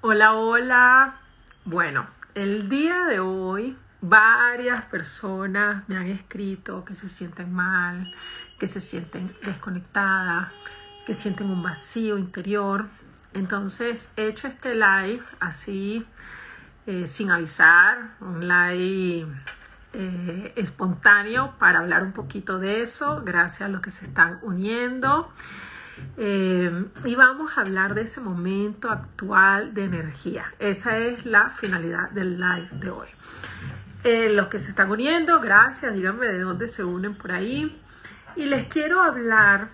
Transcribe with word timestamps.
Hola, 0.00 0.34
hola. 0.34 1.20
Bueno, 1.64 2.06
el 2.36 2.68
día 2.68 3.06
de 3.06 3.18
hoy 3.18 3.76
varias 4.00 4.82
personas 4.84 5.82
me 5.88 5.96
han 5.96 6.06
escrito 6.06 6.84
que 6.84 6.94
se 6.94 7.08
sienten 7.08 7.52
mal, 7.52 8.08
que 8.60 8.68
se 8.68 8.80
sienten 8.80 9.34
desconectadas, 9.44 10.52
que 11.04 11.14
sienten 11.14 11.50
un 11.50 11.64
vacío 11.64 12.16
interior. 12.16 12.86
Entonces 13.34 14.12
he 14.16 14.28
hecho 14.28 14.46
este 14.46 14.76
live 14.76 15.20
así, 15.40 16.06
eh, 16.86 17.08
sin 17.08 17.32
avisar, 17.32 18.14
un 18.20 18.46
live 18.46 19.26
eh, 19.94 20.52
espontáneo 20.54 21.58
para 21.58 21.80
hablar 21.80 22.04
un 22.04 22.12
poquito 22.12 22.60
de 22.60 22.82
eso. 22.82 23.22
Gracias 23.24 23.62
a 23.62 23.68
los 23.68 23.80
que 23.80 23.90
se 23.90 24.04
están 24.04 24.38
uniendo. 24.42 25.28
Eh, 26.16 26.86
y 27.04 27.14
vamos 27.14 27.56
a 27.56 27.62
hablar 27.62 27.94
de 27.94 28.02
ese 28.02 28.20
momento 28.20 28.90
actual 28.90 29.72
de 29.74 29.84
energía. 29.84 30.52
Esa 30.58 30.98
es 30.98 31.26
la 31.26 31.50
finalidad 31.50 32.10
del 32.10 32.40
live 32.40 32.68
de 32.72 32.90
hoy. 32.90 33.08
Eh, 34.04 34.30
los 34.32 34.48
que 34.48 34.58
se 34.60 34.70
están 34.70 34.90
uniendo, 34.90 35.40
gracias, 35.40 35.94
díganme 35.94 36.26
de 36.26 36.40
dónde 36.40 36.68
se 36.68 36.84
unen 36.84 37.14
por 37.14 37.32
ahí. 37.32 37.80
Y 38.36 38.46
les 38.46 38.66
quiero 38.66 39.02
hablar 39.02 39.70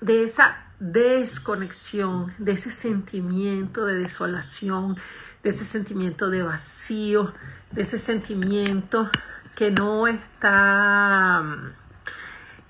de 0.00 0.24
esa 0.24 0.64
desconexión, 0.80 2.32
de 2.38 2.52
ese 2.52 2.70
sentimiento 2.70 3.86
de 3.86 3.98
desolación, 3.98 4.96
de 5.42 5.50
ese 5.50 5.64
sentimiento 5.64 6.30
de 6.30 6.42
vacío, 6.42 7.32
de 7.70 7.82
ese 7.82 7.98
sentimiento 7.98 9.08
que 9.54 9.70
no 9.70 10.06
está 10.06 11.42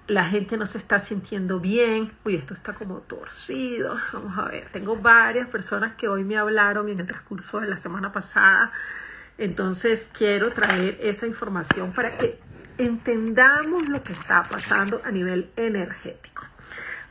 la 0.07 0.25
gente 0.25 0.57
no 0.57 0.67
se 0.67 0.79
está 0.79 0.99
sintiendo 0.99 1.61
bien. 1.61 2.13
Uy, 2.25 2.37
esto 2.37 2.55
está 2.55 2.75
como 2.75 2.99
torcido. 2.99 3.97
Vamos 4.13 4.39
a 4.39 4.49
ver. 4.49 4.69
Tengo 4.71 4.97
varias 4.97 5.49
personas 5.49 5.95
que 5.95 6.09
hoy 6.09 6.25
me 6.25 6.37
hablaron 6.37 6.89
en 6.89 7.01
el 7.01 7.07
transcurso 7.07 7.61
de 7.61 7.69
la 7.69 7.77
semana 7.77 8.13
pasada. 8.13 8.73
Entonces 9.39 10.11
quiero 10.13 10.51
traer 10.53 10.99
esa 11.01 11.27
información 11.27 11.93
para 11.93 12.17
que 12.17 12.39
entendamos 12.79 13.89
lo 13.89 14.03
que 14.03 14.13
está 14.13 14.43
pasando 14.43 15.01
a 15.05 15.11
nivel 15.11 15.51
energético. 15.57 16.45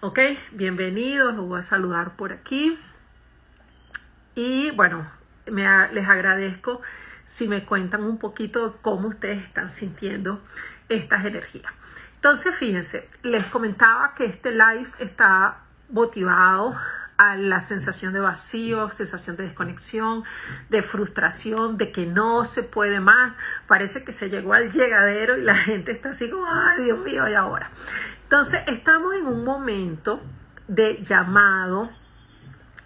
Ok, 0.01 0.19
bienvenidos. 0.51 1.33
Los 1.35 1.47
voy 1.47 1.59
a 1.59 1.63
saludar 1.63 2.15
por 2.15 2.31
aquí. 2.31 2.79
Y 4.35 4.71
bueno, 4.71 5.09
me, 5.51 5.63
les 5.93 6.07
agradezco 6.07 6.81
si 7.25 7.47
me 7.47 7.65
cuentan 7.65 8.03
un 8.03 8.17
poquito 8.17 8.77
cómo 8.81 9.07
ustedes 9.07 9.43
están 9.43 9.69
sintiendo 9.69 10.43
estas 10.89 11.25
energías. 11.25 11.71
Entonces, 12.23 12.55
fíjense, 12.55 13.09
les 13.21 13.43
comentaba 13.43 14.15
que 14.15 14.23
este 14.23 14.51
live 14.51 14.87
está 14.99 15.57
motivado 15.89 16.73
a 17.17 17.35
la 17.35 17.59
sensación 17.59 18.13
de 18.13 18.21
vacío, 18.21 18.89
sensación 18.91 19.35
de 19.35 19.43
desconexión, 19.43 20.23
de 20.69 20.81
frustración, 20.81 21.75
de 21.75 21.91
que 21.91 22.05
no 22.05 22.45
se 22.45 22.63
puede 22.63 23.01
más. 23.01 23.33
Parece 23.67 24.05
que 24.05 24.13
se 24.13 24.29
llegó 24.29 24.53
al 24.53 24.71
llegadero 24.71 25.37
y 25.37 25.41
la 25.41 25.53
gente 25.53 25.91
está 25.91 26.11
así 26.11 26.29
como, 26.29 26.45
ay 26.49 26.85
Dios 26.85 26.99
mío, 26.99 27.27
y 27.27 27.33
ahora. 27.33 27.69
Entonces, 28.21 28.61
estamos 28.67 29.13
en 29.15 29.27
un 29.27 29.43
momento 29.43 30.23
de 30.69 31.03
llamado 31.03 31.91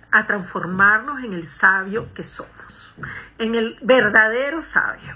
a 0.09 0.25
transformarnos 0.25 1.23
en 1.23 1.33
el 1.33 1.45
sabio 1.45 2.11
que 2.15 2.23
somos, 2.23 2.95
en 3.37 3.53
el 3.53 3.77
verdadero 3.83 4.63
sabio. 4.63 5.15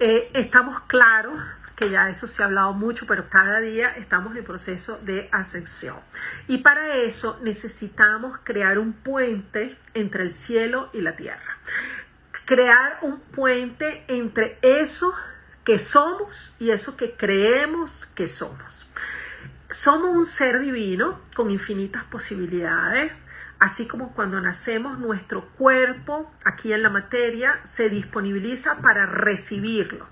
Eh, 0.00 0.28
estamos 0.34 0.80
claros 0.88 1.38
que 1.80 1.88
ya 1.88 2.10
eso 2.10 2.26
se 2.26 2.42
ha 2.42 2.46
hablado 2.46 2.74
mucho, 2.74 3.06
pero 3.06 3.30
cada 3.30 3.58
día 3.60 3.88
estamos 3.96 4.36
en 4.36 4.44
proceso 4.44 5.00
de 5.02 5.30
ascensión. 5.32 5.96
Y 6.46 6.58
para 6.58 6.96
eso 6.96 7.40
necesitamos 7.42 8.38
crear 8.44 8.78
un 8.78 8.92
puente 8.92 9.78
entre 9.94 10.24
el 10.24 10.30
cielo 10.30 10.90
y 10.92 11.00
la 11.00 11.16
tierra. 11.16 11.56
Crear 12.44 12.98
un 13.00 13.18
puente 13.18 14.04
entre 14.08 14.58
eso 14.60 15.14
que 15.64 15.78
somos 15.78 16.54
y 16.58 16.70
eso 16.70 16.98
que 16.98 17.16
creemos 17.16 18.04
que 18.14 18.28
somos. 18.28 18.86
Somos 19.70 20.14
un 20.14 20.26
ser 20.26 20.60
divino 20.60 21.18
con 21.34 21.50
infinitas 21.50 22.04
posibilidades, 22.04 23.24
así 23.58 23.86
como 23.86 24.12
cuando 24.12 24.38
nacemos 24.42 24.98
nuestro 24.98 25.48
cuerpo 25.52 26.30
aquí 26.44 26.74
en 26.74 26.82
la 26.82 26.90
materia 26.90 27.58
se 27.64 27.88
disponibiliza 27.88 28.82
para 28.82 29.06
recibirlo 29.06 30.06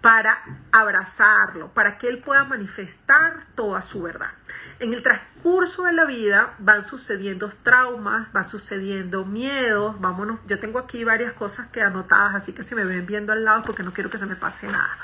para 0.00 0.42
abrazarlo, 0.72 1.68
para 1.74 1.98
que 1.98 2.08
él 2.08 2.18
pueda 2.18 2.44
manifestar 2.44 3.44
toda 3.54 3.82
su 3.82 4.02
verdad. 4.02 4.30
En 4.78 4.94
el 4.94 5.02
transcurso 5.02 5.84
de 5.84 5.92
la 5.92 6.04
vida 6.04 6.54
van 6.58 6.84
sucediendo 6.84 7.50
traumas, 7.62 8.32
van 8.32 8.48
sucediendo 8.48 9.24
miedos, 9.24 10.00
vámonos, 10.00 10.40
yo 10.46 10.58
tengo 10.58 10.78
aquí 10.78 11.04
varias 11.04 11.32
cosas 11.32 11.68
que 11.68 11.82
anotadas, 11.82 12.34
así 12.34 12.52
que 12.52 12.62
si 12.62 12.74
me 12.74 12.84
ven 12.84 13.06
viendo 13.06 13.32
al 13.32 13.44
lado 13.44 13.62
porque 13.62 13.82
no 13.82 13.92
quiero 13.92 14.10
que 14.10 14.18
se 14.18 14.26
me 14.26 14.36
pase 14.36 14.68
nada. 14.68 14.96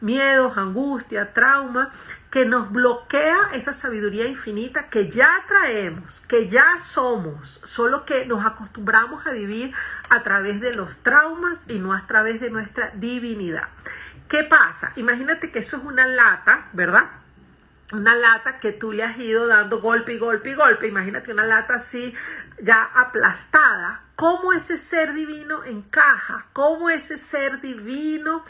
Miedos, 0.00 0.56
angustia, 0.56 1.32
trauma, 1.32 1.92
que 2.28 2.44
nos 2.44 2.72
bloquea 2.72 3.50
esa 3.52 3.72
sabiduría 3.72 4.26
infinita 4.26 4.88
que 4.88 5.08
ya 5.08 5.30
traemos, 5.46 6.22
que 6.22 6.48
ya 6.48 6.80
somos, 6.80 7.60
solo 7.62 8.04
que 8.04 8.26
nos 8.26 8.44
acostumbramos 8.44 9.24
a 9.28 9.30
vivir 9.30 9.72
a 10.10 10.24
través 10.24 10.60
de 10.60 10.74
los 10.74 11.04
traumas 11.04 11.66
y 11.68 11.78
no 11.78 11.92
a 11.92 12.04
través 12.08 12.40
de 12.40 12.50
nuestra 12.50 12.90
divinidad. 12.96 13.68
¿Qué 14.32 14.44
pasa? 14.44 14.94
Imagínate 14.96 15.50
que 15.50 15.58
eso 15.58 15.76
es 15.76 15.84
una 15.84 16.06
lata, 16.06 16.70
¿verdad? 16.72 17.04
Una 17.92 18.14
lata 18.14 18.60
que 18.60 18.72
tú 18.72 18.90
le 18.90 19.04
has 19.04 19.18
ido 19.18 19.46
dando 19.46 19.78
golpe 19.78 20.14
y 20.14 20.18
golpe 20.18 20.52
y 20.52 20.54
golpe. 20.54 20.86
Imagínate 20.86 21.30
una 21.32 21.44
lata 21.44 21.74
así 21.74 22.14
ya 22.58 22.82
aplastada. 22.82 24.04
¿Cómo 24.16 24.54
ese 24.54 24.78
ser 24.78 25.12
divino 25.12 25.64
encaja? 25.64 26.46
¿Cómo 26.54 26.88
ese 26.88 27.18
ser 27.18 27.60
divino 27.60 28.42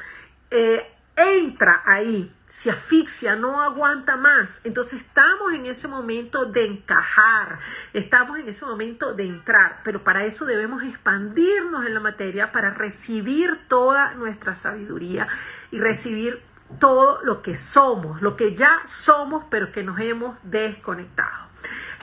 eh, 0.53 0.89
entra 1.17 1.83
ahí? 1.85 2.33
se 2.53 2.71
asfixia, 2.71 3.35
no 3.35 3.63
aguanta 3.63 4.19
más. 4.19 4.61
Entonces 4.65 5.01
estamos 5.01 5.55
en 5.55 5.65
ese 5.65 5.89
momento 5.89 6.45
de 6.45 6.67
encajar, 6.67 7.59
estamos 7.95 8.39
en 8.39 8.47
ese 8.47 8.67
momento 8.67 9.15
de 9.15 9.25
entrar, 9.25 9.81
pero 9.85 10.05
para 10.05 10.25
eso 10.25 10.45
debemos 10.45 10.83
expandirnos 10.83 11.87
en 11.87 11.95
la 11.95 12.01
materia 12.01 12.53
para 12.53 12.69
recibir 12.69 13.59
toda 13.69 14.13
nuestra 14.17 14.55
sabiduría 14.55 15.29
y 15.73 15.81
recibir 15.81 16.41
todo 16.79 17.21
lo 17.25 17.43
que 17.43 17.57
somos, 17.57 18.23
lo 18.23 18.37
que 18.37 18.55
ya 18.55 18.81
somos, 18.87 19.45
pero 19.51 19.73
que 19.73 19.83
nos 19.83 19.99
hemos 19.99 20.37
desconectado. 20.45 21.49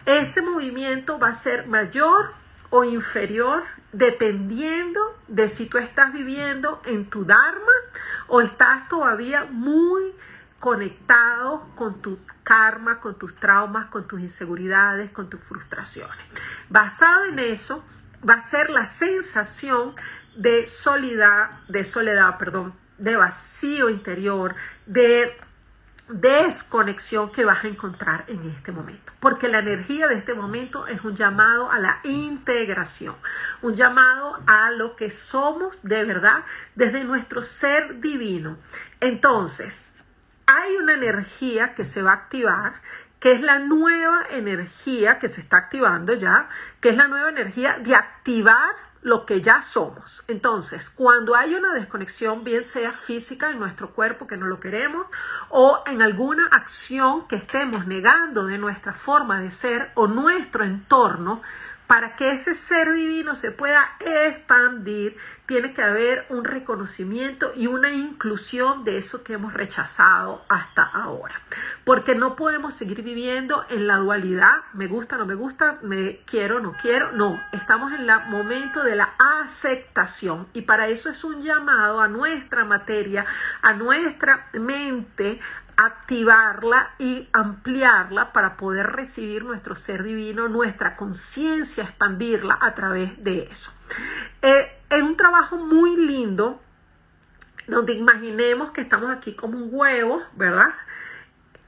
Ese 0.06 0.42
movimiento 0.42 1.18
va 1.18 1.30
a 1.30 1.34
ser 1.34 1.68
mayor 1.68 2.34
o 2.70 2.84
inferior 2.84 3.64
dependiendo 3.92 5.00
de 5.28 5.48
si 5.48 5.66
tú 5.66 5.78
estás 5.78 6.14
viviendo 6.14 6.82
en 6.86 7.10
tu 7.10 7.26
Dharma 7.26 7.72
o 8.28 8.42
estás 8.42 8.88
todavía 8.88 9.46
muy 9.46 10.14
conectado 10.60 11.70
con 11.76 12.02
tu 12.02 12.20
karma, 12.44 13.00
con 13.00 13.18
tus 13.18 13.36
traumas, 13.36 13.86
con 13.86 14.08
tus 14.08 14.20
inseguridades, 14.20 15.10
con 15.10 15.30
tus 15.30 15.40
frustraciones. 15.42 16.18
Basado 16.70 17.26
en 17.26 17.40
eso, 17.40 17.84
va 18.28 18.36
a 18.36 18.42
ser 18.42 18.70
la 18.70 18.86
sensación 18.86 19.96
de 20.36 20.68
soledad, 20.68 21.60
de 21.68 21.84
soledad, 21.84 22.38
perdón, 22.38 22.74
de 23.00 23.16
vacío 23.16 23.90
interior, 23.90 24.56
de 24.86 25.36
desconexión 26.10 27.32
que 27.32 27.46
vas 27.46 27.64
a 27.64 27.68
encontrar 27.68 28.26
en 28.28 28.44
este 28.50 28.72
momento. 28.72 29.14
Porque 29.20 29.48
la 29.48 29.60
energía 29.60 30.08
de 30.08 30.16
este 30.16 30.34
momento 30.34 30.88
es 30.88 31.04
un 31.04 31.16
llamado 31.16 31.72
a 31.72 31.80
la 31.80 32.00
integración, 32.04 33.16
un 33.62 33.76
llamado 33.76 34.42
a 34.48 34.72
lo 34.72 34.96
que 34.96 35.12
somos 35.12 35.84
de 35.84 36.04
verdad 36.04 36.44
desde 36.76 37.04
nuestro 37.04 37.44
ser 37.44 38.00
divino. 38.02 38.58
Entonces, 39.00 39.90
hay 40.48 40.78
una 40.78 40.94
energía 40.94 41.76
que 41.76 41.86
se 41.86 42.02
va 42.02 42.12
a 42.12 42.16
activar, 42.16 42.82
que 43.20 43.34
es 43.34 43.42
la 43.42 43.60
nueva 43.60 44.24
energía 44.32 45.20
que 45.20 45.28
se 45.28 45.42
está 45.42 45.58
activando 45.58 46.14
ya, 46.16 46.50
que 46.80 46.90
es 46.90 46.98
la 46.98 47.08
nueva 47.08 47.30
energía 47.30 47.78
de 47.78 47.94
activar 47.94 48.89
lo 49.02 49.26
que 49.26 49.42
ya 49.42 49.62
somos. 49.62 50.24
Entonces, 50.28 50.90
cuando 50.90 51.36
hay 51.36 51.56
una 51.56 51.74
desconexión, 51.74 52.44
bien 52.44 52.64
sea 52.64 52.92
física 52.92 53.50
en 53.50 53.60
nuestro 53.60 53.92
cuerpo 53.92 54.28
que 54.28 54.38
no 54.38 54.46
lo 54.46 54.60
queremos, 54.60 55.08
o 55.50 55.82
en 55.86 56.02
alguna 56.02 56.48
acción 56.48 57.28
que 57.28 57.38
estemos 57.38 57.88
negando 57.88 58.46
de 58.46 58.58
nuestra 58.58 58.94
forma 58.94 59.40
de 59.40 59.52
ser 59.52 59.92
o 59.96 60.08
nuestro 60.08 60.64
entorno, 60.64 61.42
para 61.90 62.16
que 62.16 62.30
ese 62.30 62.54
ser 62.54 62.94
divino 62.94 63.34
se 63.34 63.50
pueda 63.50 63.84
expandir, 64.00 65.18
tiene 65.48 65.74
que 65.74 65.82
haber 65.82 66.24
un 66.30 66.44
reconocimiento 66.44 67.52
y 67.56 67.66
una 67.66 67.92
inclusión 67.92 68.84
de 68.84 69.00
eso 69.00 69.24
que 69.24 69.34
hemos 69.34 69.56
rechazado 69.56 70.46
hasta 70.50 70.84
ahora. 70.84 71.42
Porque 71.86 72.14
no 72.14 72.36
podemos 72.36 72.76
seguir 72.76 73.02
viviendo 73.02 73.66
en 73.70 73.88
la 73.88 73.96
dualidad, 73.96 74.58
me 74.74 74.86
gusta, 74.86 75.18
no 75.18 75.26
me 75.26 75.34
gusta, 75.34 75.80
me 75.82 76.20
quiero, 76.28 76.60
no 76.60 76.76
quiero. 76.80 77.12
No, 77.14 77.42
estamos 77.54 77.92
en 77.94 78.08
el 78.08 78.12
momento 78.28 78.84
de 78.84 78.96
la 78.96 79.16
aceptación 79.42 80.48
y 80.54 80.62
para 80.62 80.90
eso 80.90 81.10
es 81.10 81.24
un 81.24 81.42
llamado 81.42 82.02
a 82.02 82.08
nuestra 82.08 82.66
materia, 82.66 83.26
a 83.64 83.74
nuestra 83.74 84.48
mente, 84.54 85.40
activarla 85.82 86.94
y 86.98 87.30
ampliarla 87.32 88.34
para 88.34 88.58
poder 88.58 88.88
recibir 88.88 89.46
nuestro 89.46 89.78
ser 89.78 90.04
divino, 90.04 90.50
nuestra 90.50 90.98
conciencia, 90.98 91.86
expandirla 91.86 92.58
a 92.60 92.76
través 92.76 93.24
de 93.24 93.44
eso. 93.44 93.72
Eh, 94.42 94.68
es 94.90 95.02
un 95.02 95.16
trabajo 95.16 95.56
muy 95.56 95.96
lindo 95.96 96.62
donde 97.68 97.94
imaginemos 97.94 98.72
que 98.72 98.82
estamos 98.82 99.10
aquí 99.10 99.36
como 99.36 99.58
un 99.58 99.70
huevo, 99.72 100.22
¿verdad? 100.36 100.74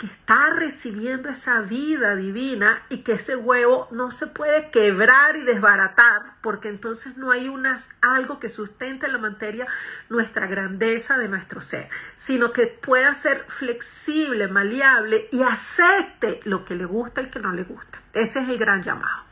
Que 0.02 0.08
está 0.08 0.50
recibiendo 0.50 1.30
esa 1.30 1.62
vida 1.62 2.16
divina 2.16 2.82
y 2.90 3.04
que 3.04 3.12
ese 3.12 3.36
huevo 3.36 3.88
no 3.92 4.10
se 4.10 4.26
puede 4.26 4.72
quebrar 4.72 5.36
y 5.36 5.44
desbaratar 5.44 6.38
porque 6.42 6.70
entonces 6.70 7.18
no 7.18 7.30
hay 7.30 7.50
unas, 7.50 7.92
algo 8.02 8.40
que 8.40 8.50
sustente 8.50 9.06
en 9.06 9.12
la 9.12 9.20
materia 9.20 9.68
nuestra 10.10 10.48
grandeza 10.48 11.20
de 11.20 11.28
nuestro 11.28 11.62
ser, 11.62 11.88
sino 12.16 12.52
que 12.52 12.66
pueda 12.66 13.14
ser 13.14 13.46
flexible, 13.48 14.48
maleable 14.48 15.30
y 15.32 15.44
acepte 15.44 16.40
lo 16.46 16.66
que 16.66 16.74
le 16.74 16.86
gusta 16.86 17.22
y 17.22 17.30
que 17.30 17.40
no 17.40 17.54
le 17.54 17.62
gusta. 17.62 18.02
Ese 18.14 18.40
es 18.40 18.50
el 18.50 18.58
gran 18.58 18.84
llamado. 18.84 19.32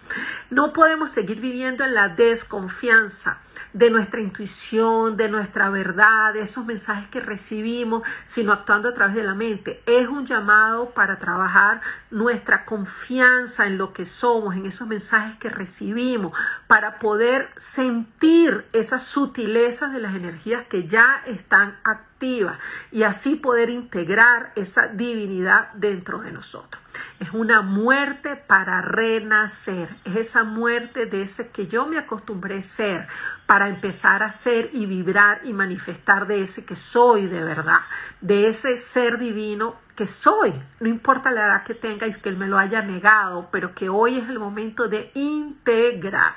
No 0.50 0.74
podemos 0.74 1.12
seguir 1.12 1.40
viviendo 1.40 1.84
en 1.84 1.94
la 1.94 2.10
desconfianza 2.10 3.40
de 3.74 3.92
nuestra 3.92 4.20
intuición, 4.20 5.16
de 5.16 5.30
nuestra 5.30 5.70
verdad, 5.70 6.34
de 6.34 6.42
esos 6.42 6.66
mensajes 6.66 7.08
que 7.10 7.20
recibimos, 7.20 8.02
sino 8.26 8.52
actuando 8.52 8.90
a 8.90 8.94
través 8.96 9.16
de 9.16 9.24
la 9.24 9.36
mente. 9.36 9.84
Es 9.86 10.08
un 10.08 10.26
llamado 10.26 10.90
para 10.90 11.20
trabajar 11.20 11.81
nuestra 12.10 12.66
confianza 12.66 13.68
en 13.68 13.78
lo 13.78 13.94
que 13.94 14.06
somos, 14.06 14.56
en 14.56 14.66
esos 14.66 14.88
mensajes 14.88 15.38
que 15.38 15.52
recibimos, 15.52 16.31
para 16.66 16.98
poder 16.98 17.52
sentir 17.56 18.66
esas 18.74 19.04
sutilezas 19.04 19.94
de 19.94 20.00
las 20.00 20.16
energías 20.16 20.66
que 20.66 20.88
ya 20.88 21.22
están 21.28 21.78
activas 21.84 22.58
y 22.92 23.04
así 23.04 23.36
poder 23.36 23.70
integrar 23.70 24.52
esa 24.56 24.88
divinidad 24.88 25.72
dentro 25.74 26.20
de 26.22 26.31
nosotros. 26.31 26.81
Es 27.19 27.31
una 27.31 27.62
muerte 27.62 28.36
para 28.36 28.81
renacer. 28.81 29.96
Es 30.06 30.16
esa 30.16 30.44
muerte 30.44 31.06
de 31.06 31.24
ese 31.24 31.50
que 31.50 31.68
yo 31.68 31.88
me 31.88 31.98
acostumbré 31.98 32.60
a 32.60 32.63
ser 32.63 33.07
para 33.46 33.68
empezar 33.68 34.24
a 34.24 34.31
ser 34.31 34.69
y 34.74 34.86
vibrar 34.86 35.42
y 35.44 35.54
manifestar 35.54 36.28
de 36.28 36.42
ese 36.42 36.66
que 36.66 36.75
soy 36.75 37.28
de 37.28 37.44
verdad, 37.44 37.81
de 38.22 38.48
ese 38.48 38.78
ser 38.78 39.18
divino 39.18 39.78
que 40.00 40.07
soy, 40.07 40.54
no 40.80 40.88
importa 40.88 41.30
la 41.30 41.42
edad 41.42 41.63
que 41.63 41.74
tenga 41.74 42.07
y 42.07 42.13
que 42.13 42.30
él 42.30 42.38
me 42.38 42.48
lo 42.48 42.57
haya 42.57 42.81
negado, 42.81 43.50
pero 43.52 43.75
que 43.75 43.90
hoy 43.90 44.18
es 44.18 44.30
el 44.30 44.40
momento 44.40 44.88
de 44.88 45.12
integrar. 45.13 46.34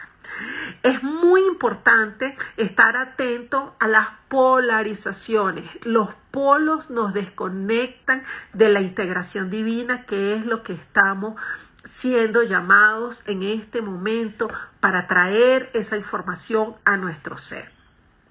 Es 0.82 1.04
muy 1.04 1.42
importante 1.42 2.34
estar 2.56 2.96
atento 2.96 3.76
a 3.78 3.86
las 3.86 4.08
polarizaciones. 4.26 5.64
Los 5.84 6.08
polos 6.32 6.90
nos 6.90 7.12
desconectan 7.12 8.24
de 8.52 8.68
la 8.68 8.80
integración 8.80 9.50
divina, 9.50 10.06
que 10.06 10.34
es 10.34 10.44
lo 10.44 10.64
que 10.64 10.72
estamos 10.72 11.40
siendo 11.84 12.42
llamados 12.42 13.22
en 13.26 13.42
este 13.42 13.82
momento 13.82 14.48
para 14.80 15.06
traer 15.06 15.70
esa 15.74 15.96
información 15.96 16.74
a 16.84 16.96
nuestro 16.96 17.36
ser. 17.36 17.70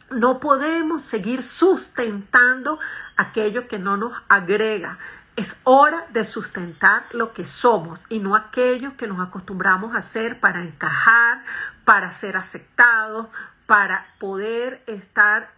No 0.09 0.39
podemos 0.41 1.03
seguir 1.03 1.41
sustentando 1.41 2.79
aquello 3.15 3.67
que 3.67 3.79
no 3.79 3.95
nos 3.95 4.13
agrega. 4.27 4.97
Es 5.37 5.61
hora 5.63 6.05
de 6.11 6.25
sustentar 6.25 7.05
lo 7.11 7.31
que 7.31 7.45
somos 7.45 8.05
y 8.09 8.19
no 8.19 8.35
aquello 8.35 8.97
que 8.97 9.07
nos 9.07 9.25
acostumbramos 9.25 9.95
a 9.95 9.99
hacer 9.99 10.41
para 10.41 10.63
encajar, 10.63 11.45
para 11.85 12.11
ser 12.11 12.35
aceptados, 12.35 13.27
para 13.71 14.05
poder 14.19 14.83
estar 14.85 15.53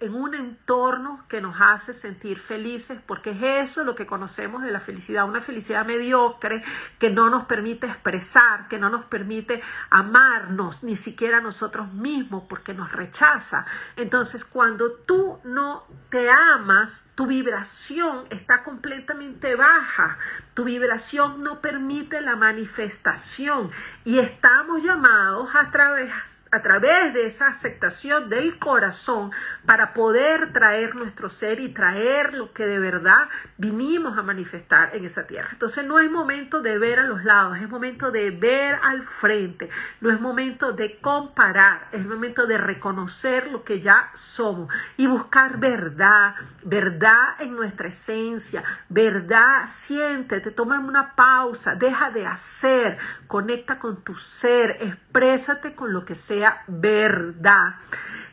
en 0.00 0.14
un 0.14 0.32
entorno 0.32 1.26
que 1.28 1.42
nos 1.42 1.60
hace 1.60 1.92
sentir 1.92 2.38
felices, 2.38 2.98
porque 3.04 3.32
es 3.32 3.42
eso 3.42 3.84
lo 3.84 3.94
que 3.94 4.06
conocemos 4.06 4.62
de 4.62 4.70
la 4.70 4.80
felicidad, 4.80 5.28
una 5.28 5.42
felicidad 5.42 5.84
mediocre 5.84 6.64
que 6.98 7.10
no 7.10 7.28
nos 7.28 7.44
permite 7.44 7.86
expresar, 7.86 8.68
que 8.68 8.78
no 8.78 8.88
nos 8.88 9.04
permite 9.04 9.60
amarnos, 9.90 10.82
ni 10.82 10.96
siquiera 10.96 11.42
nosotros 11.42 11.92
mismos, 11.92 12.44
porque 12.48 12.72
nos 12.72 12.92
rechaza. 12.92 13.66
Entonces, 13.96 14.46
cuando 14.46 14.92
tú 14.92 15.38
no 15.44 15.84
te 16.08 16.30
amas, 16.30 17.10
tu 17.16 17.26
vibración 17.26 18.24
está 18.30 18.64
completamente 18.64 19.56
baja, 19.56 20.16
tu 20.54 20.64
vibración 20.64 21.42
no 21.42 21.60
permite 21.60 22.22
la 22.22 22.34
manifestación 22.34 23.70
y 24.06 24.20
estamos 24.20 24.82
llamados 24.82 25.54
a 25.54 25.70
través 25.70 26.37
a 26.50 26.62
través 26.62 27.12
de 27.14 27.26
esa 27.26 27.48
aceptación 27.48 28.28
del 28.28 28.58
corazón 28.58 29.30
para 29.66 29.92
poder 29.92 30.52
traer 30.52 30.94
nuestro 30.94 31.28
ser 31.28 31.60
y 31.60 31.68
traer 31.68 32.34
lo 32.34 32.52
que 32.52 32.66
de 32.66 32.78
verdad 32.78 33.28
vinimos 33.56 34.16
a 34.16 34.22
manifestar 34.22 34.94
en 34.94 35.04
esa 35.04 35.26
tierra. 35.26 35.48
Entonces 35.52 35.84
no 35.86 35.98
es 35.98 36.10
momento 36.10 36.60
de 36.60 36.78
ver 36.78 37.00
a 37.00 37.06
los 37.06 37.24
lados, 37.24 37.58
es 37.58 37.68
momento 37.68 38.10
de 38.10 38.30
ver 38.30 38.78
al 38.82 39.02
frente, 39.02 39.68
no 40.00 40.10
es 40.10 40.20
momento 40.20 40.72
de 40.72 40.98
comparar, 41.00 41.88
es 41.92 42.04
momento 42.06 42.46
de 42.46 42.58
reconocer 42.58 43.50
lo 43.50 43.64
que 43.64 43.80
ya 43.80 44.10
somos 44.14 44.72
y 44.96 45.06
buscar 45.06 45.58
verdad, 45.58 46.34
verdad 46.64 47.40
en 47.40 47.54
nuestra 47.54 47.88
esencia, 47.88 48.62
verdad, 48.88 49.64
siéntete, 49.66 50.50
toma 50.50 50.78
una 50.78 51.14
pausa, 51.14 51.74
deja 51.74 52.10
de 52.10 52.26
hacer, 52.26 52.98
conecta 53.26 53.78
con 53.78 54.02
tu 54.02 54.14
ser, 54.14 54.98
exprésate 55.18 55.74
con 55.74 55.92
lo 55.92 56.04
que 56.04 56.14
sea 56.14 56.62
verdad. 56.68 57.74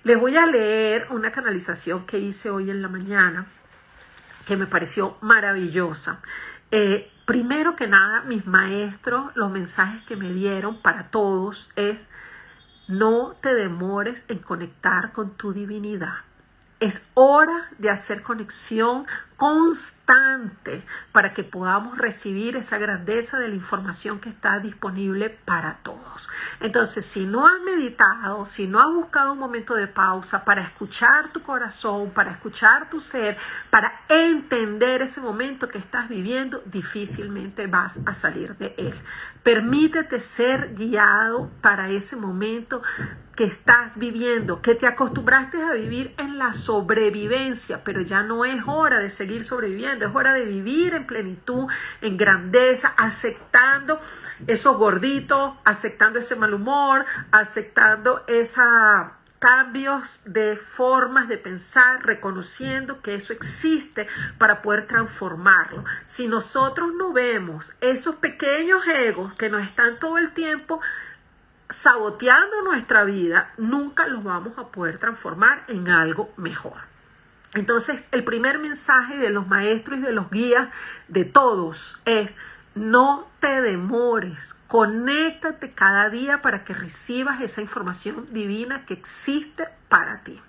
Les 0.04 0.20
voy 0.20 0.38
a 0.38 0.46
leer 0.46 1.08
una 1.10 1.32
canalización 1.32 2.06
que 2.06 2.20
hice 2.20 2.52
hoy 2.52 2.70
en 2.70 2.84
la 2.84 2.90
mañana 2.90 3.48
que 4.48 4.56
me 4.56 4.68
pareció 4.68 5.18
maravillosa. 5.22 6.22
Eh, 6.70 7.12
primero 7.26 7.76
que 7.76 7.88
nada, 7.88 8.22
mis 8.22 8.46
maestros, 8.46 9.32
los 9.34 9.50
mensajes 9.50 10.04
que 10.04 10.16
me 10.16 10.32
dieron 10.32 10.80
para 10.84 11.10
todos 11.10 11.72
es, 11.76 12.08
no 12.88 13.36
te 13.42 13.56
demores 13.56 14.26
en 14.30 14.38
conectar 14.38 15.12
con 15.12 15.36
tu 15.36 15.54
divinidad. 15.54 16.25
Es 16.86 17.08
hora 17.16 17.68
de 17.80 17.90
hacer 17.90 18.22
conexión 18.22 19.08
constante 19.38 20.86
para 21.12 21.34
que 21.34 21.44
podamos 21.44 21.98
recibir 21.98 22.56
esa 22.56 22.78
grandeza 22.78 23.40
de 23.40 23.48
la 23.48 23.56
información 23.56 24.20
que 24.20 24.30
está 24.30 24.60
disponible 24.60 25.32
para 25.32 25.80
todos. 25.82 26.30
Entonces, 26.60 27.04
si 27.04 27.26
no 27.26 27.48
has 27.48 27.60
meditado, 27.66 28.46
si 28.46 28.68
no 28.68 28.80
has 28.80 28.94
buscado 28.94 29.34
un 29.34 29.40
momento 29.40 29.74
de 29.74 29.88
pausa 29.88 30.46
para 30.46 30.62
escuchar 30.62 31.30
tu 31.30 31.42
corazón, 31.42 32.12
para 32.12 32.30
escuchar 32.30 32.88
tu 32.88 33.00
ser, 33.00 33.36
para 33.72 34.02
entender 34.08 35.02
ese 35.02 35.22
momento 35.22 35.68
que 35.68 35.80
estás 35.80 36.08
viviendo, 36.08 36.62
difícilmente 36.68 37.66
vas 37.66 38.00
a 38.06 38.14
salir 38.14 38.56
de 38.58 38.76
él. 38.78 38.94
Permítete 39.42 40.20
ser 40.20 40.76
guiado 40.76 41.50
para 41.62 41.90
ese 41.90 42.16
momento 42.16 42.84
que 43.36 43.44
estás 43.44 43.98
viviendo, 43.98 44.62
que 44.62 44.76
te 44.76 44.88
acostumbraste 44.88 45.62
a 45.62 45.74
vivir 45.74 46.16
en 46.18 46.38
la 46.38 46.54
sobrevivencia, 46.54 47.84
pero 47.84 48.02
ya 48.02 48.24
no 48.24 48.46
es 48.46 48.64
hora 48.66 49.00
de 49.00 49.10
seguir 49.10 49.44
sobreviviendo, 49.44 50.06
es 50.06 50.16
hora 50.16 50.34
de 50.34 50.46
vivir 50.46 50.94
en 50.94 51.06
plenitud, 51.06 51.68
en 52.02 52.18
grandeza, 52.18 52.94
aceptando 52.98 54.00
esos 54.48 54.78
gorditos, 54.78 55.54
aceptando 55.66 56.20
ese 56.20 56.36
mal 56.36 56.54
humor, 56.54 57.06
aceptando 57.32 58.24
esos 58.28 58.66
cambios 59.40 60.22
de 60.26 60.56
formas 60.56 61.28
de 61.28 61.38
pensar, 61.38 62.04
reconociendo 62.04 63.02
que 63.02 63.16
eso 63.16 63.34
existe 63.34 64.08
para 64.38 64.62
poder 64.62 64.88
transformarlo. 64.88 65.84
Si 66.06 66.28
nosotros 66.28 66.94
no 66.96 67.14
vemos 67.14 67.76
esos 67.82 68.16
pequeños 68.16 68.88
egos 68.88 69.34
que 69.34 69.50
nos 69.50 69.62
están 69.62 70.00
todo 70.00 70.18
el 70.18 70.32
tiempo 70.32 70.82
saboteando 71.70 72.62
nuestra 72.64 73.04
vida, 73.04 73.52
nunca 73.58 74.08
los 74.08 74.24
vamos 74.24 74.58
a 74.58 74.68
poder 74.68 74.98
transformar 75.00 75.64
en 75.68 75.90
algo 75.90 76.32
mejor. 76.38 76.82
Entonces, 77.54 78.08
el 78.12 78.24
primer 78.24 78.60
mensaje 78.60 79.18
de 79.18 79.30
los 79.30 79.48
maestros 79.48 80.00
y 80.00 80.02
de 80.02 80.12
los 80.12 80.30
guías 80.30 80.70
de 81.08 81.26
todos 81.26 82.02
es, 82.06 82.36
no 82.76 83.30
te 83.40 83.62
demores, 83.62 84.56
conéctate 84.68 85.70
cada 85.70 86.10
día 86.10 86.42
para 86.42 86.66
que 86.66 86.74
recibas 86.74 87.42
esa 87.42 87.62
información 87.62 88.26
divina 88.26 88.86
que 88.86 88.94
existe 88.94 89.70
para 89.88 90.22
ti. 90.24 90.42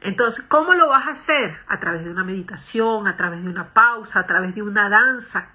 Entonces, 0.00 0.44
¿cómo 0.46 0.74
lo 0.74 0.88
vas 0.88 1.08
a 1.08 1.12
hacer? 1.12 1.58
A 1.66 1.80
través 1.80 2.04
de 2.04 2.10
una 2.10 2.24
meditación, 2.24 3.08
a 3.08 3.16
través 3.16 3.42
de 3.42 3.48
una 3.48 3.72
pausa, 3.72 4.20
a 4.20 4.26
través 4.26 4.54
de 4.54 4.62
una 4.62 4.88
danza 4.88 5.53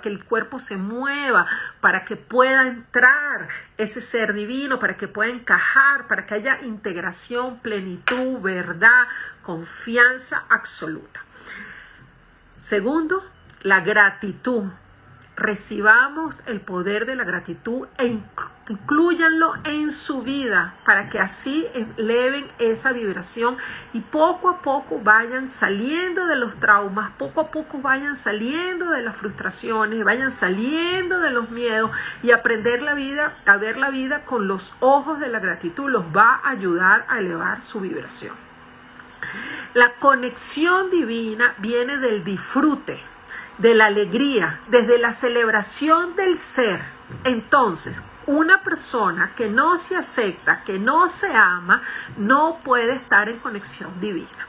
que 0.00 0.08
el 0.08 0.24
cuerpo 0.24 0.58
se 0.58 0.76
mueva, 0.76 1.46
para 1.80 2.04
que 2.04 2.16
pueda 2.16 2.66
entrar 2.66 3.48
ese 3.76 4.00
ser 4.00 4.32
divino, 4.32 4.78
para 4.78 4.96
que 4.96 5.08
pueda 5.08 5.30
encajar, 5.30 6.06
para 6.06 6.24
que 6.26 6.34
haya 6.34 6.62
integración, 6.62 7.58
plenitud, 7.60 8.40
verdad, 8.40 9.08
confianza 9.42 10.44
absoluta. 10.48 11.20
Segundo, 12.54 13.24
la 13.62 13.80
gratitud. 13.80 14.64
Recibamos 15.36 16.42
el 16.46 16.60
poder 16.60 17.04
de 17.04 17.14
la 17.14 17.24
gratitud 17.24 17.86
e 17.98 18.18
incluyanlo 18.68 19.52
en 19.64 19.90
su 19.90 20.22
vida 20.22 20.74
para 20.84 21.10
que 21.10 21.20
así 21.20 21.66
eleven 21.74 22.48
esa 22.58 22.92
vibración 22.92 23.58
y 23.92 24.00
poco 24.00 24.48
a 24.48 24.62
poco 24.62 24.98
vayan 24.98 25.50
saliendo 25.50 26.26
de 26.26 26.36
los 26.36 26.56
traumas, 26.56 27.10
poco 27.18 27.42
a 27.42 27.50
poco 27.50 27.78
vayan 27.80 28.16
saliendo 28.16 28.90
de 28.90 29.02
las 29.02 29.16
frustraciones, 29.16 30.02
vayan 30.04 30.32
saliendo 30.32 31.20
de 31.20 31.30
los 31.30 31.50
miedos 31.50 31.90
y 32.22 32.30
aprender 32.30 32.80
la 32.80 32.94
vida, 32.94 33.36
a 33.44 33.58
ver 33.58 33.76
la 33.76 33.90
vida 33.90 34.24
con 34.24 34.48
los 34.48 34.74
ojos 34.80 35.20
de 35.20 35.28
la 35.28 35.38
gratitud 35.38 35.90
los 35.90 36.04
va 36.16 36.40
a 36.42 36.50
ayudar 36.50 37.04
a 37.08 37.18
elevar 37.18 37.60
su 37.60 37.80
vibración. 37.80 38.34
La 39.74 39.92
conexión 39.96 40.90
divina 40.90 41.54
viene 41.58 41.98
del 41.98 42.24
disfrute 42.24 43.15
de 43.58 43.74
la 43.74 43.86
alegría, 43.86 44.60
desde 44.68 44.98
la 44.98 45.12
celebración 45.12 46.16
del 46.16 46.36
ser. 46.36 46.80
Entonces, 47.24 48.02
una 48.26 48.62
persona 48.62 49.32
que 49.36 49.48
no 49.48 49.78
se 49.78 49.96
acepta, 49.96 50.64
que 50.64 50.78
no 50.78 51.08
se 51.08 51.34
ama, 51.34 51.82
no 52.16 52.58
puede 52.62 52.92
estar 52.92 53.28
en 53.28 53.38
conexión 53.38 54.00
divina. 54.00 54.48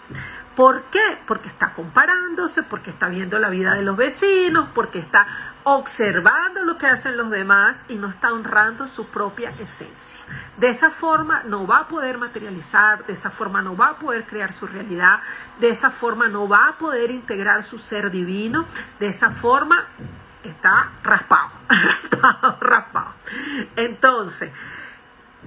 ¿Por 0.57 0.85
qué? 0.85 1.19
Porque 1.27 1.49
está 1.49 1.75
comparándose, 1.75 2.63
porque 2.63 2.89
está 2.89 3.09
viendo 3.09 3.37
la 3.37 3.51
vida 3.51 3.75
de 3.75 3.83
los 3.83 3.95
vecinos, 3.95 4.67
porque 4.73 4.97
está 4.97 5.27
observando 5.63 6.63
lo 6.63 6.79
que 6.79 6.87
hacen 6.87 7.15
los 7.15 7.29
demás 7.29 7.83
y 7.89 7.93
no 7.93 8.07
está 8.07 8.33
honrando 8.33 8.87
su 8.87 9.05
propia 9.05 9.53
esencia. 9.59 10.19
De 10.57 10.69
esa 10.69 10.89
forma 10.89 11.43
no 11.43 11.67
va 11.67 11.81
a 11.81 11.87
poder 11.87 12.17
materializar, 12.17 13.05
de 13.05 13.13
esa 13.13 13.29
forma 13.29 13.61
no 13.61 13.77
va 13.77 13.89
a 13.89 13.99
poder 13.99 14.25
crear 14.25 14.51
su 14.51 14.65
realidad, 14.65 15.19
de 15.59 15.69
esa 15.69 15.91
forma 15.91 16.27
no 16.27 16.49
va 16.49 16.69
a 16.69 16.77
poder 16.79 17.11
integrar 17.11 17.61
su 17.61 17.77
ser 17.77 18.09
divino, 18.09 18.65
de 18.99 19.09
esa 19.09 19.29
forma 19.29 19.85
está 20.43 20.89
raspado, 21.03 21.51
raspado, 21.69 22.57
raspado. 22.61 23.13
Entonces, 23.75 24.51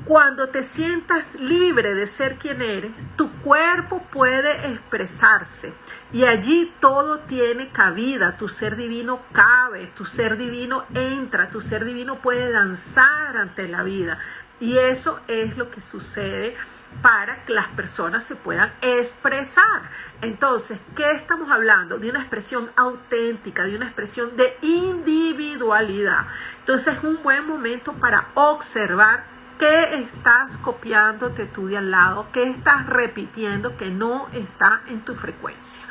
cuando 0.05 0.49
te 0.49 0.63
sientas 0.63 1.37
libre 1.37 1.95
de 1.95 2.07
ser 2.07 2.37
quien 2.37 2.63
eres, 2.63 2.93
tu 3.17 3.31
cuerpo 3.41 4.03
puede 4.11 4.73
expresarse 4.73 5.73
y 6.13 6.25
allí 6.25 6.73
todo 6.81 7.21
tiene 7.21 7.69
cabida. 7.69 8.37
Tu 8.37 8.49
ser 8.49 8.77
divino 8.77 9.21
cabe, 9.33 9.87
tu 9.95 10.05
ser 10.05 10.37
divino 10.37 10.85
entra, 10.95 11.51
tu 11.51 11.61
ser 11.61 11.85
divino 11.85 12.17
puede 12.17 12.51
danzar 12.51 13.37
ante 13.37 13.69
la 13.69 13.83
vida. 13.83 14.19
Y 14.59 14.79
eso 14.79 15.21
es 15.29 15.57
lo 15.57 15.71
que 15.71 15.81
sucede 15.81 16.57
para 17.03 17.45
que 17.45 17.55
las 17.55 17.69
personas 17.69 18.25
se 18.25 18.37
puedan 18.37 18.73
expresar. 18.83 19.83
Entonces, 20.21 20.79
¿qué 20.97 21.13
estamos 21.13 21.51
hablando? 21.51 21.99
De 21.99 22.11
una 22.11 22.21
expresión 22.21 22.71
auténtica, 22.77 23.65
de 23.65 23.77
una 23.77 23.87
expresión 23.87 24.37
de 24.37 24.57
individualidad. 24.61 26.27
Entonces, 26.59 26.99
es 26.99 27.05
un 27.05 27.23
buen 27.23 27.47
momento 27.47 27.93
para 27.95 28.29
observar 28.35 29.30
¿Qué 29.61 29.95
estás 29.97 30.57
copiándote 30.57 31.45
tú 31.45 31.67
de 31.67 31.77
al 31.77 31.91
lado? 31.91 32.29
¿Qué 32.33 32.45
estás 32.45 32.87
repitiendo 32.87 33.77
que 33.77 33.91
no 33.91 34.27
está 34.33 34.81
en 34.87 35.03
tu 35.03 35.15
frecuencia? 35.15 35.85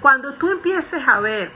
Cuando 0.00 0.34
tú 0.34 0.50
empieces 0.50 1.08
a 1.08 1.20
ver, 1.20 1.50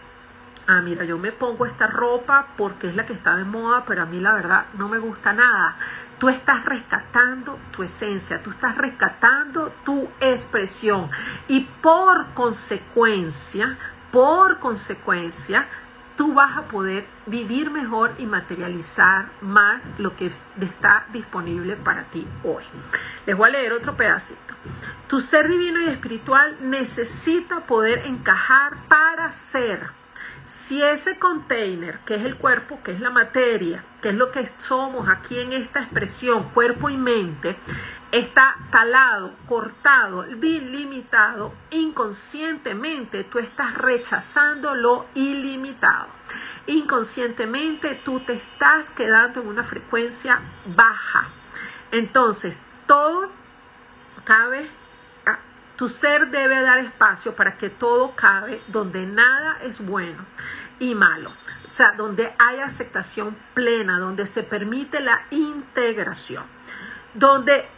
ah, 0.67 0.81
mira, 0.81 1.05
yo 1.05 1.19
me 1.19 1.31
pongo 1.31 1.67
esta 1.67 1.87
ropa 1.87 2.47
porque 2.57 2.89
es 2.89 2.97
la 2.97 3.05
que 3.05 3.13
está 3.13 3.37
de 3.37 3.45
moda, 3.45 3.85
pero 3.87 4.01
a 4.01 4.07
mí 4.07 4.19
la 4.19 4.33
verdad 4.33 4.65
no 4.79 4.89
me 4.89 4.97
gusta 4.97 5.35
nada. 5.35 5.77
Tú 6.19 6.31
estás 6.31 6.65
rescatando 6.65 7.59
tu 7.71 7.83
esencia, 7.83 8.43
tú 8.43 8.49
estás 8.49 8.79
rescatando 8.79 9.71
tu 9.85 10.09
expresión 10.21 11.11
y 11.49 11.69
por 11.83 12.29
consecuencia, 12.33 13.77
por 14.11 14.59
consecuencia, 14.59 15.69
tú 16.19 16.35
vas 16.35 16.59
a 16.59 16.63
poder 16.63 17.07
vivir 17.27 17.71
mejor 17.71 18.13
y 18.19 18.27
materializar 18.27 19.31
más 19.41 19.89
lo 19.99 20.17
que 20.17 20.33
está 20.61 21.07
disponible 21.13 21.77
para 21.77 22.03
ti 22.11 22.27
hoy. 22.43 22.65
Les 23.25 23.37
voy 23.37 23.49
a 23.49 23.53
leer 23.53 23.73
otro 23.73 23.97
pedacito. 23.97 24.55
Tu 25.07 25.21
ser 25.21 25.49
divino 25.49 25.81
y 25.81 25.87
espiritual 25.87 26.57
necesita 26.61 27.61
poder 27.61 28.03
encajar 28.05 28.77
para 28.89 29.31
ser. 29.31 29.91
Si 30.45 30.83
ese 30.83 31.21
container, 31.21 32.01
que 32.01 32.17
es 32.17 32.25
el 32.25 32.35
cuerpo, 32.35 32.81
que 32.83 32.91
es 32.91 33.01
la 33.01 33.11
materia, 33.11 33.85
que 34.03 34.09
es 34.09 34.17
lo 34.17 34.33
que 34.33 34.45
somos 34.59 35.09
aquí 35.09 35.39
en 35.39 35.53
esta 35.53 35.81
expresión, 35.81 36.49
cuerpo 36.53 36.91
y 36.91 36.97
mente, 36.97 37.57
está 38.13 38.57
talado, 38.71 39.35
cortado, 39.47 40.23
dilimitado, 40.23 41.53
inconscientemente 41.71 43.25
tú 43.25 43.39
estás 43.39 43.75
rechazando 43.75 44.75
lo 44.75 45.07
ilimitado. 45.15 46.07
Inconscientemente 46.67 47.95
tú 47.95 48.21
te 48.21 48.35
estás 48.35 48.91
quedando 48.91 49.41
en 49.41 49.49
una 49.49 49.65
frecuencia 49.65 50.41
baja. 50.67 51.29
Entonces, 51.91 52.63
todo 52.87 53.31
cabe, 54.25 54.69
tu 55.77 55.89
ser 55.89 56.29
debe 56.29 56.61
dar 56.61 56.79
espacio 56.79 57.35
para 57.37 57.57
que 57.57 57.71
todo 57.71 58.15
cabe 58.17 58.63
donde 58.69 59.07
nada 59.07 59.59
es 59.63 59.85
bueno 59.85 60.25
y 60.79 60.95
malo. 60.95 61.33
O 61.69 61.73
sea, 61.73 61.93
donde 61.93 62.35
hay 62.39 62.61
aceptación 62.61 63.37
plena, 63.55 63.99
donde 63.99 64.27
se 64.27 64.43
permite 64.43 65.01
la 65.01 65.27
integración, 65.31 66.45
donde 67.15 67.69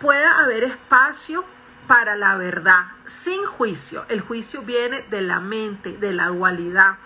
pueda 0.00 0.40
haber 0.40 0.64
espacio 0.64 1.44
para 1.90 2.14
la 2.14 2.36
verdad, 2.36 2.84
sin 3.04 3.44
juicio. 3.44 4.04
El 4.08 4.20
juicio 4.20 4.62
viene 4.62 5.04
de 5.10 5.22
la 5.22 5.40
mente, 5.40 5.96
de 5.96 6.12
la 6.12 6.28
dualidad. 6.28 6.98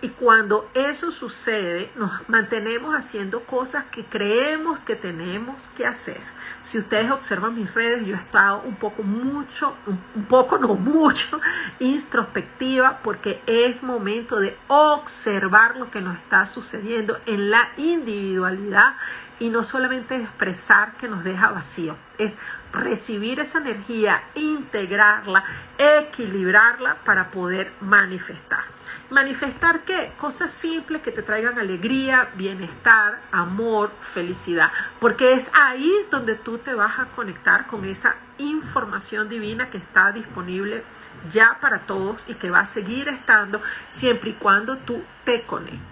Y 0.00 0.08
cuando 0.08 0.70
eso 0.72 1.10
sucede, 1.10 1.90
nos 1.94 2.26
mantenemos 2.26 2.94
haciendo 2.94 3.40
cosas 3.40 3.84
que 3.92 4.02
creemos 4.02 4.80
que 4.80 4.96
tenemos 4.96 5.68
que 5.76 5.86
hacer. 5.86 6.22
Si 6.62 6.78
ustedes 6.78 7.10
observan 7.10 7.54
mis 7.54 7.74
redes, 7.74 8.06
yo 8.06 8.16
he 8.16 8.18
estado 8.18 8.62
un 8.62 8.76
poco 8.76 9.02
mucho, 9.02 9.74
un 9.86 10.24
poco 10.24 10.56
no 10.56 10.74
mucho, 10.74 11.38
introspectiva, 11.78 13.00
porque 13.02 13.42
es 13.46 13.82
momento 13.82 14.40
de 14.40 14.56
observar 14.68 15.76
lo 15.76 15.90
que 15.90 16.00
nos 16.00 16.16
está 16.16 16.46
sucediendo 16.46 17.20
en 17.26 17.50
la 17.50 17.68
individualidad 17.76 18.94
y 19.40 19.48
no 19.48 19.64
solamente 19.64 20.16
expresar 20.16 20.96
que 20.98 21.08
nos 21.08 21.24
deja 21.24 21.50
vacío, 21.50 21.96
es 22.18 22.36
recibir 22.72 23.40
esa 23.40 23.58
energía, 23.58 24.22
integrarla, 24.34 25.42
equilibrarla 25.78 26.96
para 27.04 27.30
poder 27.30 27.72
manifestar. 27.80 28.62
Manifestar 29.08 29.80
qué? 29.80 30.12
Cosas 30.16 30.52
simples 30.52 31.02
que 31.02 31.10
te 31.10 31.22
traigan 31.22 31.58
alegría, 31.58 32.28
bienestar, 32.36 33.20
amor, 33.32 33.90
felicidad. 34.00 34.70
Porque 35.00 35.32
es 35.32 35.50
ahí 35.54 35.92
donde 36.10 36.36
tú 36.36 36.58
te 36.58 36.74
vas 36.74 36.98
a 36.98 37.06
conectar 37.06 37.66
con 37.66 37.84
esa 37.86 38.14
información 38.38 39.28
divina 39.28 39.70
que 39.70 39.78
está 39.78 40.12
disponible 40.12 40.84
ya 41.32 41.58
para 41.60 41.80
todos 41.80 42.24
y 42.28 42.34
que 42.34 42.50
va 42.50 42.60
a 42.60 42.66
seguir 42.66 43.08
estando 43.08 43.60
siempre 43.88 44.30
y 44.30 44.34
cuando 44.34 44.76
tú 44.76 45.02
te 45.24 45.42
conectes. 45.42 45.89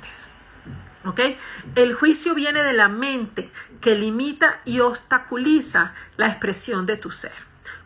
El 1.75 1.95
juicio 1.95 2.35
viene 2.35 2.63
de 2.63 2.73
la 2.73 2.89
mente 2.89 3.51
que 3.81 3.95
limita 3.95 4.61
y 4.65 4.81
obstaculiza 4.81 5.95
la 6.17 6.29
expresión 6.29 6.87
de 6.87 6.97
tu 6.97 7.11
ser. 7.11 7.33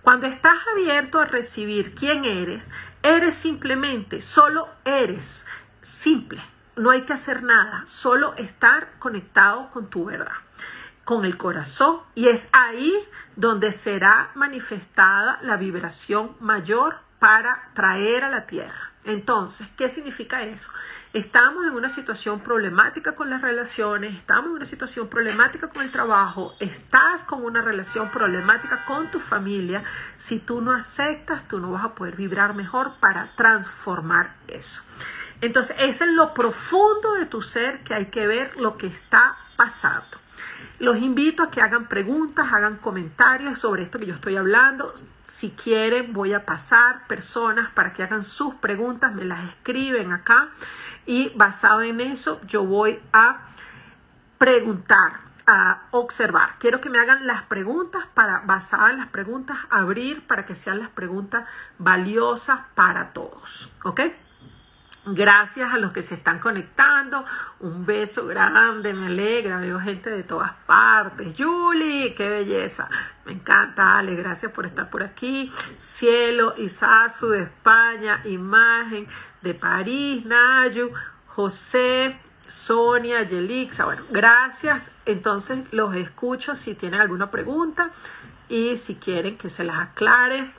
Cuando 0.02 0.26
estás 0.26 0.58
abierto 0.72 1.20
a 1.20 1.24
recibir 1.24 1.94
quién 1.94 2.24
eres, 2.24 2.70
eres 3.02 3.34
simplemente, 3.34 4.20
solo 4.20 4.68
eres, 4.84 5.46
simple. 5.80 6.42
No 6.74 6.90
hay 6.90 7.02
que 7.02 7.12
hacer 7.12 7.42
nada, 7.42 7.82
solo 7.86 8.34
estar 8.36 8.98
conectado 8.98 9.70
con 9.70 9.90
tu 9.90 10.06
verdad, 10.06 10.32
con 11.04 11.24
el 11.24 11.36
corazón. 11.36 12.00
Y 12.14 12.28
es 12.28 12.48
ahí 12.52 12.92
donde 13.36 13.72
será 13.72 14.30
manifestada 14.34 15.38
la 15.42 15.56
vibración 15.56 16.36
mayor 16.40 16.98
para 17.18 17.70
traer 17.74 18.24
a 18.24 18.30
la 18.30 18.46
tierra. 18.46 18.92
Entonces, 19.04 19.68
¿qué 19.76 19.88
significa 19.88 20.42
eso? 20.42 20.70
Estamos 21.12 21.66
en 21.66 21.74
una 21.74 21.90
situación 21.90 22.40
problemática 22.40 23.14
con 23.14 23.28
las 23.28 23.42
relaciones, 23.42 24.14
estamos 24.14 24.46
en 24.46 24.56
una 24.56 24.64
situación 24.64 25.08
problemática 25.08 25.68
con 25.68 25.82
el 25.82 25.90
trabajo, 25.90 26.54
estás 26.58 27.26
con 27.26 27.44
una 27.44 27.60
relación 27.60 28.10
problemática 28.10 28.86
con 28.86 29.10
tu 29.10 29.20
familia. 29.20 29.84
Si 30.16 30.38
tú 30.38 30.62
no 30.62 30.72
aceptas, 30.72 31.46
tú 31.46 31.60
no 31.60 31.70
vas 31.70 31.84
a 31.84 31.94
poder 31.94 32.16
vibrar 32.16 32.54
mejor 32.54 32.94
para 32.98 33.36
transformar 33.36 34.36
eso. 34.48 34.80
Entonces, 35.42 35.76
es 35.80 36.00
en 36.00 36.16
lo 36.16 36.32
profundo 36.32 37.12
de 37.12 37.26
tu 37.26 37.42
ser 37.42 37.84
que 37.84 37.92
hay 37.92 38.06
que 38.06 38.26
ver 38.26 38.56
lo 38.56 38.78
que 38.78 38.86
está 38.86 39.36
pasando. 39.56 40.16
Los 40.78 40.96
invito 40.96 41.42
a 41.42 41.50
que 41.50 41.60
hagan 41.60 41.88
preguntas, 41.88 42.54
hagan 42.54 42.78
comentarios 42.78 43.58
sobre 43.58 43.82
esto 43.82 43.98
que 43.98 44.06
yo 44.06 44.14
estoy 44.14 44.36
hablando. 44.36 44.94
Si 45.22 45.50
quieren, 45.50 46.14
voy 46.14 46.32
a 46.32 46.46
pasar 46.46 47.06
personas 47.06 47.70
para 47.70 47.92
que 47.92 48.02
hagan 48.02 48.22
sus 48.22 48.54
preguntas, 48.54 49.14
me 49.14 49.26
las 49.26 49.44
escriben 49.44 50.12
acá 50.12 50.48
y 51.06 51.30
basado 51.30 51.82
en 51.82 52.00
eso 52.00 52.40
yo 52.46 52.64
voy 52.64 53.00
a 53.12 53.48
preguntar, 54.38 55.20
a 55.46 55.82
observar. 55.90 56.54
Quiero 56.58 56.80
que 56.80 56.90
me 56.90 56.98
hagan 56.98 57.26
las 57.26 57.42
preguntas 57.42 58.06
para, 58.14 58.40
basadas 58.40 58.90
en 58.90 58.98
las 58.98 59.08
preguntas, 59.08 59.56
abrir 59.70 60.26
para 60.26 60.46
que 60.46 60.54
sean 60.54 60.78
las 60.78 60.88
preguntas 60.88 61.44
valiosas 61.78 62.60
para 62.74 63.12
todos. 63.12 63.72
¿Ok? 63.84 64.00
Gracias 65.04 65.74
a 65.74 65.78
los 65.78 65.92
que 65.92 66.00
se 66.00 66.14
están 66.14 66.38
conectando. 66.38 67.24
Un 67.58 67.84
beso 67.84 68.24
grande, 68.26 68.94
me 68.94 69.06
alegra. 69.06 69.58
Veo 69.58 69.80
gente 69.80 70.10
de 70.10 70.22
todas 70.22 70.52
partes. 70.64 71.34
Julie, 71.36 72.14
qué 72.14 72.28
belleza. 72.28 72.88
Me 73.24 73.32
encanta, 73.32 73.98
Ale. 73.98 74.14
Gracias 74.14 74.52
por 74.52 74.64
estar 74.64 74.90
por 74.90 75.02
aquí. 75.02 75.50
Cielo, 75.76 76.54
Isasu 76.56 77.30
de 77.30 77.42
España. 77.42 78.20
Imagen 78.24 79.08
de 79.40 79.54
París, 79.54 80.24
Nayu, 80.24 80.92
José, 81.26 82.16
Sonia, 82.46 83.22
Yelixa. 83.22 83.86
Bueno, 83.86 84.02
gracias. 84.10 84.92
Entonces 85.04 85.64
los 85.72 85.96
escucho 85.96 86.54
si 86.54 86.76
tienen 86.76 87.00
alguna 87.00 87.32
pregunta 87.32 87.90
y 88.48 88.76
si 88.76 88.94
quieren 88.94 89.36
que 89.36 89.50
se 89.50 89.64
las 89.64 89.80
aclare, 89.80 90.52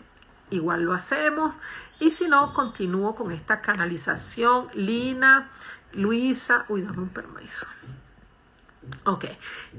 igual 0.50 0.84
lo 0.84 0.92
hacemos. 0.92 1.62
Y 2.00 2.12
si 2.12 2.28
no, 2.28 2.54
continúo 2.54 3.16
con 3.16 3.32
esta 3.32 3.62
canalización. 3.62 4.68
Lina, 4.74 5.50
Luisa, 5.94 6.66
uy, 6.70 6.82
dame 6.82 7.00
un 7.00 7.10
permiso. 7.10 7.66
Ok. 9.06 9.26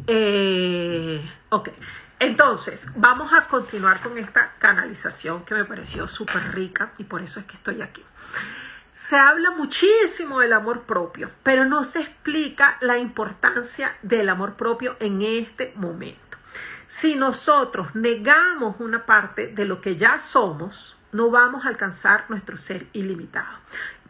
Eh, 0.06 1.30
ok. 1.50 1.68
Entonces, 2.18 2.90
vamos 2.97 3.33
a 3.33 3.47
continuar 3.47 4.00
con 4.00 4.16
esta 4.16 4.54
canalización 4.59 5.44
que 5.44 5.54
me 5.54 5.64
pareció 5.64 6.09
súper 6.09 6.54
rica 6.54 6.92
y 6.99 7.04
por 7.04 7.21
eso 7.21 7.40
es 7.40 7.47
que 7.47 7.56
estoy 7.56 7.83
aquí. 7.83 8.02
Se 8.92 9.16
habla 9.16 9.50
muchísimo 9.50 10.38
del 10.38 10.52
amor 10.52 10.83
propio, 10.83 11.30
pero 11.42 11.64
no 11.64 11.83
se 11.83 12.00
explica 12.00 12.78
la 12.80 12.97
importancia 12.97 13.97
del 14.02 14.28
amor 14.28 14.54
propio 14.54 14.97
en 15.00 15.21
este 15.21 15.73
momento. 15.75 16.38
Si 16.87 17.16
nosotros 17.16 17.94
negamos 17.94 18.76
una 18.78 19.04
parte 19.04 19.49
de 19.49 19.64
lo 19.64 19.80
que 19.80 19.97
ya 19.97 20.21
somos, 20.21 20.93
no 21.14 21.30
vamos 21.30 21.64
a 21.64 21.68
alcanzar 21.68 22.25
nuestro 22.28 22.56
ser 22.56 22.88
ilimitado. 22.92 23.56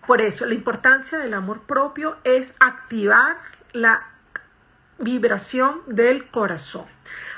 Por 0.07 0.23
eso 0.23 0.47
la 0.47 0.55
importancia 0.55 1.19
del 1.19 1.35
amor 1.35 1.61
propio 1.61 2.17
es 2.25 2.55
activar 2.61 3.37
la 3.73 4.09
vibración 4.99 5.83
del 5.87 6.31
corazón. 6.31 6.87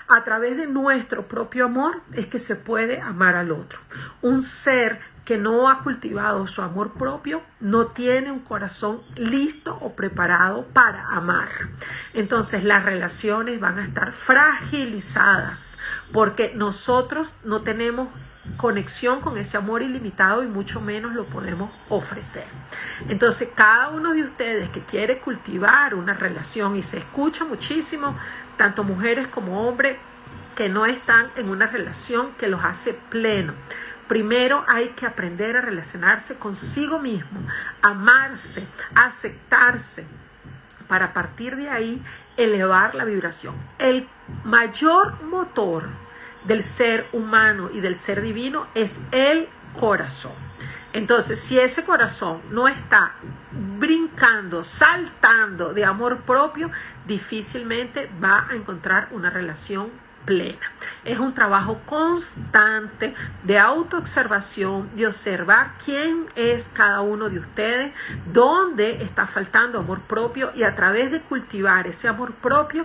A 0.06 0.22
través 0.22 0.56
de 0.56 0.68
nuestro 0.68 1.26
propio 1.26 1.64
amor 1.64 2.00
es 2.12 2.28
que 2.28 2.38
se 2.38 2.54
puede 2.54 3.00
amar 3.00 3.34
al 3.34 3.50
otro. 3.50 3.80
Un 4.22 4.40
ser 4.40 5.00
que 5.24 5.36
no 5.36 5.68
ha 5.68 5.82
cultivado 5.82 6.46
su 6.46 6.62
amor 6.62 6.92
propio 6.92 7.42
no 7.58 7.88
tiene 7.88 8.30
un 8.30 8.38
corazón 8.38 9.02
listo 9.16 9.76
o 9.80 9.96
preparado 9.96 10.64
para 10.66 11.08
amar. 11.08 11.48
Entonces 12.14 12.62
las 12.62 12.84
relaciones 12.84 13.58
van 13.58 13.80
a 13.80 13.84
estar 13.84 14.12
fragilizadas 14.12 15.78
porque 16.12 16.52
nosotros 16.54 17.34
no 17.42 17.62
tenemos 17.62 18.08
conexión 18.56 19.20
con 19.20 19.36
ese 19.36 19.56
amor 19.56 19.82
ilimitado 19.82 20.42
y 20.42 20.46
mucho 20.46 20.80
menos 20.80 21.14
lo 21.14 21.26
podemos 21.26 21.70
ofrecer. 21.88 22.46
Entonces, 23.08 23.50
cada 23.54 23.88
uno 23.88 24.12
de 24.12 24.22
ustedes 24.22 24.68
que 24.70 24.80
quiere 24.80 25.18
cultivar 25.20 25.94
una 25.94 26.14
relación 26.14 26.76
y 26.76 26.82
se 26.82 26.98
escucha 26.98 27.44
muchísimo, 27.44 28.16
tanto 28.56 28.84
mujeres 28.84 29.26
como 29.28 29.68
hombres, 29.68 29.98
que 30.54 30.68
no 30.68 30.86
están 30.86 31.30
en 31.36 31.50
una 31.50 31.66
relación 31.66 32.32
que 32.38 32.48
los 32.48 32.64
hace 32.64 32.94
pleno. 32.94 33.52
Primero 34.08 34.64
hay 34.68 34.88
que 34.90 35.04
aprender 35.04 35.56
a 35.56 35.60
relacionarse 35.60 36.38
consigo 36.38 36.98
mismo, 36.98 37.40
amarse, 37.82 38.66
aceptarse, 38.94 40.06
para 40.88 41.12
partir 41.12 41.56
de 41.56 41.68
ahí 41.68 42.02
elevar 42.36 42.94
la 42.94 43.04
vibración. 43.04 43.54
El 43.78 44.08
mayor 44.44 45.22
motor 45.24 45.88
del 46.46 46.62
ser 46.62 47.06
humano 47.12 47.70
y 47.72 47.80
del 47.80 47.94
ser 47.94 48.22
divino 48.22 48.66
es 48.74 49.02
el 49.12 49.48
corazón. 49.78 50.32
Entonces, 50.92 51.38
si 51.38 51.58
ese 51.58 51.84
corazón 51.84 52.40
no 52.50 52.68
está 52.68 53.16
brincando, 53.78 54.64
saltando 54.64 55.74
de 55.74 55.84
amor 55.84 56.22
propio, 56.22 56.70
difícilmente 57.06 58.10
va 58.22 58.46
a 58.48 58.54
encontrar 58.54 59.08
una 59.10 59.28
relación 59.28 59.90
plena. 60.24 60.72
Es 61.04 61.18
un 61.18 61.34
trabajo 61.34 61.80
constante 61.86 63.14
de 63.44 63.58
autoobservación, 63.58 64.90
de 64.96 65.06
observar 65.06 65.74
quién 65.84 66.26
es 66.34 66.70
cada 66.72 67.00
uno 67.00 67.30
de 67.30 67.38
ustedes, 67.38 67.92
dónde 68.32 69.02
está 69.02 69.26
faltando 69.26 69.78
amor 69.78 70.00
propio 70.00 70.50
y 70.54 70.64
a 70.64 70.74
través 70.74 71.10
de 71.10 71.20
cultivar 71.20 71.86
ese 71.86 72.08
amor 72.08 72.32
propio, 72.34 72.84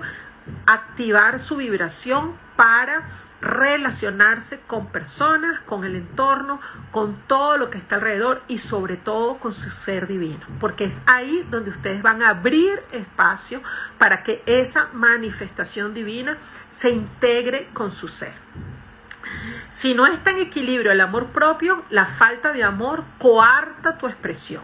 activar 0.66 1.40
su 1.40 1.58
vibración 1.58 2.38
para 2.56 3.08
relacionarse 3.42 4.60
con 4.68 4.88
personas, 4.88 5.60
con 5.62 5.84
el 5.84 5.96
entorno, 5.96 6.62
con 6.92 7.16
todo 7.28 7.58
lo 7.58 7.70
que 7.70 7.80
está 7.80 7.96
alrededor 7.96 8.44
y 8.48 8.60
sobre 8.60 8.98
todo 8.98 9.38
con 9.38 9.52
su 9.52 9.72
ser 9.72 10.08
divino, 10.08 10.46
porque 10.60 10.86
es 10.86 11.02
ahí 11.08 11.46
donde 11.50 11.72
ustedes 11.72 12.04
van 12.04 12.22
a 12.22 12.30
abrir 12.30 12.82
espacio 12.92 13.62
para 13.98 14.24
que 14.24 14.44
esa 14.46 14.90
manifestación 14.94 15.94
divina 15.94 16.38
se 16.70 16.92
integre 16.92 17.70
con 17.74 17.92
su 17.92 18.08
ser. 18.08 18.34
Si 19.70 19.96
no 19.96 20.06
está 20.06 20.32
en 20.32 20.40
equilibrio 20.40 20.92
el 20.92 21.02
amor 21.02 21.28
propio, 21.28 21.84
la 21.90 22.06
falta 22.06 22.52
de 22.52 22.64
amor 22.64 23.06
coarta 23.18 23.98
tu 23.98 24.08
expresión. 24.08 24.64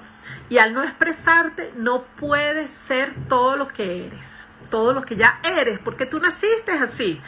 Y 0.50 0.58
al 0.58 0.74
no 0.74 0.84
expresarte, 0.84 1.74
no 1.78 2.04
puedes 2.04 2.72
ser 2.72 3.14
todo 3.30 3.56
lo 3.56 3.70
que 3.70 4.06
eres 4.08 4.47
todo 4.70 4.94
lo 4.94 5.04
que 5.04 5.16
ya 5.16 5.40
eres, 5.44 5.80
porque 5.80 6.06
tú 6.06 6.20
naciste 6.20 6.72
así, 6.72 7.22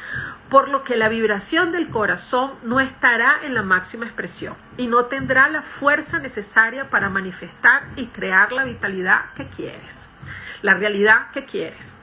por 0.49 0.69
lo 0.69 0.83
que 0.83 0.97
la 0.97 1.09
vibración 1.09 1.71
del 1.71 1.89
corazón 1.89 2.53
no 2.63 2.79
estará 2.79 3.37
en 3.43 3.53
la 3.53 3.63
máxima 3.63 4.05
expresión 4.05 4.55
y 4.77 4.87
no 4.87 5.05
tendrá 5.05 5.49
la 5.49 5.61
fuerza 5.61 6.19
necesaria 6.19 6.89
para 6.89 7.09
manifestar 7.09 7.83
y 7.95 8.07
crear 8.07 8.51
la 8.51 8.63
vitalidad 8.63 9.33
que 9.35 9.47
quieres, 9.47 10.09
la 10.61 10.73
realidad 10.73 11.29
que 11.31 11.45
quieres. 11.45 11.95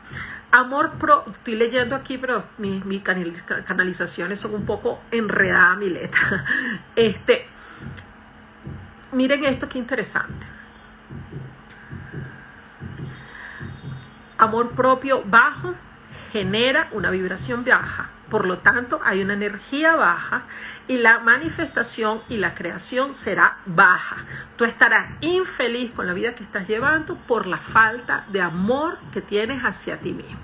Amor 0.53 0.93
pro, 0.99 1.25
estoy 1.31 1.57
leyendo 1.57 1.97
aquí, 1.97 2.19
pero 2.19 2.45
mis, 2.59 2.83
canalizaciones 3.03 4.39
son 4.39 4.55
un 4.55 4.65
poco 4.65 5.03
enredadas 5.11 5.77
mi 5.77 5.91
letra. 5.91 6.45
Este, 6.97 7.47
miren 9.13 9.45
esto 9.45 9.69
qué 9.69 9.79
interesante. 9.79 10.56
Amor 14.47 14.71
propio 14.71 15.23
bajo 15.27 15.75
genera 16.33 16.89
una 16.93 17.11
vibración 17.11 17.65
baja. 17.65 18.11
Por 18.29 18.45
lo 18.47 18.59
tanto, 18.59 19.01
hay 19.05 19.23
una 19.23 19.35
energía 19.35 19.95
baja 19.95 20.43
y 20.89 20.99
la 20.99 21.21
manifestación 21.21 22.21
y 22.29 22.39
la 22.39 22.55
creación 22.55 23.15
será 23.15 23.59
baja. 23.67 24.17
Tú 24.57 24.65
estarás 24.65 25.13
infeliz 25.21 25.93
con 25.93 26.07
la 26.07 26.13
vida 26.13 26.35
que 26.35 26.43
estás 26.43 26.67
llevando 26.67 27.17
por 27.17 27.47
la 27.47 27.59
falta 27.59 28.27
de 28.33 28.41
amor 28.41 28.99
que 29.13 29.21
tienes 29.21 29.63
hacia 29.63 29.99
ti 29.99 30.13
mismo. 30.13 30.41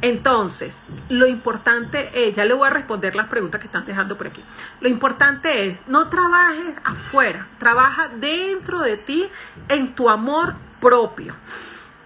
Entonces, 0.00 0.82
lo 1.10 1.26
importante 1.26 2.10
es, 2.14 2.34
ya 2.34 2.46
le 2.46 2.54
voy 2.54 2.66
a 2.66 2.70
responder 2.70 3.14
las 3.14 3.28
preguntas 3.28 3.60
que 3.60 3.66
están 3.66 3.84
dejando 3.84 4.16
por 4.16 4.28
aquí. 4.28 4.42
Lo 4.80 4.88
importante 4.88 5.68
es, 5.68 5.78
no 5.86 6.08
trabajes 6.08 6.74
afuera, 6.82 7.46
trabaja 7.58 8.08
dentro 8.08 8.80
de 8.80 8.96
ti 8.96 9.28
en 9.68 9.94
tu 9.94 10.08
amor 10.08 10.54
propio. 10.80 11.34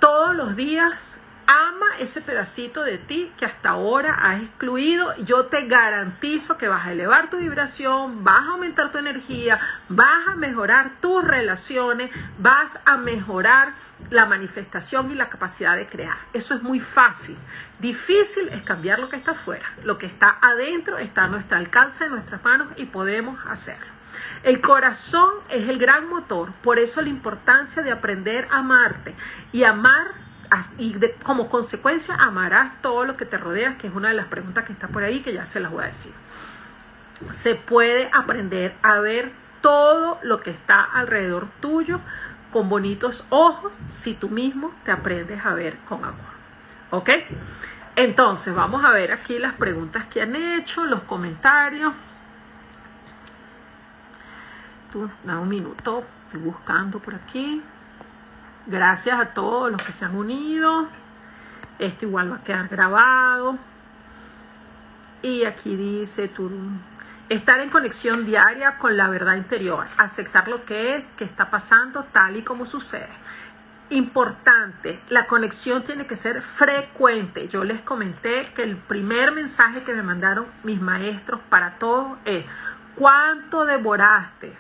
Todos 0.01 0.35
los 0.35 0.57
días 0.57 1.21
ama 1.53 1.87
ese 1.99 2.23
pedacito 2.23 2.83
de 2.83 2.99
ti 2.99 3.31
que 3.37 3.45
hasta 3.45 3.71
ahora 3.71 4.15
has 4.15 4.43
excluido. 4.43 5.15
Yo 5.19 5.47
te 5.47 5.67
garantizo 5.67 6.57
que 6.57 6.69
vas 6.69 6.87
a 6.87 6.93
elevar 6.93 7.29
tu 7.29 7.37
vibración, 7.37 8.25
vas 8.25 8.47
a 8.47 8.53
aumentar 8.53 8.91
tu 8.91 8.99
energía, 8.99 9.61
vas 9.89 10.29
a 10.29 10.35
mejorar 10.35 10.93
tus 11.01 11.23
relaciones, 11.23 12.11
vas 12.39 12.81
a 12.87 12.97
mejorar 12.97 13.75
la 14.11 14.27
manifestación 14.27 15.11
y 15.11 15.15
la 15.15 15.29
capacidad 15.29 15.77
de 15.77 15.87
crear. 15.87 16.17
Eso 16.33 16.55
es 16.55 16.63
muy 16.63 16.81
fácil. 16.81 17.37
Difícil 17.81 18.49
es 18.49 18.63
cambiar 18.63 18.99
lo 18.99 19.09
que 19.09 19.17
está 19.17 19.33
afuera. 19.33 19.67
Lo 19.85 19.99
que 19.99 20.07
está 20.07 20.39
adentro 20.41 20.99
está 20.99 21.25
a 21.25 21.29
nuestro 21.29 21.59
alcance, 21.59 22.05
en 22.05 22.13
nuestras 22.13 22.43
manos 22.43 22.69
y 22.77 22.87
podemos 22.87 23.39
hacerlo. 23.47 23.93
El 24.43 24.61
corazón 24.61 25.33
es 25.51 25.69
el 25.69 25.79
gran 25.79 26.09
motor, 26.09 26.53
por 26.63 26.79
eso 26.79 27.01
la 27.01 27.09
importancia 27.09 27.83
de 27.83 27.93
aprender 27.93 28.49
a 28.51 28.59
amarte 28.59 29.15
y 29.53 29.65
amar 29.65 30.23
y 30.79 30.95
como 31.23 31.49
consecuencia 31.49 32.15
amarás 32.17 32.81
todo 32.83 33.05
lo 33.05 33.17
que 33.17 33.25
te 33.25 33.39
rodea, 33.39 33.79
que 33.79 33.87
es 33.87 33.95
una 33.95 34.09
de 34.09 34.15
las 34.15 34.27
preguntas 34.27 34.65
que 34.65 34.73
está 34.73 34.89
por 34.89 35.03
ahí, 35.03 35.21
que 35.21 35.33
ya 35.33 35.47
se 35.47 35.61
las 35.61 35.71
voy 35.71 35.85
a 35.85 35.87
decir. 35.87 36.13
Se 37.31 37.55
puede 37.55 38.11
aprender 38.13 38.75
a 38.83 38.99
ver 39.01 39.33
todo 39.61 40.19
lo 40.23 40.41
que 40.41 40.51
está 40.51 40.83
alrededor 40.83 41.49
tuyo 41.61 42.01
con 42.53 42.69
bonitos 42.69 43.27
ojos 43.31 43.81
si 43.89 44.15
tú 44.15 44.29
mismo 44.29 44.75
te 44.85 44.91
aprendes 44.91 45.45
a 45.47 45.55
ver 45.55 45.79
con 45.89 46.05
amor. 46.05 46.33
¿Ok? 46.91 47.11
Entonces, 47.97 48.55
vamos 48.55 48.85
a 48.85 48.91
ver 48.91 49.13
aquí 49.13 49.39
las 49.39 49.55
preguntas 49.55 50.05
que 50.07 50.23
han 50.23 50.37
hecho, 50.37 50.85
los 50.85 51.03
comentarios. 51.03 51.93
Tú, 54.91 55.11
da 55.25 55.39
un 55.39 55.49
minuto, 55.49 56.05
estoy 56.27 56.41
buscando 56.41 56.99
por 56.99 57.15
aquí. 57.15 57.63
Gracias 58.67 59.19
a 59.19 59.27
todos 59.27 59.73
los 59.73 59.83
que 59.83 59.93
se 59.93 60.05
han 60.05 60.17
unido. 60.17 60.87
Esto 61.79 62.07
igual 62.07 62.33
va 62.33 62.37
a 62.37 62.43
quedar 62.43 62.69
grabado. 62.69 63.59
Y 65.23 65.45
aquí 65.45 65.77
dice 65.77 66.31
Estar 67.29 67.61
en 67.61 67.71
conexión 67.71 68.27
diaria 68.27 68.79
con 68.79 68.97
la 68.97 69.09
verdad 69.09 69.37
interior, 69.37 69.87
aceptar 69.97 70.49
lo 70.49 70.65
que 70.65 70.97
es, 70.97 71.05
que 71.17 71.25
está 71.25 71.51
pasando 71.51 72.05
tal 72.05 72.37
y 72.37 72.43
como 72.43 72.67
sucede. 72.67 73.09
Importante, 73.91 75.01
la 75.09 75.27
conexión 75.27 75.85
tiene 75.85 76.07
que 76.07 76.17
ser 76.17 76.43
frecuente. 76.43 77.49
Yo 77.49 77.65
les 77.65 77.81
comenté 77.81 78.47
que 78.55 78.63
el 78.63 78.77
primer 78.77 79.33
mensaje 79.33 79.83
que 79.83 79.95
me 79.95 80.03
mandaron 80.03 80.47
mis 80.63 80.81
maestros 80.81 81.41
para 81.49 81.79
todos 81.79 82.19
es, 82.25 82.45
¿cuánto 82.97 83.65
devoraste? 83.65 84.53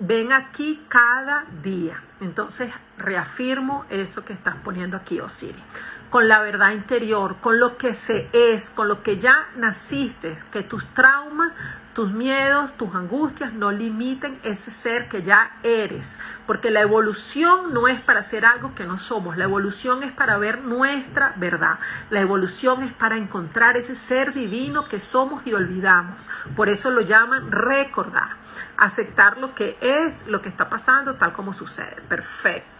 Ven 0.00 0.32
aquí 0.32 0.84
cada 0.88 1.44
día. 1.62 2.02
Entonces 2.20 2.72
reafirmo 2.98 3.84
eso 3.90 4.24
que 4.24 4.32
estás 4.32 4.56
poniendo 4.56 4.96
aquí, 4.96 5.20
Osiris. 5.20 5.62
Con 6.10 6.28
la 6.28 6.40
verdad 6.40 6.72
interior, 6.72 7.36
con 7.40 7.58
lo 7.58 7.76
que 7.76 7.94
se 7.94 8.28
es, 8.32 8.70
con 8.70 8.88
lo 8.88 9.02
que 9.02 9.18
ya 9.18 9.48
naciste, 9.56 10.38
que 10.52 10.62
tus 10.62 10.86
traumas, 10.94 11.52
tus 11.94 12.12
miedos, 12.12 12.74
tus 12.74 12.94
angustias 12.94 13.52
no 13.52 13.70
limiten 13.70 14.38
ese 14.42 14.72
ser 14.72 15.08
que 15.08 15.22
ya 15.22 15.56
eres, 15.62 16.18
porque 16.46 16.70
la 16.70 16.80
evolución 16.80 17.72
no 17.72 17.86
es 17.86 18.00
para 18.00 18.20
ser 18.20 18.44
algo 18.44 18.74
que 18.74 18.84
no 18.84 18.98
somos, 18.98 19.36
la 19.36 19.44
evolución 19.44 20.02
es 20.02 20.10
para 20.10 20.36
ver 20.36 20.62
nuestra 20.62 21.32
verdad, 21.36 21.78
la 22.10 22.20
evolución 22.20 22.82
es 22.82 22.92
para 22.92 23.16
encontrar 23.16 23.76
ese 23.76 23.94
ser 23.94 24.34
divino 24.34 24.88
que 24.88 24.98
somos 24.98 25.46
y 25.46 25.54
olvidamos, 25.54 26.28
por 26.56 26.68
eso 26.68 26.90
lo 26.90 27.00
llaman 27.00 27.52
recordar, 27.52 28.36
aceptar 28.76 29.38
lo 29.38 29.54
que 29.54 29.78
es, 29.80 30.26
lo 30.26 30.42
que 30.42 30.48
está 30.48 30.68
pasando 30.68 31.14
tal 31.14 31.32
como 31.32 31.52
sucede, 31.52 31.96
perfecto. 32.08 32.73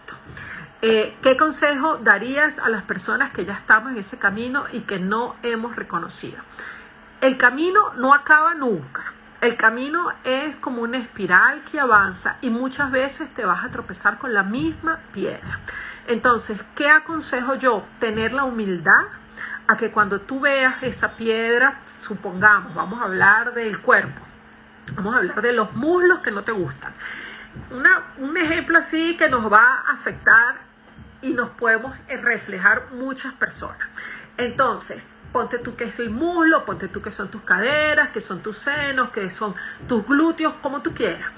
Eh, 0.83 1.16
¿Qué 1.22 1.37
consejo 1.37 1.96
darías 1.96 2.59
a 2.59 2.68
las 2.68 2.83
personas 2.83 3.31
que 3.31 3.44
ya 3.44 3.55
estamos 3.55 3.92
en 3.92 3.98
ese 3.98 4.18
camino 4.18 4.64
y 4.72 4.81
que 4.81 4.98
no 4.98 5.35
hemos 5.42 5.77
reconocido? 5.77 6.42
El 7.20 7.38
camino 7.38 7.94
no 7.96 8.12
acaba 8.12 8.55
nunca. 8.55 9.14
El 9.40 9.57
camino 9.57 10.12
es 10.24 10.57
como 10.57 10.83
una 10.83 10.98
espiral 10.98 11.62
que 11.64 11.81
avanza 11.81 12.38
y 12.40 12.50
muchas 12.50 12.90
veces 12.90 13.33
te 13.33 13.44
vas 13.44 13.64
a 13.64 13.70
tropezar 13.70 14.18
con 14.18 14.35
la 14.35 14.42
misma 14.42 15.00
piedra. 15.12 15.61
Entonces, 16.07 16.62
¿qué 16.74 16.88
aconsejo 16.88 17.55
yo? 17.55 17.85
Tener 17.98 18.33
la 18.33 18.44
humildad 18.44 19.05
a 19.66 19.77
que 19.77 19.90
cuando 19.90 20.20
tú 20.20 20.40
veas 20.40 20.83
esa 20.83 21.12
piedra, 21.12 21.81
supongamos, 21.87 22.74
vamos 22.74 23.00
a 23.00 23.05
hablar 23.05 23.55
del 23.55 23.81
cuerpo, 23.81 24.20
vamos 24.94 25.14
a 25.14 25.18
hablar 25.18 25.40
de 25.40 25.53
los 25.53 25.72
muslos 25.72 26.18
que 26.18 26.31
no 26.31 26.42
te 26.44 26.53
gustan. 26.53 26.92
Un 28.19 28.37
ejemplo 28.37 28.79
así 28.79 29.17
que 29.17 29.29
nos 29.29 29.53
va 29.53 29.83
a 29.87 29.93
afectar 29.93 30.57
y 31.23 31.33
nos 31.33 31.51
podemos 31.51 31.97
reflejar 32.09 32.93
muchas 32.93 33.33
personas. 33.33 33.88
Entonces, 34.37 35.12
ponte 35.33 35.59
tú 35.59 35.75
que 35.75 35.85
es 35.85 35.99
el 35.99 36.11
muslo, 36.11 36.64
ponte 36.64 36.88
tú 36.88 37.03
que 37.03 37.11
son 37.11 37.29
tus 37.29 37.43
caderas, 37.43 38.11
que 38.11 38.21
son 38.21 38.40
tus 38.40 38.59
senos, 38.59 39.11
que 39.11 39.31
son 39.31 39.55
tus 39.88 40.07
glúteos, 40.07 40.55
como 40.62 40.83
tú 40.83 40.95
quieras. 40.95 41.29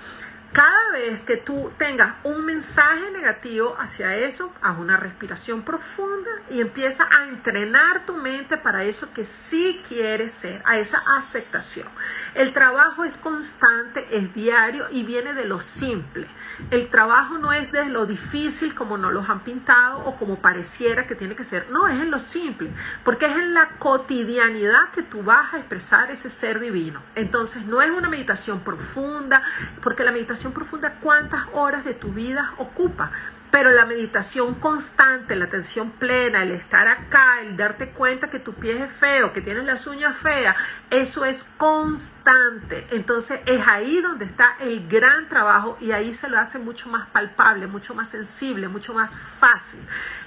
Cada 0.56 0.90
vez 0.92 1.20
que 1.20 1.36
tú 1.36 1.70
tengas 1.76 2.14
un 2.24 2.46
mensaje 2.46 3.10
negativo 3.10 3.76
hacia 3.78 4.16
eso, 4.16 4.54
haz 4.62 4.78
una 4.78 4.96
respiración 4.96 5.60
profunda 5.60 6.30
y 6.48 6.62
empieza 6.62 7.06
a 7.14 7.28
entrenar 7.28 8.06
tu 8.06 8.14
mente 8.14 8.56
para 8.56 8.82
eso 8.82 9.12
que 9.12 9.26
sí 9.26 9.82
quieres 9.86 10.32
ser, 10.32 10.62
a 10.64 10.78
esa 10.78 11.02
aceptación. 11.18 11.86
El 12.34 12.54
trabajo 12.54 13.04
es 13.04 13.18
constante, 13.18 14.08
es 14.10 14.32
diario 14.32 14.86
y 14.90 15.04
viene 15.04 15.34
de 15.34 15.44
lo 15.44 15.60
simple. 15.60 16.26
El 16.70 16.88
trabajo 16.88 17.36
no 17.36 17.52
es 17.52 17.70
de 17.70 17.84
lo 17.90 18.06
difícil 18.06 18.74
como 18.74 18.96
nos 18.96 19.12
los 19.12 19.28
han 19.28 19.40
pintado 19.40 19.98
o 20.06 20.16
como 20.16 20.40
pareciera 20.40 21.06
que 21.06 21.14
tiene 21.14 21.36
que 21.36 21.44
ser. 21.44 21.68
No, 21.68 21.86
es 21.86 22.00
en 22.00 22.10
lo 22.10 22.18
simple, 22.18 22.70
porque 23.04 23.26
es 23.26 23.36
en 23.36 23.52
la 23.52 23.68
cotidianidad 23.78 24.90
que 24.90 25.02
tú 25.02 25.22
vas 25.22 25.52
a 25.52 25.58
expresar 25.58 26.10
ese 26.10 26.30
ser 26.30 26.60
divino. 26.60 27.02
Entonces 27.14 27.66
no 27.66 27.82
es 27.82 27.90
una 27.90 28.08
meditación 28.08 28.60
profunda, 28.60 29.42
porque 29.82 30.02
la 30.02 30.12
meditación 30.12 30.45
profunda, 30.52 30.94
¿cuántas 31.00 31.42
horas 31.52 31.84
de 31.84 31.94
tu 31.94 32.12
vida 32.12 32.54
ocupa? 32.58 33.10
Pero 33.50 33.70
la 33.70 33.86
meditación 33.86 34.54
constante, 34.54 35.36
la 35.36 35.46
atención 35.46 35.90
plena, 35.90 36.42
el 36.42 36.50
estar 36.50 36.88
acá, 36.88 37.40
el 37.40 37.56
darte 37.56 37.90
cuenta 37.90 38.28
que 38.28 38.38
tu 38.38 38.52
pie 38.52 38.84
es 38.84 38.92
feo, 38.92 39.32
que 39.32 39.40
tienes 39.40 39.64
las 39.64 39.86
uñas 39.86 40.16
feas, 40.16 40.56
eso 40.90 41.24
es 41.24 41.48
constante. 41.56 42.86
Entonces 42.90 43.40
es 43.46 43.66
ahí 43.66 44.00
donde 44.00 44.24
está 44.24 44.56
el 44.60 44.86
gran 44.88 45.28
trabajo 45.28 45.78
y 45.80 45.92
ahí 45.92 46.12
se 46.12 46.28
lo 46.28 46.38
hace 46.38 46.58
mucho 46.58 46.88
más 46.88 47.06
palpable, 47.08 47.66
mucho 47.66 47.94
más 47.94 48.08
sensible, 48.08 48.68
mucho 48.68 48.92
más 48.92 49.16
fácil. 49.16 49.80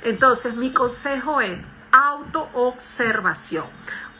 Entonces 0.03 0.55
mi 0.55 0.71
consejo 0.71 1.41
es 1.41 1.62
autoobservación. 1.91 3.65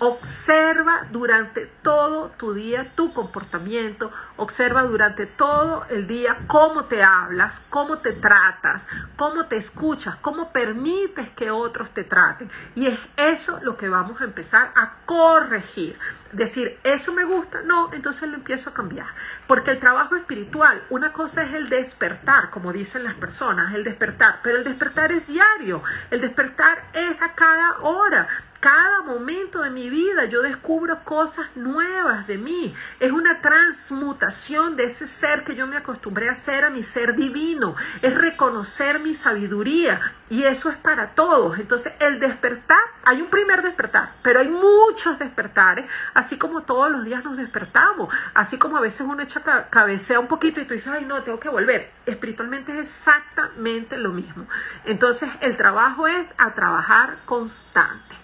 Observa 0.02 1.08
durante 1.12 1.66
todo 1.66 2.30
tu 2.30 2.54
día 2.54 2.96
tu 2.96 3.14
comportamiento, 3.14 4.14
observa 4.38 4.84
durante 4.84 5.26
todo 5.26 5.86
el 5.90 6.08
día 6.08 6.38
cómo 6.48 6.86
te 6.86 7.04
hablas, 7.04 7.64
cómo 7.70 7.98
te 7.98 8.14
tratas, 8.14 8.88
cómo 9.18 9.48
te 9.48 9.58
escuchas, 9.58 10.16
cómo 10.16 10.54
permites 10.54 11.30
que 11.32 11.52
otros 11.52 11.94
te 11.94 12.06
traten. 12.06 12.50
Y 12.76 12.88
es 12.88 13.00
eso 13.18 13.60
lo 13.62 13.76
que 13.76 13.90
vamos 13.90 14.22
a 14.22 14.24
empezar 14.24 14.72
a 14.76 14.94
corregir. 15.06 16.00
Decir, 16.32 16.80
eso 16.84 17.12
me 17.12 17.26
gusta, 17.26 17.62
no, 17.64 17.92
entonces 17.92 18.30
lo 18.30 18.36
empiezo 18.36 18.70
a 18.70 18.74
cambiar. 18.74 19.08
Porque 19.48 19.72
el 19.72 19.80
trabajo 19.80 20.16
espiritual, 20.16 20.82
una 20.90 21.12
cosa 21.12 21.44
es 21.44 21.54
el 21.54 21.68
despertar, 21.68 22.52
como 22.52 22.72
dicen 22.72 23.04
las 23.04 23.16
personas, 23.16 23.74
el 23.74 23.84
despertar, 23.84 24.40
pero 24.44 24.58
el 24.58 24.64
despertar 24.64 25.12
es 25.12 25.28
diario, 25.28 25.84
el 26.10 26.22
despertar 26.22 26.86
es 26.94 27.22
a 27.22 27.34
cada 27.34 27.80
hora. 27.80 28.28
Cada 28.60 29.04
momento 29.04 29.62
de 29.62 29.70
mi 29.70 29.90
vida 29.90 30.26
yo 30.26 30.42
descubro 30.42 31.06
cosas 31.06 31.48
nuevas 31.56 32.28
de 32.28 32.38
mí. 32.38 32.76
Es 33.00 33.14
una 33.14 33.40
transmutación 33.40 34.76
de 34.76 34.84
ese 34.84 35.08
ser 35.08 35.46
que 35.46 35.56
yo 35.56 35.66
me 35.66 35.78
acostumbré 35.78 36.28
a 36.28 36.36
ser 36.36 36.66
a 36.66 36.70
mi 36.70 36.84
ser 36.84 37.16
divino. 37.16 37.78
Es 38.02 38.16
reconocer 38.16 39.00
mi 39.00 39.14
sabiduría 39.14 40.02
y 40.30 40.44
eso 40.44 40.70
es 40.70 40.76
para 40.76 41.12
todos. 41.12 41.58
Entonces 41.58 41.94
el 42.02 42.20
despertar, 42.20 42.82
hay 43.06 43.22
un 43.22 43.30
primer 43.30 43.62
despertar, 43.62 44.16
pero 44.24 44.42
hay 44.42 44.50
muchos 44.50 45.18
despertares, 45.20 45.86
así 46.14 46.38
como 46.38 46.64
todos 46.64 46.92
los 46.92 47.06
días 47.06 47.24
nos 47.24 47.38
despertamos. 47.38 48.14
Así 48.34 48.58
como 48.58 48.76
a 48.76 48.82
veces 48.82 49.08
uno 49.08 49.24
echa 49.24 49.70
cabecea 49.70 50.20
un 50.20 50.28
poquito 50.28 50.60
y 50.60 50.66
tú 50.66 50.74
dices, 50.74 50.92
ay 50.92 51.06
no, 51.06 51.24
tengo 51.24 51.40
que 51.40 51.48
volver. 51.48 51.94
Espiritualmente 52.06 52.74
es 52.74 52.80
exactamente 52.80 53.98
lo 53.98 54.10
mismo. 54.10 54.48
Entonces 54.84 55.30
el 55.40 55.56
trabajo 55.56 56.08
es 56.08 56.34
a 56.38 56.54
trabajar 56.56 57.20
constante. 57.24 58.20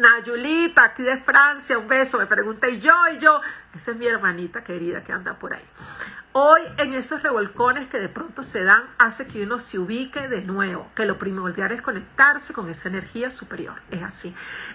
Nayulita, 0.00 0.84
aquí 0.84 1.02
de 1.02 1.16
Francia, 1.16 1.78
un 1.78 1.88
beso, 1.88 2.18
me 2.18 2.26
pregunta, 2.26 2.68
y 2.68 2.80
yo, 2.80 2.94
y 3.14 3.18
yo, 3.18 3.40
esa 3.74 3.90
es 3.92 3.96
mi 3.96 4.06
hermanita 4.06 4.64
querida 4.64 5.04
que 5.04 5.12
anda 5.12 5.38
por 5.38 5.54
ahí. 5.54 5.64
Hoy 6.32 6.60
en 6.78 6.94
esos 6.94 7.24
revolcones 7.24 7.88
que 7.88 7.98
de 7.98 8.08
pronto 8.08 8.44
se 8.44 8.62
dan 8.62 8.84
hace 8.98 9.26
que 9.26 9.42
uno 9.42 9.58
se 9.58 9.80
ubique 9.80 10.28
de 10.28 10.42
nuevo, 10.42 10.88
que 10.94 11.04
lo 11.04 11.18
primordial 11.18 11.72
es 11.72 11.82
conectarse 11.82 12.52
con 12.52 12.70
esa 12.70 12.88
energía 12.88 13.32
superior, 13.32 13.82
es 13.90 14.04
así. 14.04 14.32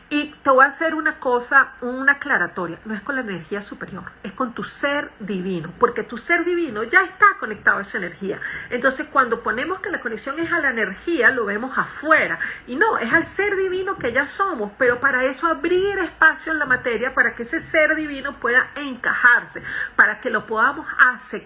Y 0.10 0.36
te 0.44 0.50
voy 0.50 0.66
a 0.66 0.68
hacer 0.68 0.96
una 0.96 1.18
cosa, 1.18 1.72
una 1.80 2.14
aclaratoria, 2.14 2.78
no 2.84 2.94
es 2.94 3.00
con 3.00 3.16
la 3.16 3.22
energía 3.22 3.62
superior, 3.62 4.04
es 4.24 4.34
con 4.34 4.54
tu 4.54 4.66
ser 4.66 5.14
divino, 5.22 5.72
porque 5.80 6.04
tu 6.04 6.18
ser 6.18 6.44
divino 6.44 6.84
ya 6.84 7.04
está 7.04 7.38
conectado 7.40 7.78
a 7.78 7.84
esa 7.84 8.00
energía. 8.00 8.42
Entonces 8.70 9.08
cuando 9.10 9.42
ponemos 9.42 9.80
que 9.80 9.92
la 9.92 10.02
conexión 10.02 10.38
es 10.40 10.52
a 10.52 10.60
la 10.60 10.72
energía, 10.72 11.32
lo 11.32 11.46
vemos 11.46 11.78
afuera, 11.78 12.38
y 12.68 12.76
no, 12.76 12.98
es 12.98 13.14
al 13.14 13.24
ser 13.24 13.56
divino 13.56 13.98
que 13.98 14.12
ya 14.12 14.28
somos, 14.28 14.74
pero 14.78 15.00
para 15.00 15.24
eso 15.24 15.48
abrir 15.48 16.00
espacio 16.00 16.52
en 16.52 16.60
la 16.60 16.66
materia 16.66 17.16
para 17.16 17.34
que 17.34 17.44
ese 17.44 17.62
ser 17.62 17.96
divino 17.96 18.42
pueda 18.42 18.72
encajarse, 18.76 19.64
para 19.96 20.20
que 20.20 20.30
lo 20.30 20.46
podamos 20.46 20.86
aceptar 21.00 21.45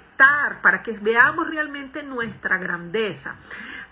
para 0.62 0.84
que 0.84 0.92
veamos 1.00 1.50
realmente 1.50 2.04
nuestra 2.04 2.58
grandeza. 2.58 3.36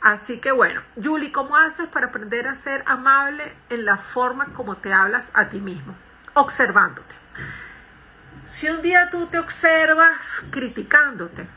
Así 0.02 0.40
que 0.40 0.52
bueno, 0.52 0.82
Julie, 1.02 1.32
¿cómo 1.32 1.56
haces 1.56 1.88
para 1.88 2.08
aprender 2.08 2.48
a 2.48 2.56
ser 2.56 2.84
amable 2.86 3.56
en 3.70 3.86
la 3.86 3.98
forma 3.98 4.54
como 4.54 4.78
te 4.78 4.94
hablas 4.94 5.32
a 5.36 5.50
ti 5.50 5.60
mismo? 5.60 5.96
Observándote. 6.34 7.16
Si 8.46 8.70
un 8.70 8.82
día 8.82 9.10
tú 9.10 9.28
te 9.28 9.40
observas 9.40 10.44
criticándote, 10.52 11.48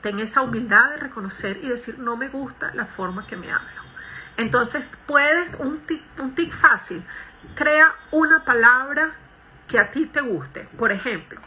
ten 0.00 0.18
esa 0.20 0.42
humildad 0.42 0.90
de 0.90 0.96
reconocer 0.96 1.58
y 1.62 1.68
decir, 1.68 1.98
no 1.98 2.16
me 2.16 2.28
gusta 2.28 2.72
la 2.74 2.86
forma 2.86 3.26
que 3.26 3.36
me 3.36 3.50
hablo. 3.52 3.82
Entonces 4.36 4.88
puedes, 5.06 5.54
un 5.54 5.80
tic, 5.80 6.02
un 6.20 6.34
tic 6.34 6.52
fácil, 6.52 7.04
crea 7.54 7.94
una 8.12 8.44
palabra 8.44 9.12
que 9.66 9.78
a 9.78 9.90
ti 9.90 10.06
te 10.06 10.20
guste. 10.20 10.68
Por 10.78 10.92
ejemplo, 10.92 11.40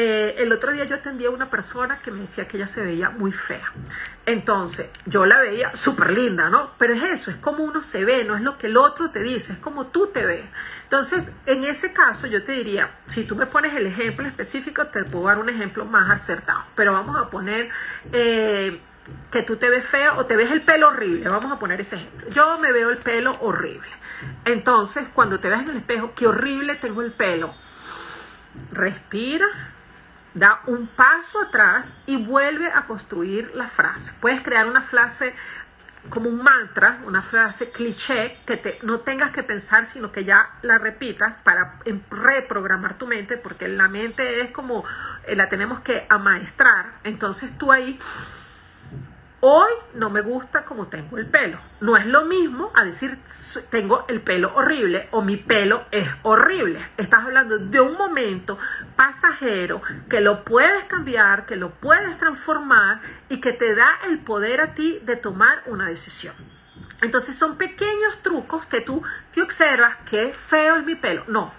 eh, 0.00 0.36
el 0.38 0.52
otro 0.52 0.70
día 0.70 0.84
yo 0.84 0.94
atendí 0.94 1.26
a 1.26 1.30
una 1.30 1.50
persona 1.50 1.98
que 1.98 2.12
me 2.12 2.20
decía 2.20 2.46
que 2.46 2.56
ella 2.56 2.68
se 2.68 2.84
veía 2.84 3.10
muy 3.10 3.32
fea. 3.32 3.72
Entonces, 4.26 4.90
yo 5.06 5.26
la 5.26 5.40
veía 5.40 5.74
súper 5.74 6.12
linda, 6.12 6.50
¿no? 6.50 6.70
Pero 6.78 6.94
es 6.94 7.02
eso, 7.02 7.32
es 7.32 7.36
como 7.38 7.64
uno 7.64 7.82
se 7.82 8.04
ve, 8.04 8.22
no 8.22 8.36
es 8.36 8.42
lo 8.42 8.56
que 8.56 8.68
el 8.68 8.76
otro 8.76 9.10
te 9.10 9.18
dice, 9.24 9.54
es 9.54 9.58
como 9.58 9.88
tú 9.88 10.06
te 10.06 10.24
ves. 10.24 10.44
Entonces, 10.84 11.32
en 11.46 11.64
ese 11.64 11.92
caso, 11.92 12.28
yo 12.28 12.44
te 12.44 12.52
diría, 12.52 12.92
si 13.06 13.24
tú 13.24 13.34
me 13.34 13.46
pones 13.46 13.74
el 13.74 13.88
ejemplo 13.88 14.24
específico, 14.24 14.86
te 14.86 15.02
puedo 15.02 15.26
dar 15.26 15.40
un 15.40 15.48
ejemplo 15.48 15.84
más 15.84 16.08
acertado. 16.08 16.62
Pero 16.76 16.92
vamos 16.92 17.16
a 17.16 17.26
poner... 17.28 17.68
Eh, 18.12 18.80
que 19.30 19.42
tú 19.42 19.56
te 19.56 19.70
ves 19.70 19.86
fea 19.86 20.18
o 20.18 20.26
te 20.26 20.36
ves 20.36 20.52
el 20.52 20.60
pelo 20.60 20.88
horrible. 20.88 21.26
Vamos 21.30 21.50
a 21.50 21.58
poner 21.58 21.80
ese 21.80 21.96
ejemplo. 21.96 22.28
Yo 22.28 22.58
me 22.58 22.72
veo 22.72 22.90
el 22.90 22.98
pelo 22.98 23.32
horrible. 23.40 23.88
Entonces, 24.44 25.08
cuando 25.14 25.40
te 25.40 25.48
ves 25.48 25.60
en 25.60 25.70
el 25.70 25.76
espejo, 25.78 26.12
qué 26.14 26.26
horrible 26.26 26.74
tengo 26.74 27.00
el 27.00 27.10
pelo 27.10 27.54
respira, 28.72 29.46
da 30.34 30.60
un 30.66 30.86
paso 30.86 31.40
atrás 31.40 31.98
y 32.06 32.16
vuelve 32.16 32.68
a 32.68 32.86
construir 32.86 33.50
la 33.54 33.66
frase. 33.66 34.14
Puedes 34.20 34.40
crear 34.42 34.66
una 34.66 34.82
frase 34.82 35.34
como 36.10 36.28
un 36.28 36.42
mantra, 36.42 37.00
una 37.04 37.22
frase 37.22 37.70
cliché 37.70 38.38
que 38.46 38.56
te, 38.56 38.78
no 38.82 39.00
tengas 39.00 39.30
que 39.30 39.42
pensar, 39.42 39.86
sino 39.86 40.10
que 40.12 40.24
ya 40.24 40.50
la 40.62 40.78
repitas 40.78 41.34
para 41.36 41.74
em, 41.84 42.00
reprogramar 42.10 42.96
tu 42.96 43.06
mente, 43.06 43.36
porque 43.36 43.68
la 43.68 43.88
mente 43.88 44.40
es 44.40 44.50
como, 44.50 44.84
eh, 45.26 45.36
la 45.36 45.48
tenemos 45.48 45.80
que 45.80 46.06
amaestrar. 46.08 46.92
Entonces 47.04 47.56
tú 47.58 47.72
ahí 47.72 47.98
Hoy 49.40 49.70
no 49.94 50.10
me 50.10 50.20
gusta 50.20 50.64
como 50.64 50.88
tengo 50.88 51.16
el 51.16 51.24
pelo. 51.26 51.60
No 51.80 51.96
es 51.96 52.06
lo 52.06 52.24
mismo 52.24 52.72
a 52.74 52.82
decir 52.82 53.20
tengo 53.70 54.04
el 54.08 54.20
pelo 54.20 54.52
horrible 54.56 55.08
o 55.12 55.22
mi 55.22 55.36
pelo 55.36 55.86
es 55.92 56.08
horrible. 56.24 56.84
Estás 56.96 57.24
hablando 57.24 57.56
de 57.56 57.80
un 57.80 57.96
momento 57.96 58.58
pasajero 58.96 59.80
que 60.10 60.20
lo 60.20 60.44
puedes 60.44 60.82
cambiar, 60.84 61.46
que 61.46 61.54
lo 61.54 61.70
puedes 61.70 62.18
transformar 62.18 63.00
y 63.28 63.40
que 63.40 63.52
te 63.52 63.76
da 63.76 64.00
el 64.08 64.18
poder 64.18 64.60
a 64.60 64.74
ti 64.74 64.98
de 65.04 65.14
tomar 65.14 65.62
una 65.66 65.86
decisión. 65.86 66.34
Entonces 67.00 67.36
son 67.36 67.56
pequeños 67.58 68.20
trucos 68.22 68.66
que 68.66 68.80
tú 68.80 69.04
te 69.30 69.40
observas 69.40 69.98
que 70.10 70.34
feo 70.34 70.74
es 70.74 70.84
mi 70.84 70.96
pelo. 70.96 71.22
No, 71.28 71.52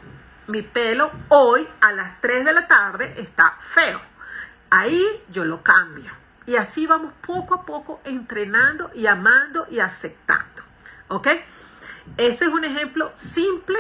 mi 0.48 0.64
pelo 0.64 1.14
hoy 1.30 1.66
a 1.80 1.94
las 1.94 2.20
3 2.20 2.44
de 2.44 2.54
la 2.54 2.68
tarde 2.68 3.14
está 3.16 3.56
feo. 3.62 4.02
Ahí 4.70 5.02
yo 5.30 5.46
lo 5.46 5.64
cambio 5.64 6.19
y 6.50 6.56
así 6.56 6.88
vamos 6.88 7.14
poco 7.22 7.54
a 7.54 7.64
poco 7.64 8.02
entrenando 8.06 8.90
y 8.96 9.06
amando 9.06 9.68
y 9.70 9.82
aceptando. 9.82 10.64
¿Ok? 11.08 11.28
Ese 12.18 12.46
es 12.46 12.52
un 12.52 12.64
ejemplo 12.64 13.12
simple, 13.14 13.78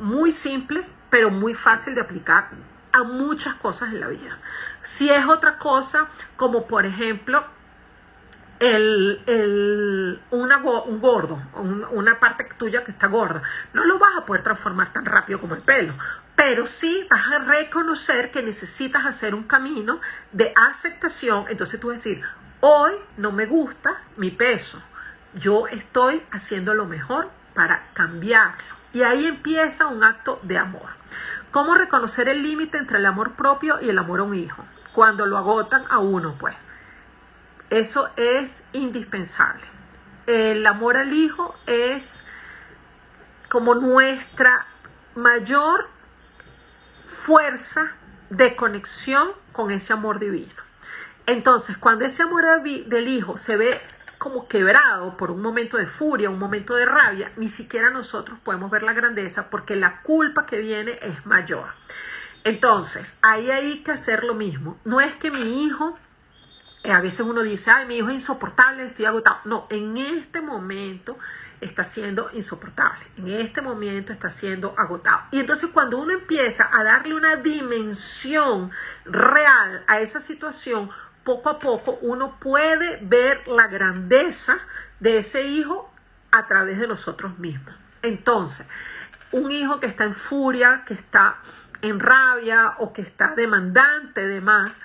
muy 0.00 0.30
simple, 0.30 0.86
pero 1.08 1.30
muy 1.30 1.54
fácil 1.54 1.94
de 1.94 2.02
aplicar 2.02 2.50
a 2.92 3.04
muchas 3.04 3.54
cosas 3.54 3.88
en 3.88 4.00
la 4.00 4.08
vida. 4.08 4.38
Si 4.82 5.08
es 5.08 5.24
otra 5.24 5.56
cosa, 5.56 6.06
como 6.36 6.66
por 6.66 6.84
ejemplo, 6.84 7.46
el, 8.64 10.20
un 10.30 11.00
gordo, 11.00 11.42
una 11.92 12.18
parte 12.18 12.48
tuya 12.56 12.82
que 12.84 12.92
está 12.92 13.08
gorda, 13.08 13.42
no 13.72 13.84
lo 13.84 13.98
vas 13.98 14.16
a 14.16 14.24
poder 14.24 14.42
transformar 14.42 14.92
tan 14.92 15.04
rápido 15.04 15.40
como 15.40 15.54
el 15.54 15.62
pelo 15.62 15.94
pero 16.36 16.66
sí 16.66 17.06
vas 17.10 17.30
a 17.32 17.38
reconocer 17.38 18.30
que 18.30 18.42
necesitas 18.42 19.06
hacer 19.06 19.34
un 19.34 19.44
camino 19.44 20.00
de 20.32 20.52
aceptación. 20.56 21.46
Entonces 21.48 21.78
tú 21.80 21.88
vas 21.88 21.94
a 21.94 21.98
decir, 21.98 22.22
hoy 22.60 22.92
no 23.16 23.32
me 23.32 23.46
gusta 23.46 24.02
mi 24.16 24.30
peso, 24.30 24.82
yo 25.34 25.66
estoy 25.68 26.22
haciendo 26.32 26.74
lo 26.74 26.86
mejor 26.86 27.30
para 27.54 27.88
cambiarlo. 27.92 28.74
Y 28.92 29.02
ahí 29.02 29.26
empieza 29.26 29.88
un 29.88 30.04
acto 30.04 30.40
de 30.42 30.58
amor. 30.58 30.90
¿Cómo 31.50 31.74
reconocer 31.74 32.28
el 32.28 32.42
límite 32.42 32.78
entre 32.78 32.98
el 32.98 33.06
amor 33.06 33.32
propio 33.32 33.80
y 33.80 33.88
el 33.88 33.98
amor 33.98 34.20
a 34.20 34.24
un 34.24 34.34
hijo? 34.34 34.64
Cuando 34.92 35.26
lo 35.26 35.36
agotan 35.36 35.84
a 35.88 35.98
uno, 35.98 36.36
pues. 36.38 36.54
Eso 37.74 38.08
es 38.16 38.62
indispensable. 38.72 39.66
El 40.28 40.64
amor 40.64 40.96
al 40.96 41.12
hijo 41.12 41.56
es 41.66 42.22
como 43.48 43.74
nuestra 43.74 44.68
mayor 45.16 45.88
fuerza 47.04 47.96
de 48.30 48.54
conexión 48.54 49.32
con 49.50 49.72
ese 49.72 49.92
amor 49.92 50.20
divino. 50.20 50.54
Entonces, 51.26 51.76
cuando 51.76 52.04
ese 52.04 52.22
amor 52.22 52.62
del 52.62 53.08
hijo 53.08 53.36
se 53.36 53.56
ve 53.56 53.80
como 54.18 54.46
quebrado 54.46 55.16
por 55.16 55.32
un 55.32 55.42
momento 55.42 55.76
de 55.76 55.86
furia, 55.86 56.30
un 56.30 56.38
momento 56.38 56.76
de 56.76 56.86
rabia, 56.86 57.32
ni 57.34 57.48
siquiera 57.48 57.90
nosotros 57.90 58.38
podemos 58.44 58.70
ver 58.70 58.84
la 58.84 58.92
grandeza 58.92 59.50
porque 59.50 59.74
la 59.74 60.00
culpa 60.02 60.46
que 60.46 60.60
viene 60.60 60.96
es 61.02 61.26
mayor. 61.26 61.74
Entonces, 62.44 63.18
ahí 63.22 63.50
hay 63.50 63.82
que 63.82 63.90
hacer 63.90 64.22
lo 64.22 64.34
mismo. 64.34 64.78
No 64.84 65.00
es 65.00 65.12
que 65.14 65.32
mi 65.32 65.64
hijo, 65.64 65.98
a 66.90 67.00
veces 67.00 67.20
uno 67.20 67.42
dice, 67.42 67.70
ay, 67.70 67.86
mi 67.86 67.96
hijo 67.96 68.08
es 68.08 68.14
insoportable, 68.14 68.86
estoy 68.86 69.06
agotado. 69.06 69.38
No, 69.44 69.66
en 69.70 69.96
este 69.96 70.40
momento 70.40 71.18
está 71.60 71.82
siendo 71.82 72.30
insoportable, 72.32 73.04
en 73.16 73.28
este 73.28 73.62
momento 73.62 74.12
está 74.12 74.28
siendo 74.28 74.74
agotado. 74.76 75.22
Y 75.30 75.40
entonces 75.40 75.70
cuando 75.72 75.98
uno 75.98 76.12
empieza 76.12 76.68
a 76.70 76.84
darle 76.84 77.14
una 77.14 77.36
dimensión 77.36 78.70
real 79.06 79.84
a 79.86 80.00
esa 80.00 80.20
situación, 80.20 80.90
poco 81.24 81.48
a 81.48 81.58
poco 81.58 81.98
uno 82.02 82.38
puede 82.38 82.98
ver 83.02 83.48
la 83.48 83.66
grandeza 83.66 84.58
de 85.00 85.18
ese 85.18 85.46
hijo 85.46 85.90
a 86.32 86.46
través 86.46 86.78
de 86.78 86.86
nosotros 86.86 87.38
mismos. 87.38 87.74
Entonces, 88.02 88.68
un 89.32 89.50
hijo 89.50 89.80
que 89.80 89.86
está 89.86 90.04
en 90.04 90.14
furia, 90.14 90.84
que 90.86 90.92
está 90.92 91.38
en 91.80 91.98
rabia 91.98 92.74
o 92.78 92.92
que 92.92 93.02
está 93.02 93.34
demandante 93.34 94.26
de 94.26 94.40
más, 94.40 94.80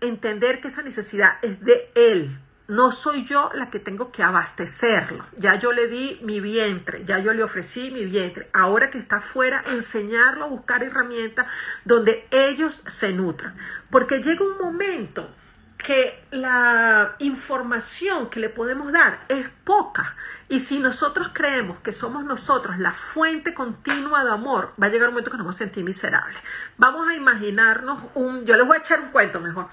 entender 0.00 0.60
que 0.60 0.68
esa 0.68 0.82
necesidad 0.82 1.38
es 1.42 1.60
de 1.64 1.90
él, 1.94 2.38
no 2.70 2.92
soy 2.92 3.24
yo 3.24 3.50
la 3.52 3.68
que 3.68 3.80
tengo 3.80 4.12
que 4.12 4.22
abastecerlo. 4.22 5.26
Ya 5.36 5.56
yo 5.56 5.72
le 5.72 5.88
di 5.88 6.20
mi 6.22 6.38
vientre, 6.38 7.04
ya 7.04 7.18
yo 7.18 7.34
le 7.34 7.42
ofrecí 7.42 7.90
mi 7.90 8.04
vientre. 8.04 8.48
Ahora 8.52 8.90
que 8.90 8.98
está 8.98 9.16
afuera, 9.16 9.64
enseñarlo 9.72 10.44
a 10.44 10.48
buscar 10.48 10.84
herramientas 10.84 11.46
donde 11.84 12.28
ellos 12.30 12.84
se 12.86 13.12
nutran. 13.12 13.56
Porque 13.90 14.22
llega 14.22 14.44
un 14.44 14.56
momento 14.58 15.28
que 15.82 16.22
la 16.30 17.16
información 17.18 18.28
que 18.30 18.40
le 18.40 18.48
podemos 18.48 18.92
dar 18.92 19.20
es 19.28 19.50
poca. 19.64 20.14
Y 20.48 20.58
si 20.60 20.78
nosotros 20.78 21.30
creemos 21.32 21.78
que 21.80 21.92
somos 21.92 22.24
nosotros 22.24 22.78
la 22.78 22.92
fuente 22.92 23.54
continua 23.54 24.24
de 24.24 24.30
amor, 24.30 24.72
va 24.80 24.86
a 24.86 24.90
llegar 24.90 25.08
un 25.08 25.14
momento 25.14 25.30
que 25.30 25.36
nos 25.36 25.46
vamos 25.46 25.56
a 25.56 25.58
sentir 25.58 25.84
miserables. 25.84 26.38
Vamos 26.76 27.08
a 27.08 27.14
imaginarnos 27.14 28.00
un, 28.14 28.44
yo 28.44 28.56
les 28.56 28.66
voy 28.66 28.76
a 28.76 28.80
echar 28.80 29.00
un 29.00 29.08
cuento 29.10 29.40
mejor, 29.40 29.68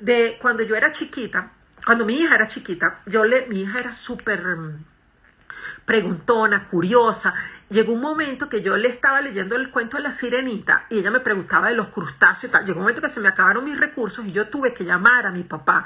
de 0.00 0.38
cuando 0.40 0.62
yo 0.62 0.76
era 0.76 0.92
chiquita, 0.92 1.52
cuando 1.84 2.04
mi 2.04 2.14
hija 2.14 2.34
era 2.34 2.46
chiquita, 2.46 3.00
yo 3.06 3.24
le, 3.24 3.46
mi 3.46 3.62
hija 3.62 3.80
era 3.80 3.92
súper 3.92 4.42
preguntona, 5.90 6.68
curiosa. 6.68 7.34
Llegó 7.68 7.94
un 7.94 8.00
momento 8.00 8.48
que 8.48 8.62
yo 8.62 8.76
le 8.76 8.86
estaba 8.86 9.20
leyendo 9.20 9.56
el 9.56 9.72
cuento 9.72 9.96
de 9.96 10.04
la 10.04 10.12
sirenita 10.12 10.86
y 10.88 11.00
ella 11.00 11.10
me 11.10 11.18
preguntaba 11.18 11.66
de 11.66 11.74
los 11.74 11.88
crustáceos 11.88 12.48
y 12.48 12.52
tal. 12.52 12.64
Llegó 12.64 12.78
un 12.78 12.84
momento 12.84 13.02
que 13.02 13.08
se 13.08 13.18
me 13.18 13.28
acabaron 13.28 13.64
mis 13.64 13.76
recursos 13.76 14.24
y 14.24 14.30
yo 14.30 14.46
tuve 14.46 14.72
que 14.72 14.84
llamar 14.84 15.26
a 15.26 15.32
mi 15.32 15.42
papá 15.42 15.84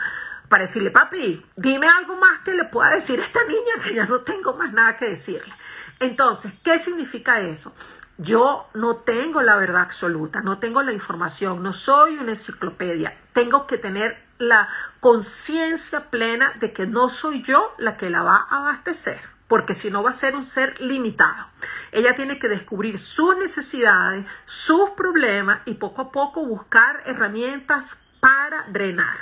para 0.51 0.65
decirle, 0.65 0.91
papi, 0.91 1.47
dime 1.57 1.89
algo 1.89 2.17
más 2.17 2.41
que 2.41 2.53
le 2.53 2.65
pueda 2.65 2.91
decir 2.91 3.19
a 3.19 3.23
esta 3.23 3.47
niña 3.47 3.83
que 3.83 3.95
ya 3.95 4.05
no 4.05 4.21
tengo 4.21 4.53
más 4.53 4.75
nada 4.75 4.95
que 4.95 5.09
decirle. 5.09 5.55
Entonces, 6.01 6.53
¿qué 6.63 6.79
significa 6.79 7.41
eso? 7.41 7.75
Yo 8.19 8.69
no 8.75 8.97
tengo 8.97 9.41
la 9.41 9.57
verdad 9.57 9.81
absoluta, 9.81 10.43
no 10.43 10.59
tengo 10.59 10.83
la 10.83 10.93
información, 10.93 11.63
no 11.63 11.73
soy 11.73 12.19
una 12.19 12.33
enciclopedia. 12.33 13.17
Tengo 13.33 13.67
que 13.67 13.79
tener 13.79 14.23
la 14.37 14.69
conciencia 15.01 16.11
plena 16.11 16.53
de 16.61 16.75
que 16.75 16.87
no 16.87 17.09
soy 17.09 17.41
yo 17.41 17.73
la 17.79 17.97
que 17.97 18.11
la 18.11 18.23
va 18.23 18.47
a 18.51 18.59
abastecer, 18.59 19.34
porque 19.55 19.75
si 19.75 19.89
no 19.89 20.03
va 20.03 20.11
a 20.11 20.15
ser 20.15 20.35
un 20.35 20.43
ser 20.43 20.81
limitado. 20.81 21.47
Ella 21.93 22.17
tiene 22.17 22.41
que 22.41 22.49
descubrir 22.49 22.99
sus 22.99 23.37
necesidades, 23.37 24.27
sus 24.47 24.91
problemas 24.97 25.61
y 25.65 25.75
poco 25.75 26.03
a 26.03 26.11
poco 26.11 26.45
buscar 26.45 27.05
herramientas 27.07 27.99
para 28.19 28.65
drenar. 28.73 29.17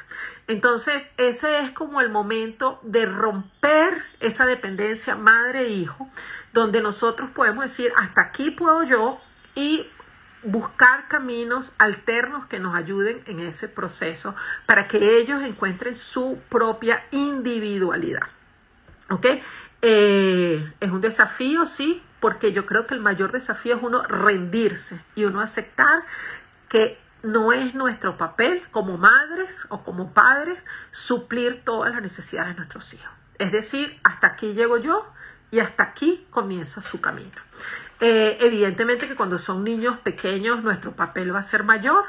Entonces, 0.46 1.02
ese 1.18 1.58
es 1.58 1.72
como 1.72 2.00
el 2.00 2.08
momento 2.08 2.80
de 2.82 3.04
romper 3.04 4.06
esa 4.20 4.46
dependencia 4.46 5.16
madre-hijo, 5.16 6.08
donde 6.54 6.80
nosotros 6.80 7.28
podemos 7.28 7.64
decir, 7.64 7.92
hasta 7.98 8.22
aquí 8.22 8.50
puedo 8.50 8.84
yo 8.84 9.20
y 9.54 9.86
buscar 10.44 11.08
caminos 11.08 11.72
alternos 11.76 12.46
que 12.46 12.58
nos 12.58 12.74
ayuden 12.74 13.22
en 13.26 13.38
ese 13.40 13.68
proceso 13.68 14.34
para 14.64 14.88
que 14.88 15.18
ellos 15.18 15.42
encuentren 15.42 15.94
su 15.94 16.38
propia 16.48 17.04
individualidad. 17.10 18.28
¿Ok? 19.12 19.26
Eh, 19.82 20.72
es 20.80 20.90
un 20.90 21.00
desafío, 21.00 21.66
sí, 21.66 22.02
porque 22.20 22.52
yo 22.52 22.66
creo 22.66 22.86
que 22.86 22.94
el 22.94 23.00
mayor 23.00 23.32
desafío 23.32 23.76
es 23.76 23.82
uno 23.82 24.02
rendirse 24.04 25.00
y 25.16 25.24
uno 25.24 25.40
aceptar 25.40 26.04
que 26.68 26.98
no 27.22 27.52
es 27.52 27.74
nuestro 27.74 28.16
papel 28.16 28.62
como 28.70 28.96
madres 28.96 29.66
o 29.70 29.82
como 29.82 30.12
padres 30.12 30.64
suplir 30.90 31.62
todas 31.64 31.92
las 31.92 32.00
necesidades 32.00 32.50
de 32.50 32.56
nuestros 32.56 32.94
hijos. 32.94 33.10
Es 33.38 33.50
decir, 33.52 33.98
hasta 34.04 34.28
aquí 34.28 34.54
llego 34.54 34.78
yo 34.78 35.04
y 35.50 35.60
hasta 35.60 35.82
aquí 35.82 36.26
comienza 36.30 36.80
su 36.80 37.00
camino. 37.00 37.30
Eh, 38.00 38.38
evidentemente 38.40 39.06
que 39.06 39.14
cuando 39.14 39.38
son 39.38 39.62
niños 39.62 39.98
pequeños 39.98 40.62
nuestro 40.62 40.92
papel 40.92 41.34
va 41.34 41.40
a 41.40 41.42
ser 41.42 41.62
mayor, 41.62 42.04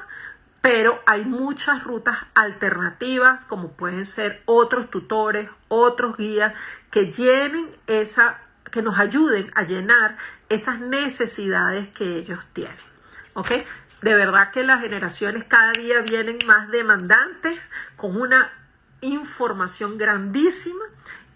pero 0.64 1.04
hay 1.06 1.26
muchas 1.26 1.84
rutas 1.84 2.20
alternativas 2.36 3.44
como 3.44 3.74
pueden 3.74 4.06
ser 4.06 4.42
otros 4.46 4.90
tutores, 4.90 5.50
otros 5.68 6.16
guías 6.16 6.54
que 6.90 7.12
llenen 7.12 7.70
esa, 7.86 8.40
que 8.72 8.82
nos 8.82 8.98
ayuden 8.98 9.52
a 9.56 9.64
llenar 9.64 10.16
esas 10.48 10.80
necesidades 10.80 11.90
que 11.90 12.16
ellos 12.16 12.40
tienen. 12.54 12.78
¿Ok? 13.34 13.50
De 14.04 14.14
verdad 14.14 14.52
que 14.52 14.64
las 14.64 14.80
generaciones 14.80 15.44
cada 15.44 15.74
día 15.74 16.00
vienen 16.00 16.38
más 16.48 16.70
demandantes 16.70 17.70
con 17.98 18.16
una 18.16 18.50
información 19.02 19.98
grandísima 19.98 20.86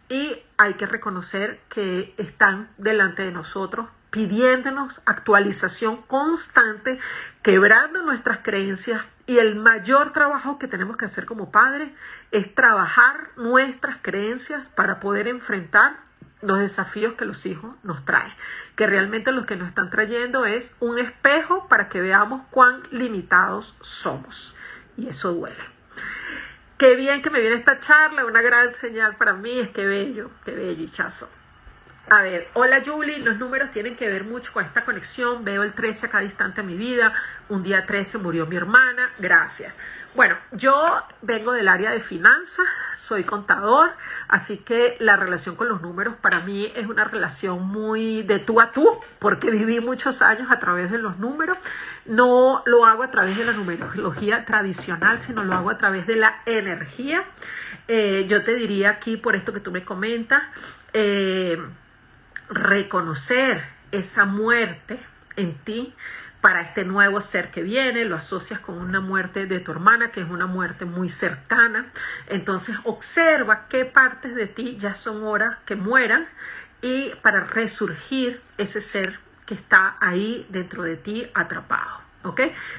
y 0.07 0.41
hay 0.55 0.75
que 0.75 0.85
reconocer 0.85 1.59
que 1.67 2.13
están 2.15 2.69
delante 2.77 3.23
de 3.23 3.33
nosotros 3.33 3.89
pidiéndonos 4.09 5.01
actualización 5.05 6.01
constante, 6.03 6.97
quebrando 7.43 8.03
nuestras 8.03 8.37
creencias 8.37 9.01
y 9.27 9.39
el 9.39 9.55
mayor 9.55 10.13
trabajo 10.13 10.57
que 10.57 10.67
tenemos 10.67 10.95
que 10.95 11.05
hacer 11.05 11.25
como 11.25 11.51
padres 11.51 11.89
es 12.31 12.55
trabajar 12.55 13.29
nuestras 13.35 13.97
creencias 14.01 14.69
para 14.69 14.99
poder 15.01 15.27
enfrentar 15.27 15.99
los 16.41 16.59
desafíos 16.59 17.13
que 17.13 17.25
los 17.25 17.45
hijos 17.45 17.75
nos 17.83 18.05
traen, 18.05 18.31
que 18.75 18.87
realmente 18.87 19.33
lo 19.33 19.45
que 19.45 19.57
nos 19.57 19.67
están 19.67 19.89
trayendo 19.89 20.45
es 20.45 20.75
un 20.79 20.97
espejo 20.97 21.67
para 21.67 21.89
que 21.89 21.99
veamos 21.99 22.41
cuán 22.51 22.83
limitados 22.89 23.75
somos. 23.81 24.55
Y 24.95 25.09
eso 25.09 25.33
duele. 25.33 25.57
Qué 26.77 26.95
bien 26.95 27.21
que 27.21 27.29
me 27.29 27.41
viene 27.41 27.55
esta 27.55 27.79
charla, 27.79 28.25
una 28.25 28.41
gran 28.41 28.71
señal 28.71 29.17
para 29.17 29.33
mí, 29.33 29.59
es 29.59 29.69
que 29.69 29.85
bello, 29.85 30.31
qué 30.45 30.51
bello, 30.51 30.83
hichazo. 30.83 31.29
A 32.09 32.21
ver, 32.21 32.47
hola 32.53 32.81
Julie, 32.85 33.19
los 33.19 33.37
números 33.37 33.69
tienen 33.69 33.97
que 33.97 34.07
ver 34.07 34.23
mucho 34.23 34.53
con 34.53 34.63
esta 34.63 34.85
conexión. 34.85 35.43
Veo 35.43 35.63
el 35.63 35.73
13 35.73 36.05
acá 36.05 36.19
distante 36.19 36.61
en 36.61 36.67
mi 36.67 36.75
vida. 36.75 37.11
Un 37.49 37.63
día 37.63 37.85
13 37.85 38.19
murió 38.19 38.45
mi 38.45 38.55
hermana. 38.55 39.11
Gracias. 39.19 39.73
Bueno, 40.15 40.37
yo 40.53 40.73
vengo 41.21 41.51
del 41.51 41.67
área 41.67 41.91
de 41.91 41.99
finanzas, 41.99 42.65
soy 42.93 43.25
contador, 43.25 43.91
así 44.29 44.57
que 44.57 44.95
la 44.99 45.17
relación 45.17 45.55
con 45.57 45.67
los 45.67 45.81
números 45.81 46.15
para 46.19 46.39
mí 46.39 46.71
es 46.75 46.87
una 46.87 47.03
relación 47.03 47.67
muy 47.67 48.23
de 48.23 48.39
tú 48.39 48.61
a 48.61 48.71
tú, 48.71 48.89
porque 49.19 49.51
viví 49.51 49.81
muchos 49.81 50.21
años 50.21 50.49
a 50.49 50.59
través 50.59 50.89
de 50.89 50.99
los 50.99 51.19
números. 51.19 51.57
No 52.05 52.63
lo 52.65 52.85
hago 52.85 53.03
a 53.03 53.11
través 53.11 53.37
de 53.37 53.43
la 53.43 53.51
numerología 53.51 54.45
tradicional, 54.45 55.19
sino 55.19 55.43
lo 55.43 55.53
hago 55.53 55.69
a 55.69 55.77
través 55.77 56.07
de 56.07 56.15
la 56.15 56.41
energía. 56.45 57.25
Eh, 57.89 58.25
yo 58.29 58.43
te 58.43 58.55
diría 58.55 58.91
aquí, 58.91 59.17
por 59.17 59.35
esto 59.35 59.51
que 59.51 59.59
tú 59.59 59.71
me 59.71 59.83
comentas, 59.83 60.41
eh, 60.93 61.59
reconocer 62.49 63.63
esa 63.91 64.25
muerte 64.25 64.99
en 65.35 65.55
ti 65.55 65.93
para 66.41 66.61
este 66.61 66.85
nuevo 66.85 67.19
ser 67.19 67.51
que 67.51 67.61
viene, 67.61 68.05
lo 68.05 68.15
asocias 68.15 68.59
con 68.59 68.77
una 68.77 69.01
muerte 69.01 69.47
de 69.47 69.59
tu 69.59 69.71
hermana, 69.71 70.11
que 70.11 70.21
es 70.21 70.29
una 70.29 70.45
muerte 70.45 70.85
muy 70.85 71.09
cercana. 71.09 71.91
Entonces 72.27 72.77
observa 72.83 73.67
qué 73.67 73.85
partes 73.85 74.35
de 74.35 74.47
ti 74.47 74.77
ya 74.79 74.93
son 74.93 75.23
horas 75.23 75.57
que 75.65 75.75
mueran 75.75 76.27
y 76.81 77.09
para 77.21 77.41
resurgir 77.41 78.39
ese 78.57 78.81
ser 78.81 79.19
que 79.45 79.55
está 79.55 79.97
ahí 79.99 80.45
dentro 80.49 80.83
de 80.83 80.95
ti 80.95 81.29
atrapado. 81.33 82.06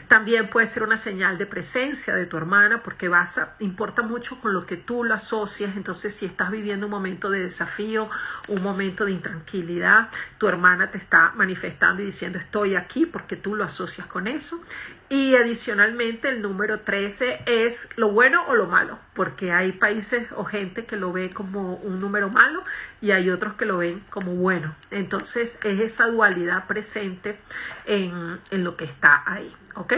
También 0.08 0.48
puede 0.48 0.66
ser 0.66 0.82
una 0.82 0.96
señal 0.96 1.38
de 1.38 1.46
presencia 1.46 2.14
de 2.14 2.26
tu 2.26 2.36
hermana 2.36 2.82
porque 2.82 3.08
vas 3.08 3.40
importa 3.58 4.02
mucho 4.02 4.40
con 4.40 4.52
lo 4.52 4.66
que 4.66 4.76
tú 4.76 5.04
lo 5.04 5.14
asocias. 5.14 5.76
Entonces, 5.76 6.14
si 6.14 6.26
estás 6.26 6.50
viviendo 6.50 6.86
un 6.86 6.90
momento 6.90 7.30
de 7.30 7.40
desafío, 7.40 8.08
un 8.48 8.62
momento 8.62 9.04
de 9.04 9.12
intranquilidad, 9.12 10.08
tu 10.38 10.48
hermana 10.48 10.90
te 10.90 10.98
está 10.98 11.32
manifestando 11.36 12.02
y 12.02 12.06
diciendo 12.06 12.38
estoy 12.38 12.74
aquí 12.74 13.06
porque 13.06 13.36
tú 13.36 13.54
lo 13.54 13.64
asocias 13.64 14.06
con 14.06 14.26
eso. 14.26 14.62
Y 15.10 15.36
adicionalmente 15.36 16.28
el 16.28 16.42
número 16.42 16.80
13 16.80 17.40
es 17.46 17.88
lo 17.96 18.10
bueno 18.10 18.44
o 18.46 18.54
lo 18.54 18.66
malo, 18.66 18.98
porque 19.14 19.52
hay 19.52 19.72
países 19.72 20.28
o 20.36 20.44
gente 20.44 20.84
que 20.84 20.96
lo 20.96 21.12
ve 21.12 21.30
como 21.30 21.76
un 21.76 21.98
número 21.98 22.28
malo 22.28 22.62
y 23.00 23.12
hay 23.12 23.30
otros 23.30 23.54
que 23.54 23.64
lo 23.64 23.78
ven 23.78 24.00
como 24.10 24.34
bueno. 24.34 24.74
Entonces 24.90 25.60
es 25.64 25.80
esa 25.80 26.08
dualidad 26.08 26.66
presente 26.66 27.40
en, 27.86 28.38
lo 28.50 28.76
que 28.76 28.84
está 28.84 29.22
ahí, 29.24 29.50
¿ok? 29.76 29.94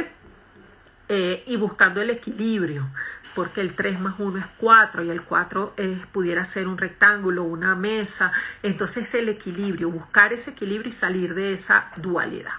Eh, 1.09 1.43
y 1.45 1.57
buscando 1.57 2.01
el 2.01 2.11
equilibrio, 2.11 2.89
porque 3.35 3.63
el 3.63 3.75
3 3.75 3.99
más 3.99 4.15
1 4.21 4.39
es 4.39 4.47
4 4.59 5.03
y 5.03 5.11
el 5.11 5.23
4 5.23 5.75
es, 5.77 6.07
pudiera 6.07 6.45
ser 6.45 6.69
un 6.69 6.79
rectángulo, 6.79 7.43
una 7.43 7.75
mesa. 7.75 8.31
Entonces 8.63 9.13
el 9.15 9.29
equilibrio, 9.29 9.91
buscar 9.91 10.33
ese 10.33 10.53
equilibrio 10.53 10.91
y 10.91 10.93
salir 10.93 11.35
de 11.35 11.53
esa 11.53 11.91
dualidad. 11.97 12.53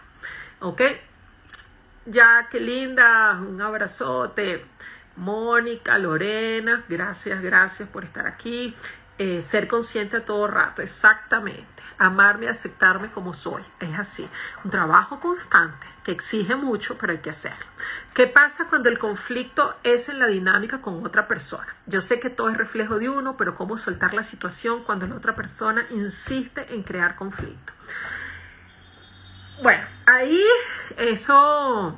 ¿Ok? 0.59 0.81
Ya, 2.05 2.47
qué 2.49 2.59
linda, 2.59 3.33
un 3.39 3.61
abrazote. 3.61 4.65
Mónica, 5.17 5.99
Lorena, 5.99 6.83
gracias, 6.89 7.41
gracias 7.43 7.87
por 7.89 8.03
estar 8.03 8.25
aquí. 8.25 8.73
Eh, 9.19 9.43
ser 9.43 9.67
consciente 9.67 10.17
a 10.17 10.25
todo 10.25 10.47
rato, 10.47 10.81
exactamente. 10.81 11.67
Amarme, 11.99 12.47
aceptarme 12.47 13.09
como 13.09 13.35
soy, 13.35 13.61
es 13.79 13.99
así. 13.99 14.27
Un 14.63 14.71
trabajo 14.71 15.19
constante 15.19 15.85
que 16.03 16.11
exige 16.11 16.55
mucho, 16.55 16.97
pero 16.97 17.13
hay 17.13 17.19
que 17.19 17.29
hacerlo. 17.29 17.67
¿Qué 18.15 18.25
pasa 18.25 18.65
cuando 18.67 18.89
el 18.89 18.97
conflicto 18.97 19.75
es 19.83 20.09
en 20.09 20.17
la 20.17 20.25
dinámica 20.25 20.81
con 20.81 21.05
otra 21.05 21.27
persona? 21.27 21.67
Yo 21.85 22.01
sé 22.01 22.19
que 22.19 22.31
todo 22.31 22.49
es 22.49 22.57
reflejo 22.57 22.97
de 22.97 23.09
uno, 23.09 23.37
pero 23.37 23.53
¿cómo 23.53 23.77
soltar 23.77 24.15
la 24.15 24.23
situación 24.23 24.83
cuando 24.83 25.05
la 25.05 25.15
otra 25.15 25.35
persona 25.35 25.85
insiste 25.91 26.73
en 26.73 26.81
crear 26.81 27.15
conflicto? 27.15 27.73
Bueno, 29.61 29.85
ahí 30.07 30.43
eso 30.97 31.95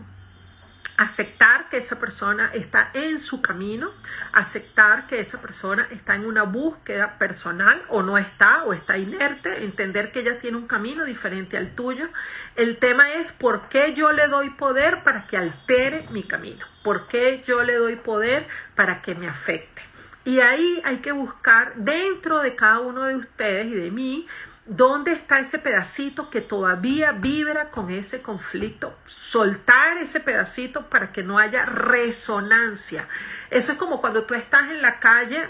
aceptar 0.97 1.69
que 1.69 1.77
esa 1.77 1.97
persona 1.97 2.51
está 2.53 2.91
en 2.93 3.17
su 3.19 3.41
camino, 3.41 3.91
aceptar 4.33 5.07
que 5.07 5.21
esa 5.21 5.41
persona 5.41 5.87
está 5.89 6.15
en 6.15 6.25
una 6.25 6.43
búsqueda 6.43 7.17
personal 7.17 7.81
o 7.87 8.03
no 8.03 8.17
está 8.17 8.65
o 8.65 8.73
está 8.73 8.97
inerte, 8.97 9.63
entender 9.63 10.11
que 10.11 10.19
ella 10.19 10.39
tiene 10.39 10.57
un 10.57 10.67
camino 10.67 11.05
diferente 11.05 11.55
al 11.55 11.73
tuyo. 11.73 12.09
El 12.57 12.77
tema 12.77 13.13
es 13.13 13.31
por 13.31 13.69
qué 13.69 13.93
yo 13.93 14.11
le 14.11 14.27
doy 14.27 14.49
poder 14.49 15.01
para 15.03 15.25
que 15.25 15.37
altere 15.37 16.05
mi 16.11 16.23
camino, 16.23 16.65
por 16.83 17.07
qué 17.07 17.43
yo 17.45 17.63
le 17.63 17.75
doy 17.75 17.95
poder 17.95 18.45
para 18.75 19.01
que 19.01 19.15
me 19.15 19.29
afecte. 19.29 19.81
Y 20.25 20.41
ahí 20.41 20.81
hay 20.83 20.97
que 20.97 21.13
buscar 21.13 21.75
dentro 21.75 22.39
de 22.41 22.55
cada 22.55 22.79
uno 22.79 23.05
de 23.05 23.15
ustedes 23.15 23.67
y 23.67 23.75
de 23.75 23.89
mí 23.89 24.27
¿Dónde 24.65 25.11
está 25.11 25.39
ese 25.39 25.59
pedacito 25.59 26.29
que 26.29 26.39
todavía 26.39 27.11
vibra 27.11 27.69
con 27.69 27.91
ese 27.91 28.21
conflicto? 28.21 28.97
Soltar 29.03 29.97
ese 29.97 30.21
pedacito 30.21 30.89
para 30.89 31.11
que 31.11 31.21
no 31.21 31.37
haya 31.37 31.65
resonancia. 31.65 33.09
Eso 33.49 33.73
es 33.73 33.77
como 33.77 33.99
cuando 33.99 34.23
tú 34.23 34.35
estás 34.35 34.69
en 34.69 34.81
la 34.81 35.01
calle, 35.01 35.49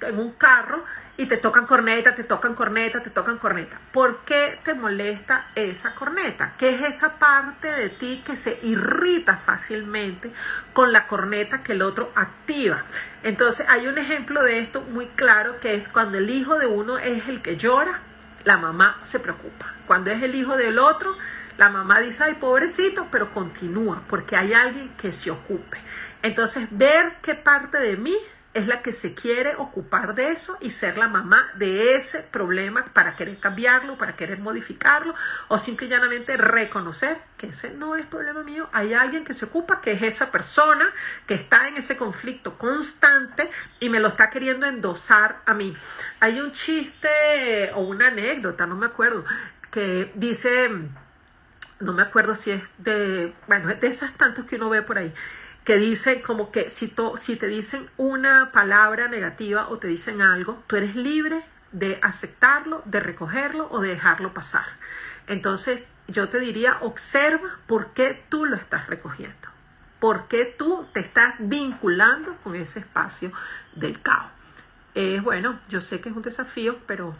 en 0.00 0.18
un 0.18 0.32
carro, 0.32 0.82
y 1.18 1.26
te 1.26 1.36
tocan 1.36 1.66
corneta, 1.66 2.14
te 2.14 2.24
tocan 2.24 2.54
corneta, 2.54 3.02
te 3.02 3.10
tocan 3.10 3.36
corneta. 3.36 3.78
¿Por 3.92 4.24
qué 4.24 4.58
te 4.64 4.72
molesta 4.72 5.50
esa 5.54 5.94
corneta? 5.94 6.54
¿Qué 6.56 6.70
es 6.70 6.80
esa 6.80 7.18
parte 7.18 7.70
de 7.70 7.90
ti 7.90 8.22
que 8.24 8.34
se 8.34 8.58
irrita 8.62 9.36
fácilmente 9.36 10.32
con 10.72 10.90
la 10.90 11.06
corneta 11.06 11.62
que 11.62 11.72
el 11.72 11.82
otro 11.82 12.10
activa? 12.14 12.82
Entonces 13.24 13.68
hay 13.68 13.88
un 13.88 13.98
ejemplo 13.98 14.42
de 14.42 14.58
esto 14.58 14.80
muy 14.80 15.06
claro 15.08 15.60
que 15.60 15.74
es 15.74 15.86
cuando 15.86 16.16
el 16.16 16.30
hijo 16.30 16.58
de 16.58 16.66
uno 16.66 16.96
es 16.96 17.28
el 17.28 17.42
que 17.42 17.58
llora 17.58 18.00
la 18.44 18.58
mamá 18.58 18.98
se 19.02 19.20
preocupa. 19.20 19.74
Cuando 19.86 20.10
es 20.10 20.22
el 20.22 20.34
hijo 20.34 20.56
del 20.56 20.78
otro, 20.78 21.16
la 21.56 21.70
mamá 21.70 22.00
dice, 22.00 22.24
ay, 22.24 22.34
pobrecito, 22.34 23.06
pero 23.10 23.32
continúa, 23.32 24.02
porque 24.08 24.36
hay 24.36 24.52
alguien 24.52 24.90
que 24.96 25.12
se 25.12 25.30
ocupe. 25.30 25.78
Entonces, 26.22 26.68
ver 26.70 27.16
qué 27.22 27.34
parte 27.34 27.78
de 27.78 27.96
mí 27.96 28.16
es 28.54 28.68
la 28.68 28.82
que 28.82 28.92
se 28.92 29.14
quiere 29.14 29.56
ocupar 29.56 30.14
de 30.14 30.30
eso 30.30 30.56
y 30.60 30.70
ser 30.70 30.96
la 30.96 31.08
mamá 31.08 31.44
de 31.56 31.96
ese 31.96 32.20
problema 32.22 32.84
para 32.92 33.16
querer 33.16 33.38
cambiarlo, 33.40 33.98
para 33.98 34.14
querer 34.14 34.38
modificarlo 34.38 35.14
o 35.48 35.58
simple 35.58 35.86
y 35.86 35.90
llanamente 35.90 36.36
reconocer 36.36 37.18
que 37.36 37.48
ese 37.48 37.74
no 37.74 37.96
es 37.96 38.06
problema 38.06 38.44
mío. 38.44 38.68
Hay 38.72 38.94
alguien 38.94 39.24
que 39.24 39.32
se 39.32 39.46
ocupa, 39.46 39.80
que 39.80 39.92
es 39.92 40.02
esa 40.02 40.30
persona 40.30 40.86
que 41.26 41.34
está 41.34 41.66
en 41.66 41.76
ese 41.76 41.96
conflicto 41.96 42.56
constante 42.56 43.50
y 43.80 43.88
me 43.88 43.98
lo 43.98 44.06
está 44.06 44.30
queriendo 44.30 44.66
endosar 44.66 45.42
a 45.46 45.54
mí. 45.54 45.74
Hay 46.20 46.40
un 46.40 46.52
chiste 46.52 47.72
o 47.74 47.80
una 47.80 48.08
anécdota, 48.08 48.66
no 48.66 48.76
me 48.76 48.86
acuerdo, 48.86 49.24
que 49.72 50.12
dice, 50.14 50.70
no 51.80 51.92
me 51.92 52.02
acuerdo 52.02 52.36
si 52.36 52.52
es 52.52 52.70
de, 52.78 53.34
bueno, 53.48 53.68
es 53.70 53.80
de 53.80 53.88
esas 53.88 54.12
tantos 54.14 54.44
que 54.44 54.56
uno 54.56 54.70
ve 54.70 54.82
por 54.82 54.98
ahí 54.98 55.12
que 55.64 55.78
dicen 55.78 56.20
como 56.20 56.52
que 56.52 56.68
si, 56.70 56.88
te 56.88 57.46
dicen 57.46 57.88
una 57.96 58.52
palabra 58.52 59.08
negativa 59.08 59.68
o 59.68 59.78
te 59.78 59.88
dicen 59.88 60.20
algo, 60.20 60.62
tú 60.66 60.76
eres 60.76 60.94
libre 60.94 61.42
de 61.72 61.98
aceptarlo, 62.02 62.82
de 62.84 63.00
recogerlo 63.00 63.68
o 63.70 63.80
de 63.80 63.88
dejarlo 63.88 64.34
pasar. 64.34 64.66
Entonces 65.26 65.88
yo 66.06 66.28
te 66.28 66.38
diría, 66.38 66.78
observa 66.82 67.48
por 67.66 67.94
qué 67.94 68.22
tú 68.28 68.44
lo 68.44 68.56
estás 68.56 68.86
recogiendo, 68.88 69.48
por 70.00 70.28
qué 70.28 70.44
tú 70.44 70.86
te 70.92 71.00
estás 71.00 71.36
vinculando 71.38 72.36
con 72.44 72.54
ese 72.54 72.80
espacio 72.80 73.32
del 73.74 74.00
caos. 74.02 74.30
Es 74.94 75.22
bueno, 75.22 75.58
yo 75.68 75.80
sé 75.80 76.00
que 76.00 76.10
es 76.10 76.14
un 76.14 76.22
desafío, 76.22 76.78
pero 76.86 77.16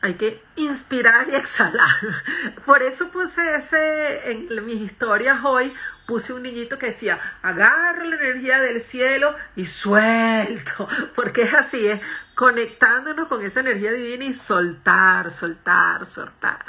hay 0.00 0.14
que 0.14 0.42
inspirar 0.56 1.28
y 1.28 1.34
exhalar. 1.34 1.96
Por 2.64 2.82
eso 2.82 3.10
puse 3.10 3.56
ese 3.56 4.30
en 4.30 4.64
mis 4.64 4.80
historias 4.80 5.40
hoy, 5.42 5.74
puse 6.06 6.32
un 6.32 6.42
niñito 6.42 6.78
que 6.78 6.86
decía, 6.86 7.18
agarra 7.42 8.04
la 8.04 8.16
energía 8.16 8.60
del 8.60 8.80
cielo 8.80 9.34
y 9.56 9.64
suelto, 9.64 10.88
porque 11.14 11.42
es 11.42 11.54
así, 11.54 11.86
es 11.86 12.00
conectándonos 12.34 13.26
con 13.26 13.44
esa 13.44 13.60
energía 13.60 13.92
divina 13.92 14.24
y 14.24 14.32
soltar, 14.32 15.30
soltar, 15.30 16.06
soltar. 16.06 16.64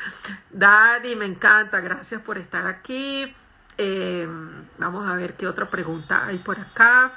Dani, 0.49 1.15
me 1.15 1.25
encanta, 1.25 1.79
gracias 1.79 2.21
por 2.21 2.37
estar 2.37 2.65
aquí. 2.65 3.33
Em, 3.77 4.65
vamos 4.79 5.07
a 5.07 5.13
ver 5.13 5.35
qué 5.35 5.47
otra 5.47 5.69
pregunta 5.69 6.25
hay 6.25 6.39
por 6.39 6.59
acá. 6.59 7.13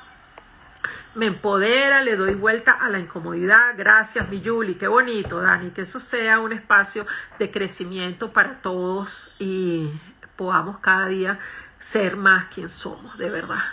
me 1.15 1.27
empodera, 1.27 2.03
le 2.05 2.17
doy 2.17 2.35
vuelta 2.35 2.73
a 2.73 2.89
la 2.89 2.99
incomodidad. 2.99 3.75
Gracias, 3.77 4.29
mi 4.29 4.41
Yuli, 4.41 4.75
qué 4.77 4.89
bonito, 4.89 5.41
Dani, 5.41 5.71
que 5.71 5.83
eso 5.83 6.01
sea 6.01 6.39
un 6.39 6.53
espacio 6.53 7.07
de 7.39 7.51
crecimiento 7.51 8.33
para 8.33 8.61
todos 8.63 9.35
y 9.39 9.91
podamos 10.37 10.79
cada 10.79 11.07
día 11.09 11.39
ser 11.81 12.17
más 12.17 12.47
quien 12.47 12.69
somos, 12.69 13.19
de 13.19 13.31
verdad. 13.31 13.65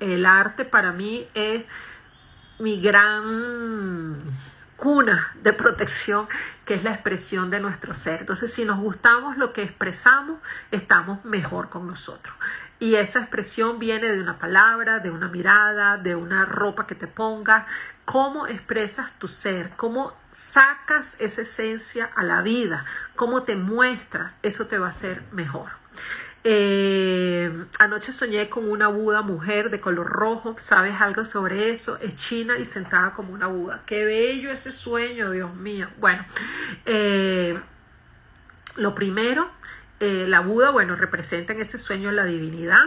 El 0.00 0.24
arte 0.24 0.64
para 0.64 0.92
mí 0.92 1.28
es 1.34 1.64
mi 2.58 2.80
gran 2.80 4.14
cuna 4.76 5.34
de 5.42 5.52
protección, 5.52 6.28
que 6.64 6.74
es 6.74 6.84
la 6.84 6.92
expresión 6.92 7.50
de 7.50 7.60
nuestro 7.60 7.94
ser. 7.94 8.20
Entonces, 8.20 8.52
si 8.52 8.64
nos 8.64 8.78
gustamos 8.78 9.36
lo 9.36 9.52
que 9.52 9.62
expresamos, 9.62 10.38
estamos 10.70 11.24
mejor 11.24 11.70
con 11.70 11.86
nosotros. 11.86 12.34
Y 12.78 12.96
esa 12.96 13.20
expresión 13.20 13.78
viene 13.78 14.08
de 14.08 14.20
una 14.20 14.38
palabra, 14.38 14.98
de 14.98 15.10
una 15.10 15.28
mirada, 15.28 15.96
de 15.96 16.14
una 16.14 16.44
ropa 16.44 16.86
que 16.86 16.94
te 16.94 17.06
pongas. 17.06 17.68
Cómo 18.04 18.46
expresas 18.46 19.18
tu 19.18 19.28
ser, 19.28 19.70
cómo 19.76 20.14
sacas 20.30 21.16
esa 21.20 21.42
esencia 21.42 22.10
a 22.14 22.22
la 22.22 22.42
vida, 22.42 22.84
cómo 23.16 23.42
te 23.42 23.56
muestras, 23.56 24.38
eso 24.42 24.66
te 24.66 24.78
va 24.78 24.86
a 24.86 24.90
hacer 24.90 25.22
mejor. 25.32 25.70
Eh, 26.48 27.50
anoche 27.80 28.12
soñé 28.12 28.48
con 28.48 28.70
una 28.70 28.86
Buda 28.86 29.20
mujer 29.20 29.68
de 29.68 29.80
color 29.80 30.06
rojo. 30.06 30.54
¿Sabes 30.58 31.00
algo 31.00 31.24
sobre 31.24 31.70
eso? 31.70 31.98
Es 32.00 32.14
china 32.14 32.56
y 32.56 32.64
sentada 32.64 33.14
como 33.14 33.32
una 33.32 33.48
Buda. 33.48 33.82
Qué 33.84 34.04
bello 34.04 34.52
ese 34.52 34.70
sueño, 34.70 35.32
Dios 35.32 35.52
mío. 35.56 35.88
Bueno, 35.98 36.24
eh, 36.84 37.60
lo 38.76 38.94
primero, 38.94 39.50
eh, 39.98 40.26
la 40.28 40.38
Buda, 40.38 40.70
bueno, 40.70 40.94
representa 40.94 41.52
en 41.52 41.62
ese 41.62 41.78
sueño 41.78 42.12
la 42.12 42.24
divinidad. 42.24 42.84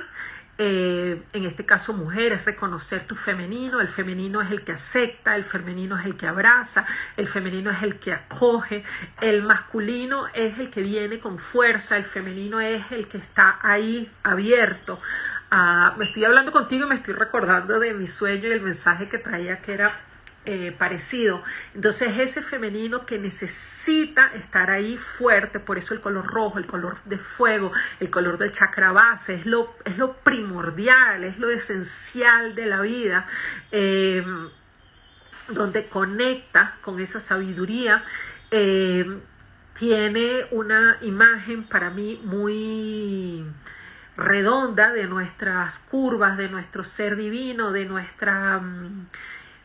Eh, 0.61 1.23
en 1.31 1.45
este 1.45 1.65
caso 1.65 1.93
mujer, 1.93 2.33
es 2.33 2.43
reconocer 2.43 3.07
tu 3.07 3.15
femenino, 3.15 3.79
el 3.79 3.87
femenino 3.87 4.41
es 4.41 4.51
el 4.51 4.65
que 4.65 4.73
acepta, 4.73 5.37
el 5.37 5.45
femenino 5.45 5.97
es 5.97 6.05
el 6.05 6.17
que 6.17 6.27
abraza, 6.27 6.85
el 7.15 7.29
femenino 7.29 7.71
es 7.71 7.81
el 7.81 7.97
que 7.97 8.11
acoge, 8.11 8.83
el 9.21 9.41
masculino 9.43 10.27
es 10.33 10.59
el 10.59 10.69
que 10.69 10.81
viene 10.81 11.17
con 11.17 11.39
fuerza, 11.39 11.95
el 11.95 12.03
femenino 12.03 12.59
es 12.59 12.91
el 12.91 13.07
que 13.07 13.19
está 13.19 13.57
ahí 13.61 14.11
abierto. 14.21 14.99
Ah, 15.49 15.95
me 15.97 16.03
estoy 16.03 16.25
hablando 16.25 16.51
contigo 16.51 16.85
y 16.85 16.89
me 16.89 16.95
estoy 16.95 17.13
recordando 17.13 17.79
de 17.79 17.93
mi 17.93 18.07
sueño 18.07 18.49
y 18.49 18.51
el 18.51 18.59
mensaje 18.59 19.07
que 19.07 19.17
traía 19.17 19.61
que 19.61 19.73
era 19.73 20.08
eh, 20.51 20.75
parecido. 20.75 21.43
Entonces 21.75 22.17
ese 22.17 22.41
femenino 22.41 23.05
que 23.05 23.19
necesita 23.19 24.31
estar 24.33 24.71
ahí 24.71 24.97
fuerte, 24.97 25.59
por 25.59 25.77
eso 25.77 25.93
el 25.93 26.01
color 26.01 26.25
rojo, 26.25 26.57
el 26.57 26.65
color 26.65 26.97
de 27.05 27.19
fuego, 27.19 27.71
el 27.99 28.09
color 28.09 28.39
del 28.39 28.51
chakra 28.51 28.91
base, 28.91 29.35
es 29.35 29.45
lo, 29.45 29.75
es 29.85 29.99
lo 29.99 30.15
primordial, 30.17 31.23
es 31.23 31.37
lo 31.37 31.51
esencial 31.51 32.55
de 32.55 32.65
la 32.65 32.81
vida. 32.81 33.27
Eh, 33.71 34.25
donde 35.49 35.85
conecta 35.85 36.75
con 36.81 36.99
esa 36.99 37.21
sabiduría, 37.21 38.03
eh, 38.49 39.05
tiene 39.77 40.47
una 40.49 40.97
imagen 41.01 41.63
para 41.63 41.91
mí 41.91 42.19
muy 42.23 43.45
redonda 44.17 44.91
de 44.93 45.05
nuestras 45.05 45.77
curvas, 45.77 46.37
de 46.37 46.49
nuestro 46.49 46.83
ser 46.83 47.15
divino, 47.15 47.71
de 47.71 47.85
nuestra... 47.85 48.57
Mm, 48.57 49.05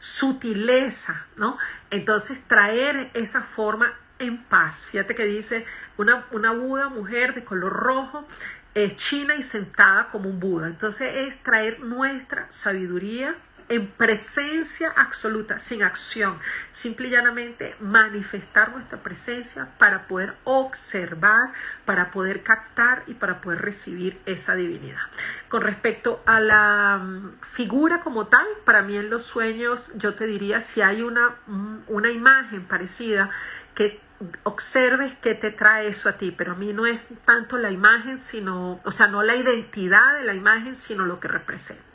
sutileza, 0.04 1.24
¿no? 1.36 1.56
Entonces 1.90 2.42
traer 2.46 3.10
esa 3.14 3.40
forma 3.40 3.90
en 4.18 4.44
paz. 4.44 4.86
Fíjate 4.86 5.14
que 5.14 5.24
dice 5.24 5.64
una, 5.96 6.26
una 6.30 6.52
Buda 6.52 6.90
mujer 6.90 7.34
de 7.34 7.42
color 7.42 7.72
rojo, 7.72 8.28
es 8.74 8.96
china 8.96 9.34
y 9.34 9.42
sentada 9.42 10.08
como 10.10 10.28
un 10.28 10.40
Buda. 10.40 10.66
Entonces 10.66 11.26
es 11.26 11.38
traer 11.38 11.80
nuestra 11.80 12.44
sabiduría 12.50 13.34
en 13.68 13.86
presencia 13.86 14.92
absoluta, 14.96 15.58
sin 15.58 15.82
acción, 15.82 16.38
simple 16.72 17.08
y 17.08 17.10
llanamente 17.12 17.74
manifestar 17.80 18.72
nuestra 18.72 19.02
presencia 19.02 19.68
para 19.78 20.06
poder 20.06 20.34
observar, 20.44 21.52
para 21.84 22.10
poder 22.10 22.42
captar 22.42 23.02
y 23.06 23.14
para 23.14 23.40
poder 23.40 23.62
recibir 23.62 24.20
esa 24.26 24.54
divinidad. 24.54 25.00
Con 25.48 25.62
respecto 25.62 26.22
a 26.26 26.40
la 26.40 26.98
mm, 26.98 27.34
figura 27.42 28.00
como 28.00 28.26
tal, 28.26 28.46
para 28.64 28.82
mí 28.82 28.96
en 28.96 29.10
los 29.10 29.22
sueños 29.22 29.92
yo 29.94 30.14
te 30.14 30.26
diría 30.26 30.60
si 30.60 30.82
hay 30.82 31.02
una, 31.02 31.36
mm, 31.46 31.84
una 31.88 32.10
imagen 32.10 32.64
parecida 32.64 33.30
que 33.74 34.00
observes 34.44 35.16
qué 35.20 35.34
te 35.34 35.50
trae 35.50 35.88
eso 35.88 36.08
a 36.08 36.12
ti, 36.12 36.30
pero 36.30 36.52
a 36.52 36.54
mí 36.54 36.72
no 36.72 36.86
es 36.86 37.08
tanto 37.24 37.58
la 37.58 37.70
imagen, 37.70 38.18
sino, 38.18 38.80
o 38.84 38.90
sea, 38.92 39.08
no 39.08 39.22
la 39.22 39.34
identidad 39.34 40.14
de 40.18 40.24
la 40.24 40.34
imagen, 40.34 40.76
sino 40.76 41.04
lo 41.04 41.20
que 41.20 41.28
representa. 41.28 41.93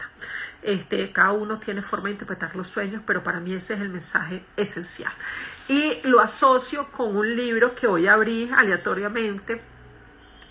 Este, 0.62 1.12
cada 1.12 1.32
uno 1.32 1.60
tiene 1.60 1.82
forma 1.82 2.06
de 2.06 2.14
interpretar 2.14 2.56
los 2.56 2.68
sueños, 2.68 3.02
pero 3.06 3.24
para 3.24 3.40
mí 3.40 3.54
ese 3.54 3.76
es 3.76 3.82
el 3.82 3.90
mensaje 3.90 4.44
esencial. 4.58 5.12
Y 5.68 6.00
lo 6.04 6.20
asocio 6.20 6.92
con 6.92 7.16
un 7.16 7.36
libro 7.36 7.76
que 7.76 7.88
hoy 7.88 8.08
abrí 8.08 8.50
aleatoriamente 8.56 9.62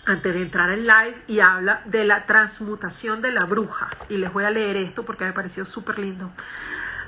antes 0.05 0.33
de 0.33 0.41
entrar 0.41 0.71
en 0.71 0.87
live 0.87 1.23
y 1.27 1.39
habla 1.39 1.83
de 1.85 2.05
la 2.05 2.25
transmutación 2.25 3.21
de 3.21 3.31
la 3.31 3.45
bruja. 3.45 3.89
Y 4.09 4.17
les 4.17 4.33
voy 4.33 4.45
a 4.45 4.49
leer 4.49 4.77
esto 4.77 5.05
porque 5.05 5.25
me 5.25 5.33
pareció 5.33 5.65
súper 5.65 5.99
lindo. 5.99 6.31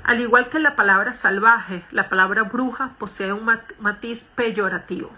Al 0.04 0.20
igual 0.20 0.48
que 0.48 0.58
la 0.58 0.76
palabra 0.76 1.12
salvaje, 1.12 1.84
la 1.90 2.08
palabra 2.08 2.44
bruja 2.44 2.94
posee 2.98 3.32
un 3.32 3.48
matiz 3.78 4.22
peyorativo. 4.22 5.10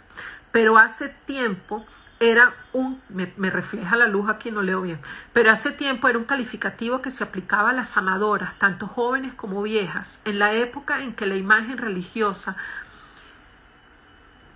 Pero 0.53 0.79
hace 0.79 1.09
tiempo 1.27 1.85
era 2.21 2.55
un, 2.73 3.01
me, 3.09 3.51
refleja 3.51 3.97
la 3.97 4.07
luz 4.07 4.29
aquí, 4.29 4.51
no 4.51 4.63
leo 4.63 4.83
bien, 4.83 5.01
pero 5.33 5.51
hace 5.51 5.73
tiempo 5.73 6.09
era 6.09 6.19
un 6.19 6.25
calificativo 6.25 7.03
que 7.03 7.11
se 7.11 7.25
aplicaba 7.25 7.71
a 7.71 7.73
las 7.73 7.89
sanadoras, 7.89 8.59
tanto 8.59 8.87
jóvenes 8.87 9.35
como 9.35 9.63
viejas, 9.63 10.23
en 10.25 10.39
la 10.39 10.53
época 10.53 11.03
en 11.03 11.15
que 11.15 11.27
la 11.27 11.37
imagen 11.37 11.79
religiosa 11.79 12.57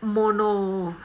mono... 0.00 0.96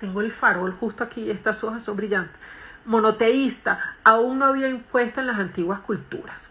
Tengo 0.00 0.20
el 0.20 0.32
farol 0.32 0.72
justo 0.72 1.04
aquí, 1.04 1.30
estas 1.30 1.64
hojas 1.64 1.82
son 1.82 1.96
brillantes. 1.96 2.36
Monoteísta 2.84 3.96
aún 4.02 4.40
no 4.40 4.46
había 4.46 4.68
impuesto 4.68 5.20
en 5.20 5.28
las 5.28 5.38
antiguas 5.38 5.80
culturas 5.80 6.50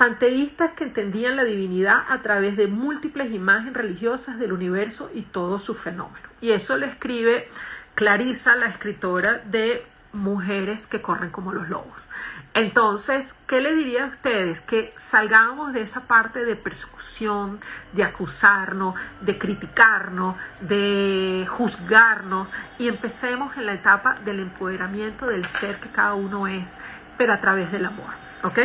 panteístas 0.00 0.70
que 0.70 0.84
entendían 0.84 1.36
la 1.36 1.44
divinidad 1.44 2.04
a 2.08 2.22
través 2.22 2.56
de 2.56 2.68
múltiples 2.68 3.30
imágenes 3.32 3.74
religiosas 3.74 4.38
del 4.38 4.54
universo 4.54 5.10
y 5.12 5.20
todos 5.20 5.62
sus 5.62 5.76
fenómenos. 5.76 6.29
Y 6.40 6.52
eso 6.52 6.76
le 6.76 6.86
escribe 6.86 7.48
Clarisa, 7.94 8.56
la 8.56 8.66
escritora 8.66 9.38
de 9.44 9.84
Mujeres 10.12 10.88
que 10.88 11.00
corren 11.00 11.30
como 11.30 11.52
los 11.52 11.68
lobos. 11.68 12.08
Entonces, 12.54 13.36
¿qué 13.46 13.60
le 13.60 13.74
diría 13.74 14.04
a 14.04 14.08
ustedes? 14.08 14.60
Que 14.60 14.92
salgamos 14.96 15.72
de 15.72 15.82
esa 15.82 16.08
parte 16.08 16.44
de 16.44 16.56
persecución, 16.56 17.60
de 17.92 18.02
acusarnos, 18.02 18.96
de 19.20 19.38
criticarnos, 19.38 20.34
de 20.60 21.46
juzgarnos 21.48 22.50
y 22.78 22.88
empecemos 22.88 23.56
en 23.56 23.66
la 23.66 23.74
etapa 23.74 24.16
del 24.24 24.40
empoderamiento 24.40 25.26
del 25.26 25.44
ser 25.44 25.76
que 25.76 25.90
cada 25.90 26.14
uno 26.14 26.48
es, 26.48 26.76
pero 27.16 27.32
a 27.32 27.38
través 27.38 27.70
del 27.70 27.84
amor. 27.84 28.10
¿Ok? 28.42 28.58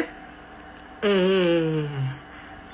Eh, 1.03 1.87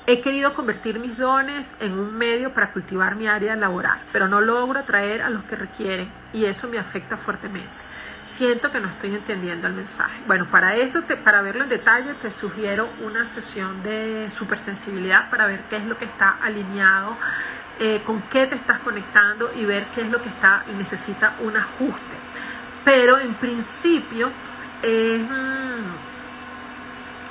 he 0.06 0.20
querido 0.20 0.54
convertir 0.54 0.98
mis 0.98 1.16
dones 1.16 1.76
en 1.80 1.92
un 1.92 2.16
medio 2.16 2.52
para 2.52 2.72
cultivar 2.72 3.14
mi 3.14 3.28
área 3.28 3.54
laboral, 3.56 4.00
pero 4.12 4.28
no 4.28 4.40
logro 4.40 4.80
atraer 4.80 5.22
a 5.22 5.30
los 5.30 5.44
que 5.44 5.56
requieren 5.56 6.08
y 6.32 6.44
eso 6.44 6.68
me 6.68 6.78
afecta 6.78 7.16
fuertemente. 7.16 7.70
Siento 8.24 8.70
que 8.70 8.78
no 8.78 8.88
estoy 8.88 9.14
entendiendo 9.14 9.66
el 9.66 9.74
mensaje. 9.74 10.12
Bueno, 10.26 10.46
para 10.48 10.76
esto, 10.76 11.02
para 11.24 11.42
verlo 11.42 11.64
en 11.64 11.68
detalle, 11.68 12.14
te 12.14 12.30
sugiero 12.30 12.88
una 13.04 13.26
sesión 13.26 13.82
de 13.82 14.28
supersensibilidad 14.30 15.28
para 15.28 15.46
ver 15.46 15.60
qué 15.68 15.76
es 15.76 15.84
lo 15.84 15.98
que 15.98 16.04
está 16.04 16.36
alineado, 16.40 17.16
eh, 17.80 18.00
con 18.06 18.22
qué 18.22 18.46
te 18.46 18.54
estás 18.54 18.78
conectando 18.78 19.50
y 19.56 19.64
ver 19.64 19.86
qué 19.94 20.02
es 20.02 20.10
lo 20.10 20.22
que 20.22 20.28
está 20.28 20.64
necesita 20.78 21.34
un 21.40 21.56
ajuste. 21.56 22.16
Pero 22.84 23.18
en 23.18 23.34
principio 23.34 24.30
es 24.82 25.22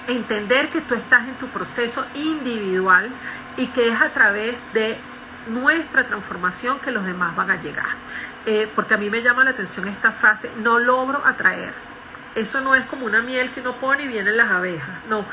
entender 0.07 0.69
que 0.69 0.81
tú 0.81 0.95
estás 0.95 1.27
en 1.27 1.35
tu 1.35 1.47
proceso 1.47 2.05
individual 2.13 3.09
y 3.57 3.67
que 3.67 3.89
es 3.89 4.01
a 4.01 4.09
través 4.09 4.59
de 4.73 4.97
nuestra 5.47 6.05
transformación 6.05 6.79
que 6.79 6.91
los 6.91 7.05
demás 7.05 7.35
van 7.35 7.51
a 7.51 7.61
llegar. 7.61 7.89
Eh, 8.45 8.69
porque 8.75 8.93
a 8.95 8.97
mí 8.97 9.09
me 9.09 9.21
llama 9.21 9.43
la 9.43 9.51
atención 9.51 9.87
esta 9.87 10.11
frase, 10.11 10.51
no 10.61 10.79
logro 10.79 11.25
atraer. 11.25 11.73
Eso 12.35 12.61
no 12.61 12.75
es 12.75 12.85
como 12.85 13.05
una 13.05 13.21
miel 13.21 13.51
que 13.51 13.61
uno 13.61 13.75
pone 13.75 14.03
y 14.03 14.07
vienen 14.07 14.37
las 14.37 14.51
abejas. 14.51 14.89
No, 15.09 15.25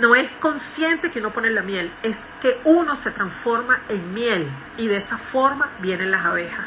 no 0.00 0.14
es 0.14 0.30
consciente 0.32 1.10
que 1.10 1.20
uno 1.20 1.30
pone 1.30 1.50
la 1.50 1.62
miel, 1.62 1.90
es 2.02 2.28
que 2.40 2.58
uno 2.64 2.96
se 2.96 3.10
transforma 3.10 3.80
en 3.88 4.14
miel 4.14 4.48
y 4.76 4.86
de 4.86 4.96
esa 4.96 5.18
forma 5.18 5.68
vienen 5.80 6.10
las 6.10 6.24
abejas. 6.24 6.66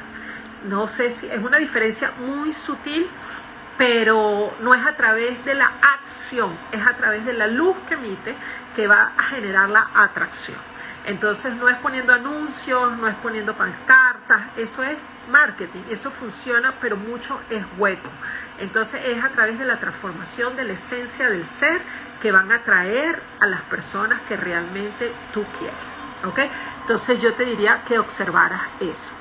No 0.69 0.87
sé 0.87 1.11
si 1.11 1.27
es 1.27 1.39
una 1.39 1.57
diferencia 1.57 2.11
muy 2.19 2.53
sutil, 2.53 3.07
pero 3.77 4.53
no 4.59 4.73
es 4.73 4.85
a 4.85 4.95
través 4.95 5.43
de 5.45 5.55
la 5.55 5.71
acción, 5.81 6.55
es 6.71 6.85
a 6.85 6.93
través 6.93 7.25
de 7.25 7.33
la 7.33 7.47
luz 7.47 7.75
que 7.87 7.95
emite 7.95 8.35
que 8.75 8.87
va 8.87 9.11
a 9.17 9.23
generar 9.23 9.69
la 9.69 9.89
atracción. 9.95 10.57
Entonces 11.05 11.55
no 11.55 11.67
es 11.67 11.77
poniendo 11.77 12.13
anuncios, 12.13 12.97
no 12.97 13.07
es 13.07 13.15
poniendo 13.15 13.53
pancartas, 13.55 14.41
eso 14.57 14.83
es 14.83 14.97
marketing. 15.29 15.81
Eso 15.89 16.11
funciona, 16.11 16.73
pero 16.79 16.97
mucho 16.97 17.39
es 17.49 17.63
hueco. 17.77 18.09
Entonces 18.59 19.01
es 19.05 19.23
a 19.23 19.29
través 19.29 19.59
de 19.59 19.65
la 19.65 19.77
transformación 19.77 20.55
de 20.55 20.63
la 20.63 20.73
esencia 20.73 21.29
del 21.29 21.45
ser 21.45 21.81
que 22.21 22.31
van 22.31 22.51
a 22.51 22.55
atraer 22.55 23.21
a 23.41 23.47
las 23.47 23.61
personas 23.61 24.21
que 24.27 24.37
realmente 24.37 25.11
tú 25.33 25.43
quieres. 25.57 25.75
¿Ok? 26.25 26.39
Entonces 26.81 27.19
yo 27.19 27.33
te 27.33 27.43
diría 27.43 27.83
que 27.83 27.99
observaras 27.99 28.61
eso. 28.79 29.11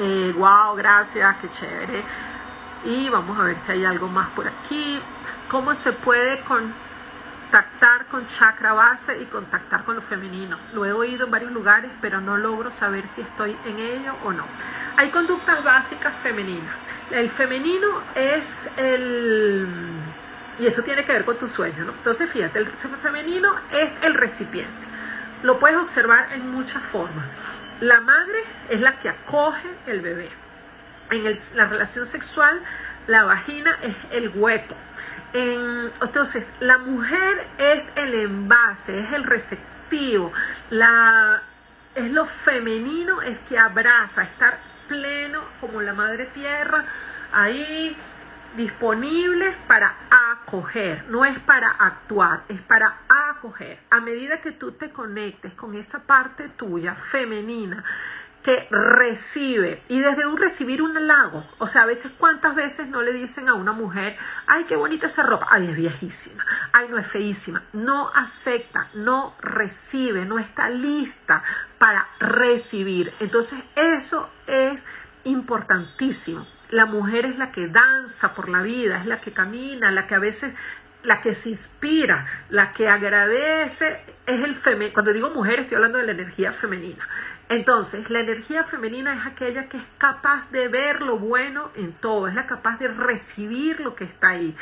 Eh, 0.00 0.34
wow, 0.36 0.74
gracias, 0.74 1.36
qué 1.36 1.50
chévere. 1.50 2.02
Y 2.84 3.08
vamos 3.08 3.38
a 3.38 3.44
ver 3.44 3.58
si 3.58 3.72
hay 3.72 3.84
algo 3.84 4.08
más 4.08 4.28
por 4.30 4.46
aquí. 4.46 5.00
¿Cómo 5.50 5.74
se 5.74 5.92
puede 5.92 6.40
contactar 6.40 8.06
con 8.10 8.26
chakra 8.26 8.74
base 8.74 9.22
y 9.22 9.24
contactar 9.24 9.84
con 9.84 9.94
lo 9.94 10.02
femenino? 10.02 10.58
Lo 10.74 10.84
he 10.84 10.92
oído 10.92 11.24
en 11.24 11.30
varios 11.30 11.52
lugares, 11.52 11.90
pero 12.02 12.20
no 12.20 12.36
logro 12.36 12.70
saber 12.70 13.08
si 13.08 13.22
estoy 13.22 13.56
en 13.64 13.78
ello 13.78 14.14
o 14.24 14.32
no. 14.32 14.44
Hay 14.96 15.08
conductas 15.08 15.64
básicas 15.64 16.12
femeninas. 16.14 16.74
El 17.10 17.30
femenino 17.30 17.88
es 18.14 18.68
el... 18.76 19.66
Y 20.60 20.66
eso 20.66 20.82
tiene 20.82 21.04
que 21.04 21.12
ver 21.12 21.24
con 21.24 21.36
tu 21.36 21.48
sueño, 21.48 21.84
¿no? 21.84 21.92
Entonces, 21.92 22.30
fíjate, 22.30 22.58
el 22.58 22.66
femenino 22.68 23.54
es 23.72 23.98
el 24.02 24.14
recipiente. 24.14 24.70
Lo 25.42 25.58
puedes 25.58 25.78
observar 25.78 26.28
en 26.32 26.50
muchas 26.50 26.82
formas. 26.82 27.26
La 27.80 28.00
madre 28.00 28.44
es 28.68 28.80
la 28.80 28.98
que 28.98 29.08
acoge 29.08 29.68
el 29.86 30.00
bebé. 30.00 30.30
En 31.10 31.24
la 31.56 31.64
relación 31.66 32.06
sexual, 32.06 32.62
la 33.06 33.24
vagina 33.24 33.76
es 33.82 33.94
el 34.10 34.30
hueco. 34.34 34.76
entonces, 35.32 36.50
la 36.60 36.78
mujer 36.78 37.46
es 37.58 37.92
el 37.96 38.14
envase, 38.14 39.00
es 39.00 39.12
el 39.12 39.24
receptivo. 39.24 40.32
La, 40.70 41.42
es 41.94 42.10
lo 42.10 42.24
femenino, 42.24 43.20
es 43.22 43.40
que 43.40 43.58
abraza, 43.58 44.22
estar 44.22 44.58
pleno 44.88 45.40
como 45.60 45.82
la 45.82 45.94
madre 45.94 46.26
tierra, 46.26 46.84
ahí 47.32 47.96
disponible 48.56 49.56
para 49.66 49.96
acoger, 50.10 51.04
no 51.08 51.24
es 51.24 51.38
para 51.40 51.68
actuar, 51.70 52.44
es 52.48 52.60
para 52.62 52.98
acoger. 53.08 53.80
A 53.90 54.00
medida 54.00 54.40
que 54.40 54.52
tú 54.52 54.72
te 54.72 54.90
conectes 54.90 55.54
con 55.54 55.74
esa 55.74 56.04
parte 56.04 56.48
tuya 56.48 56.94
femenina 56.94 57.84
que 58.44 58.68
recibe. 58.70 59.82
Y 59.88 60.00
desde 60.00 60.26
un 60.26 60.36
recibir 60.36 60.82
un 60.82 60.96
halago, 60.96 61.44
o 61.58 61.66
sea, 61.66 61.82
a 61.82 61.86
veces 61.86 62.12
cuántas 62.16 62.54
veces 62.54 62.88
no 62.88 63.02
le 63.02 63.12
dicen 63.12 63.48
a 63.48 63.54
una 63.54 63.72
mujer, 63.72 64.16
ay, 64.46 64.64
qué 64.64 64.76
bonita 64.76 65.06
esa 65.06 65.22
ropa, 65.22 65.46
ay, 65.50 65.66
es 65.68 65.74
viejísima, 65.74 66.44
ay, 66.72 66.88
no 66.90 66.98
es 66.98 67.06
feísima, 67.06 67.62
no 67.72 68.10
acepta, 68.14 68.90
no 68.92 69.34
recibe, 69.40 70.26
no 70.26 70.38
está 70.38 70.68
lista 70.68 71.42
para 71.78 72.06
recibir. 72.20 73.14
Entonces, 73.20 73.60
eso 73.76 74.30
es 74.46 74.84
importantísimo. 75.24 76.46
La 76.68 76.84
mujer 76.84 77.24
es 77.24 77.38
la 77.38 77.50
que 77.50 77.66
danza 77.66 78.34
por 78.34 78.50
la 78.50 78.60
vida, 78.60 78.98
es 78.98 79.06
la 79.06 79.22
que 79.22 79.32
camina, 79.32 79.90
la 79.90 80.06
que 80.06 80.16
a 80.16 80.18
veces, 80.18 80.54
la 81.04 81.20
que 81.20 81.34
se 81.34 81.50
inspira, 81.50 82.26
la 82.48 82.72
que 82.72 82.88
agradece, 82.88 84.02
es 84.26 84.42
el 84.42 84.54
femenino. 84.54 84.94
Cuando 84.94 85.12
digo 85.12 85.30
mujer 85.30 85.60
estoy 85.60 85.76
hablando 85.76 85.98
de 85.98 86.06
la 86.06 86.12
energía 86.12 86.52
femenina. 86.52 87.06
Entonces, 87.48 88.10
la 88.10 88.20
energía 88.20 88.64
femenina 88.64 89.14
es 89.14 89.26
aquella 89.26 89.68
que 89.68 89.76
es 89.76 89.84
capaz 89.98 90.50
de 90.50 90.68
ver 90.68 91.02
lo 91.02 91.18
bueno 91.18 91.70
en 91.76 91.92
todo, 91.92 92.26
es 92.26 92.34
la 92.34 92.46
capaz 92.46 92.78
de 92.78 92.88
recibir 92.88 93.80
lo 93.80 93.94
que 93.94 94.04
está 94.04 94.30
ahí. 94.30 94.56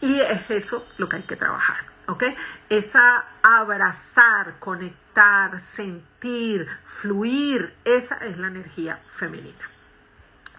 Y 0.00 0.20
es 0.20 0.50
eso 0.50 0.86
lo 0.96 1.08
que 1.08 1.16
hay 1.16 1.22
que 1.22 1.36
trabajar, 1.36 1.84
¿ok? 2.06 2.24
Esa 2.68 3.24
abrazar, 3.42 4.58
conectar, 4.60 5.58
sentir, 5.58 6.68
fluir, 6.84 7.74
esa 7.84 8.16
es 8.18 8.38
la 8.38 8.46
energía 8.46 9.00
femenina 9.08 9.73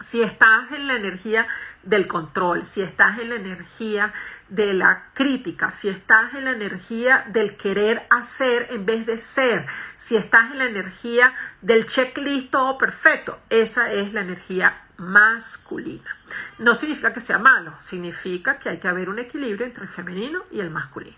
si 0.06 0.22
estás 0.22 0.72
en 0.72 0.88
la 0.88 0.94
energía 0.94 1.48
del 1.82 2.06
control, 2.06 2.64
si 2.64 2.84
estás 2.84 3.18
en 3.18 3.30
la 3.30 3.36
energía 3.36 4.14
de 4.50 4.74
la 4.74 5.06
crítica, 5.16 5.72
si 5.72 5.90
estás 5.90 6.36
en 6.36 6.46
la 6.46 6.52
energía 6.52 7.26
del 7.30 7.58
querer 7.58 8.06
hacer 8.12 8.68
en 8.70 8.86
vez 8.86 9.08
de 9.08 9.18
ser, 9.18 9.66
si 9.98 10.16
estás 10.16 10.52
en 10.52 10.60
la 10.60 10.66
energía 10.66 11.34
del 11.62 11.88
checklist 11.88 12.52
todo 12.52 12.78
perfecto, 12.78 13.40
esa 13.50 13.92
es 13.92 14.14
la 14.14 14.22
energía 14.22 14.84
masculina. 14.98 16.16
No 16.60 16.76
significa 16.76 17.12
que 17.12 17.20
sea 17.20 17.40
malo, 17.40 17.74
significa 17.82 18.60
que 18.60 18.70
hay 18.70 18.78
que 18.78 18.88
haber 18.88 19.10
un 19.10 19.18
equilibrio 19.18 19.66
entre 19.66 19.86
el 19.86 19.90
femenino 19.90 20.44
y 20.52 20.60
el 20.60 20.70
masculino. 20.70 21.18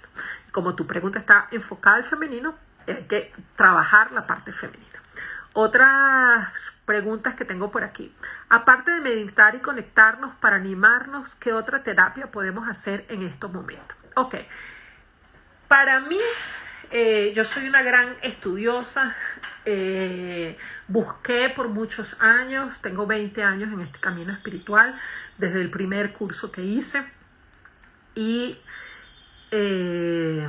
Como 0.53 0.75
tu 0.75 0.87
pregunta 0.87 1.19
está 1.19 1.49
enfocada 1.51 1.97
al 1.97 2.05
femenino, 2.05 2.55
hay 2.87 3.03
que 3.03 3.33
trabajar 3.57 4.13
la 4.13 4.25
parte 4.25 4.53
femenina. 4.53 5.01
Otras 5.51 6.57
preguntas 6.87 7.35
que 7.35 7.43
tengo 7.43 7.69
por 7.69 7.83
aquí. 7.83 8.15
Aparte 8.47 8.91
de 8.91 9.01
meditar 9.01 9.53
y 9.55 9.59
conectarnos 9.59 10.33
para 10.35 10.55
animarnos, 10.55 11.35
¿qué 11.35 11.51
otra 11.51 11.83
terapia 11.83 12.31
podemos 12.31 12.67
hacer 12.67 13.05
en 13.09 13.21
estos 13.23 13.51
momentos? 13.51 13.97
Ok, 14.15 14.35
para 15.67 15.99
mí, 15.99 16.17
eh, 16.89 17.33
yo 17.35 17.43
soy 17.43 17.67
una 17.67 17.81
gran 17.83 18.15
estudiosa, 18.21 19.17
eh, 19.65 20.57
busqué 20.87 21.49
por 21.49 21.67
muchos 21.67 22.21
años, 22.21 22.79
tengo 22.79 23.05
20 23.05 23.43
años 23.43 23.69
en 23.73 23.81
este 23.81 23.99
camino 23.99 24.31
espiritual, 24.31 24.97
desde 25.37 25.59
el 25.59 25.69
primer 25.69 26.13
curso 26.13 26.53
que 26.53 26.63
hice, 26.63 27.05
y 28.15 28.61
eh, 29.51 30.47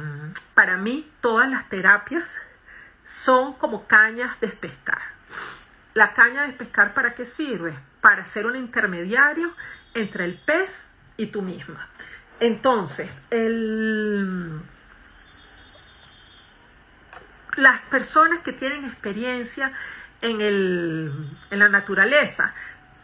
para 0.55 0.77
mí 0.77 1.11
todas 1.21 1.51
las 1.51 1.69
terapias 1.69 2.41
son 3.05 3.55
como 3.55 3.89
cañas 3.89 4.39
de 4.41 4.49
pescar 4.49 5.19
la 5.99 6.15
caña 6.15 6.47
de 6.47 6.53
pescar 6.53 6.95
para 6.95 7.15
qué 7.15 7.27
sirve? 7.27 7.77
Para 8.01 8.25
ser 8.25 8.47
un 8.47 8.55
intermediario 8.55 9.53
entre 9.95 10.25
el 10.25 10.39
pez 10.39 10.91
y 11.17 11.27
tú 11.27 11.43
misma. 11.43 11.89
Entonces, 12.39 13.25
las 17.57 17.85
personas 17.87 18.39
que 18.39 18.53
tienen 18.53 18.85
experiencia 18.85 19.73
en, 20.23 20.41
en 20.41 21.59
la 21.59 21.69
naturaleza 21.69 22.55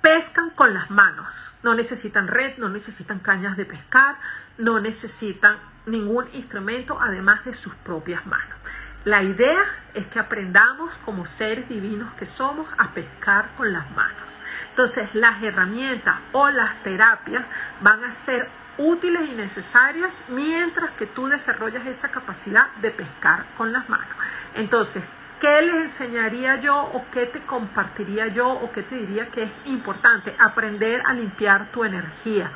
pescan 0.00 0.50
con 0.50 0.72
las 0.72 0.92
manos. 0.92 1.52
No 1.64 1.74
necesitan 1.74 2.28
red, 2.28 2.58
no 2.58 2.68
necesitan 2.68 3.18
cañas 3.18 3.56
de 3.56 3.64
pescar, 3.64 4.18
no 4.56 4.78
necesitan 4.78 5.58
ningún 5.86 6.28
instrumento 6.32 6.98
además 7.00 7.44
de 7.44 7.54
sus 7.54 7.74
propias 7.74 8.24
manos. 8.26 8.56
La 9.04 9.22
idea 9.22 9.60
es 9.92 10.06
que 10.06 10.18
aprendamos 10.18 10.96
como 10.96 11.26
seres 11.26 11.68
divinos 11.68 12.14
que 12.14 12.24
somos 12.24 12.66
a 12.78 12.92
pescar 12.92 13.50
con 13.54 13.70
las 13.70 13.90
manos. 13.90 14.40
Entonces 14.70 15.14
las 15.14 15.42
herramientas 15.42 16.16
o 16.32 16.48
las 16.48 16.82
terapias 16.82 17.44
van 17.82 18.02
a 18.02 18.12
ser 18.12 18.48
útiles 18.78 19.28
y 19.28 19.34
necesarias 19.34 20.22
mientras 20.28 20.90
que 20.92 21.04
tú 21.04 21.26
desarrollas 21.26 21.86
esa 21.86 22.10
capacidad 22.10 22.68
de 22.76 22.90
pescar 22.90 23.44
con 23.58 23.74
las 23.74 23.90
manos. 23.90 24.08
Entonces, 24.54 25.04
¿qué 25.38 25.60
les 25.60 25.74
enseñaría 25.74 26.56
yo 26.56 26.74
o 26.74 27.04
qué 27.12 27.26
te 27.26 27.40
compartiría 27.40 28.28
yo 28.28 28.48
o 28.48 28.72
qué 28.72 28.82
te 28.82 28.96
diría 28.96 29.28
que 29.28 29.42
es 29.42 29.50
importante? 29.66 30.34
Aprender 30.38 31.02
a 31.04 31.12
limpiar 31.12 31.66
tu 31.70 31.84
energía. 31.84 32.50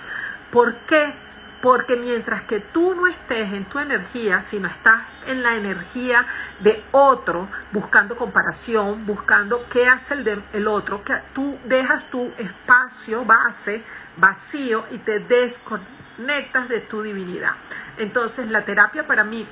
¿Por 0.51 0.77
qué? 0.87 1.13
Porque 1.61 1.97
mientras 1.97 2.43
que 2.43 2.61
tú 2.61 2.95
no 2.95 3.07
estés 3.07 3.53
en 3.53 3.65
tu 3.65 3.81
energía, 3.81 4.43
sino 4.43 4.69
estás 4.69 5.03
en 5.27 5.43
la 5.43 5.57
energía 5.57 6.27
de 6.61 6.85
otro, 6.93 7.49
buscando 7.73 8.17
comparación, 8.17 9.05
buscando 9.07 9.67
qué 9.69 9.89
hace 9.89 10.15
el, 10.15 10.25
de, 10.25 10.41
el 10.53 10.69
otro, 10.69 11.03
que 11.03 11.15
tú 11.35 11.59
dejas 11.65 12.09
tu 12.11 12.33
espacio 12.39 13.25
base 13.25 13.83
vacío 14.19 14.85
y 14.91 14.99
te 14.99 15.19
desconectas 15.21 16.69
de 16.69 16.81
tu 16.81 17.03
divinidad. 17.03 17.53
Entonces 17.97 18.51
la 18.51 18.65
terapia 18.65 19.07
para 19.07 19.25
mí 19.25 19.47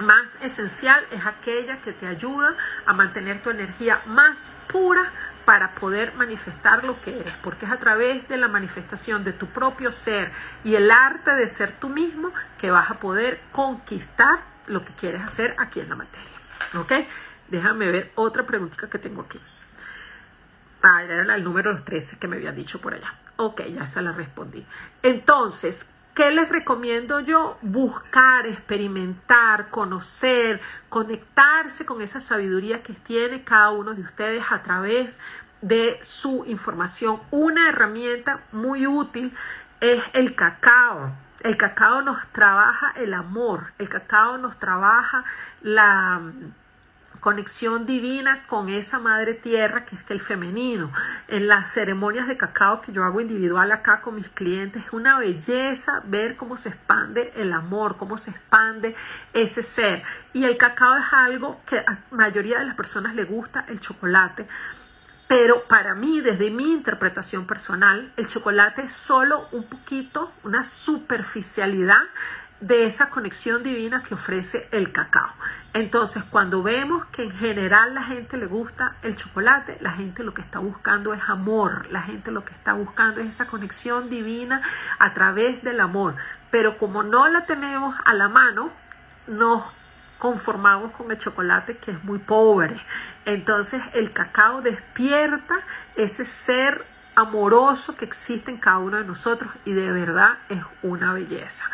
más 0.00 0.36
esencial 0.42 1.04
es 1.12 1.24
aquella 1.24 1.80
que 1.80 1.92
te 1.92 2.06
ayuda 2.06 2.56
a 2.84 2.92
mantener 2.92 3.42
tu 3.42 3.50
energía 3.50 4.02
más 4.06 4.50
pura 4.66 5.12
para 5.44 5.74
poder 5.74 6.14
manifestar 6.14 6.84
lo 6.84 7.00
que 7.00 7.18
eres, 7.18 7.32
porque 7.42 7.66
es 7.66 7.72
a 7.72 7.78
través 7.78 8.28
de 8.28 8.36
la 8.36 8.48
manifestación 8.48 9.24
de 9.24 9.32
tu 9.32 9.46
propio 9.46 9.92
ser 9.92 10.32
y 10.64 10.74
el 10.74 10.90
arte 10.90 11.34
de 11.34 11.46
ser 11.46 11.72
tú 11.72 11.88
mismo 11.88 12.32
que 12.58 12.70
vas 12.70 12.90
a 12.90 12.98
poder 12.98 13.40
conquistar 13.52 14.42
lo 14.66 14.84
que 14.84 14.94
quieres 14.94 15.22
hacer 15.22 15.54
aquí 15.58 15.80
en 15.80 15.88
la 15.88 15.96
materia. 15.96 16.32
¿Ok? 16.78 16.92
Déjame 17.48 17.90
ver 17.90 18.12
otra 18.14 18.46
preguntita 18.46 18.88
que 18.88 18.98
tengo 18.98 19.22
aquí. 19.22 19.40
Ah, 20.82 21.02
era 21.02 21.34
el 21.34 21.44
número 21.44 21.74
13 21.82 22.18
que 22.18 22.28
me 22.28 22.36
habían 22.36 22.54
dicho 22.54 22.80
por 22.80 22.94
allá. 22.94 23.14
Ok, 23.36 23.62
ya 23.74 23.86
se 23.86 24.02
la 24.02 24.12
respondí. 24.12 24.66
Entonces, 25.02 25.93
¿Qué 26.14 26.30
les 26.30 26.48
recomiendo 26.48 27.18
yo? 27.18 27.58
Buscar, 27.60 28.46
experimentar, 28.46 29.68
conocer, 29.70 30.60
conectarse 30.88 31.84
con 31.84 32.00
esa 32.00 32.20
sabiduría 32.20 32.84
que 32.84 32.92
tiene 32.92 33.42
cada 33.42 33.70
uno 33.70 33.94
de 33.94 34.02
ustedes 34.02 34.44
a 34.52 34.62
través 34.62 35.18
de 35.60 35.98
su 36.02 36.44
información. 36.46 37.20
Una 37.32 37.68
herramienta 37.68 38.42
muy 38.52 38.86
útil 38.86 39.34
es 39.80 40.04
el 40.12 40.36
cacao. 40.36 41.12
El 41.42 41.56
cacao 41.56 42.00
nos 42.00 42.24
trabaja 42.30 42.92
el 42.94 43.12
amor, 43.12 43.72
el 43.78 43.88
cacao 43.88 44.38
nos 44.38 44.56
trabaja 44.60 45.24
la 45.62 46.22
conexión 47.24 47.86
divina 47.86 48.42
con 48.46 48.68
esa 48.68 48.98
madre 48.98 49.32
tierra 49.32 49.86
que 49.86 49.96
es 49.96 50.02
el 50.10 50.20
femenino. 50.20 50.92
En 51.26 51.46
las 51.46 51.72
ceremonias 51.72 52.28
de 52.28 52.36
cacao 52.36 52.82
que 52.82 52.92
yo 52.92 53.02
hago 53.02 53.18
individual 53.18 53.72
acá 53.72 54.02
con 54.02 54.16
mis 54.16 54.28
clientes, 54.28 54.84
es 54.84 54.92
una 54.92 55.18
belleza 55.18 56.02
ver 56.04 56.36
cómo 56.36 56.58
se 56.58 56.68
expande 56.68 57.32
el 57.36 57.54
amor, 57.54 57.96
cómo 57.96 58.18
se 58.18 58.30
expande 58.30 58.94
ese 59.32 59.62
ser. 59.62 60.02
Y 60.34 60.44
el 60.44 60.58
cacao 60.58 60.98
es 60.98 61.14
algo 61.14 61.58
que 61.64 61.78
a 61.78 61.92
la 61.92 61.98
mayoría 62.10 62.58
de 62.58 62.66
las 62.66 62.74
personas 62.74 63.14
le 63.14 63.24
gusta, 63.24 63.64
el 63.68 63.80
chocolate. 63.80 64.46
Pero 65.26 65.66
para 65.66 65.94
mí, 65.94 66.20
desde 66.20 66.50
mi 66.50 66.72
interpretación 66.72 67.46
personal, 67.46 68.12
el 68.18 68.26
chocolate 68.26 68.82
es 68.82 68.92
solo 68.92 69.48
un 69.52 69.64
poquito, 69.64 70.30
una 70.42 70.62
superficialidad 70.62 72.02
de 72.60 72.86
esa 72.86 73.10
conexión 73.10 73.62
divina 73.62 74.02
que 74.02 74.14
ofrece 74.14 74.68
el 74.70 74.92
cacao. 74.92 75.32
Entonces, 75.72 76.22
cuando 76.24 76.62
vemos 76.62 77.04
que 77.06 77.24
en 77.24 77.30
general 77.30 77.94
la 77.94 78.02
gente 78.02 78.36
le 78.36 78.46
gusta 78.46 78.96
el 79.02 79.16
chocolate, 79.16 79.76
la 79.80 79.92
gente 79.92 80.22
lo 80.22 80.32
que 80.32 80.40
está 80.40 80.60
buscando 80.60 81.12
es 81.12 81.28
amor, 81.28 81.86
la 81.90 82.00
gente 82.00 82.30
lo 82.30 82.44
que 82.44 82.54
está 82.54 82.72
buscando 82.72 83.20
es 83.20 83.28
esa 83.28 83.46
conexión 83.46 84.08
divina 84.08 84.62
a 84.98 85.12
través 85.12 85.62
del 85.62 85.80
amor. 85.80 86.14
Pero 86.50 86.78
como 86.78 87.02
no 87.02 87.28
la 87.28 87.44
tenemos 87.44 87.96
a 88.04 88.14
la 88.14 88.28
mano, 88.28 88.70
nos 89.26 89.62
conformamos 90.18 90.92
con 90.92 91.10
el 91.10 91.18
chocolate 91.18 91.76
que 91.76 91.90
es 91.90 92.04
muy 92.04 92.18
pobre. 92.18 92.76
Entonces, 93.24 93.82
el 93.92 94.12
cacao 94.12 94.62
despierta 94.62 95.56
ese 95.96 96.24
ser 96.24 96.86
amoroso 97.16 97.96
que 97.96 98.04
existe 98.04 98.50
en 98.50 98.58
cada 98.58 98.78
uno 98.78 98.96
de 98.96 99.04
nosotros 99.04 99.52
y 99.64 99.72
de 99.72 99.92
verdad 99.92 100.38
es 100.48 100.62
una 100.82 101.12
belleza. 101.12 101.66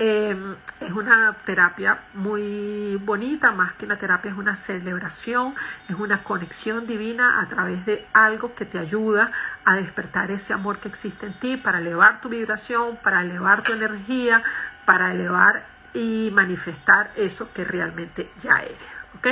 Em, 0.00 0.56
es 0.80 0.90
una 0.90 1.36
terapia 1.44 2.00
muy 2.14 2.96
bonita, 2.96 3.52
más 3.52 3.74
que 3.74 3.84
una 3.84 3.96
terapia 3.96 4.32
es 4.32 4.36
una 4.36 4.56
celebración, 4.56 5.54
es 5.88 5.94
una 5.94 6.24
conexión 6.24 6.84
divina 6.86 7.40
a 7.40 7.48
través 7.48 7.86
de 7.86 8.04
algo 8.12 8.54
que 8.56 8.64
te 8.64 8.78
ayuda 8.78 9.30
a 9.64 9.76
despertar 9.76 10.32
ese 10.32 10.52
amor 10.52 10.78
que 10.78 10.88
existe 10.88 11.26
en 11.26 11.38
ti 11.38 11.56
para 11.56 11.78
elevar 11.78 12.20
tu 12.20 12.28
vibración, 12.28 12.98
para 13.04 13.22
elevar 13.22 13.62
tu 13.62 13.72
energía, 13.72 14.42
para 14.84 15.12
elevar 15.12 15.64
y 15.92 16.30
manifestar 16.32 17.12
eso 17.14 17.52
que 17.52 17.64
realmente 17.64 18.30
ya 18.38 18.58
eres. 18.58 18.80
¿Ok? 19.16 19.28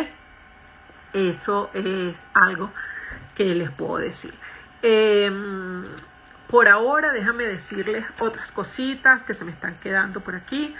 Eso 1.12 1.70
es 1.74 2.24
algo 2.34 2.70
que 3.34 3.54
les 3.56 3.70
puedo 3.70 3.98
decir. 3.98 4.32
Em, 4.80 5.82
por 6.52 6.68
ahora, 6.68 7.12
déjame 7.12 7.44
decirles 7.44 8.04
otras 8.18 8.52
cositas 8.52 9.24
que 9.24 9.32
se 9.32 9.46
me 9.46 9.52
están 9.52 9.74
quedando 9.74 10.20
por 10.20 10.34
aquí. 10.34 10.76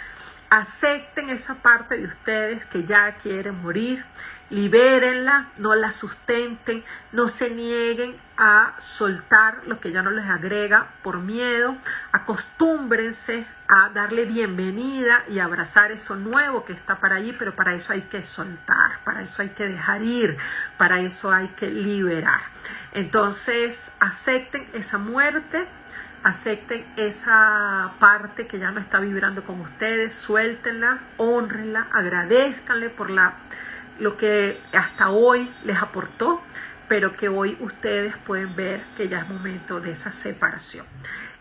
Acepten 0.51 1.31
esa 1.31 1.55
parte 1.55 1.97
de 1.97 2.05
ustedes 2.05 2.63
que 2.67 2.83
ya 2.83 3.15
quieren 3.15 3.59
morir, 3.63 4.05
libérenla, 4.51 5.49
no 5.57 5.73
la 5.73 5.89
sustenten, 5.89 6.83
no 7.11 7.27
se 7.27 7.49
nieguen 7.49 8.15
a 8.37 8.75
soltar 8.77 9.61
lo 9.65 9.79
que 9.79 9.91
ya 9.91 10.03
no 10.03 10.11
les 10.11 10.29
agrega 10.29 10.89
por 11.01 11.17
miedo, 11.17 11.75
acostúmbrense 12.11 13.47
a 13.67 13.89
darle 13.89 14.25
bienvenida 14.25 15.23
y 15.27 15.39
abrazar 15.39 15.91
eso 15.91 16.15
nuevo 16.15 16.65
que 16.65 16.73
está 16.73 16.99
para 16.99 17.15
allí, 17.15 17.33
pero 17.33 17.55
para 17.55 17.73
eso 17.73 17.93
hay 17.93 18.03
que 18.03 18.21
soltar, 18.21 18.82
para 19.03 19.21
eso 19.21 19.41
hay 19.41 19.49
que 19.49 19.67
dejar 19.67 20.01
ir, 20.01 20.37
para 20.77 20.99
eso 20.99 21.31
hay 21.31 21.49
que 21.49 21.69
liberar. 21.69 22.41
Entonces, 22.93 23.95
acepten 23.99 24.67
esa 24.73 24.97
muerte, 24.97 25.65
acepten 26.23 26.85
esa 26.95 27.93
parte 27.99 28.47
que 28.47 28.59
ya 28.59 28.71
no 28.71 28.79
está 28.79 28.99
vibrando 28.99 29.43
con 29.43 29.59
ustedes, 29.61 30.13
suéltenla, 30.13 30.99
honrenla, 31.17 31.87
agradezcanle 31.91 32.89
por 32.89 33.09
la, 33.09 33.35
lo 33.99 34.17
que 34.17 34.61
hasta 34.73 35.09
hoy 35.09 35.53
les 35.63 35.81
aportó, 35.81 36.41
pero 36.87 37.15
que 37.15 37.29
hoy 37.29 37.57
ustedes 37.59 38.15
pueden 38.17 38.55
ver 38.55 38.83
que 38.95 39.09
ya 39.09 39.19
es 39.19 39.29
momento 39.29 39.79
de 39.79 39.91
esa 39.91 40.11
separación. 40.11 40.85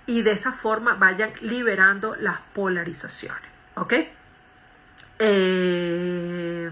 Y 0.07 0.23
de 0.23 0.33
esa 0.33 0.53
forma 0.53 0.95
vayan 0.95 1.31
liberando 1.41 2.17
las 2.17 2.41
polarizaciones. 2.53 3.43
¿Ok? 3.77 3.95
Eh, 5.19 6.71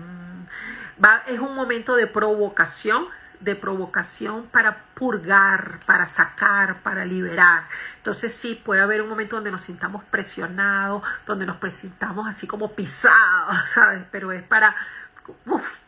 es 1.26 1.38
un 1.38 1.55
momento 1.55 1.96
de 1.96 2.07
provocación 2.07 3.07
de 3.40 3.57
provocación 3.57 4.46
para 4.48 4.84
purgar, 4.94 5.80
para 5.86 6.07
sacar, 6.07 6.82
para 6.82 7.05
liberar. 7.05 7.66
Entonces 7.96 8.34
sí, 8.34 8.55
puede 8.55 8.82
haber 8.82 9.01
un 9.03 9.09
momento 9.09 9.36
donde 9.36 9.51
nos 9.51 9.62
sintamos 9.62 10.05
presionados, 10.05 11.03
donde 11.26 11.46
nos 11.46 11.57
presentamos 11.57 12.28
así 12.28 12.46
como 12.46 12.72
pisados, 12.72 13.57
¿sabes? 13.74 14.05
Pero 14.11 14.30
es 14.32 14.42
para, 14.42 14.76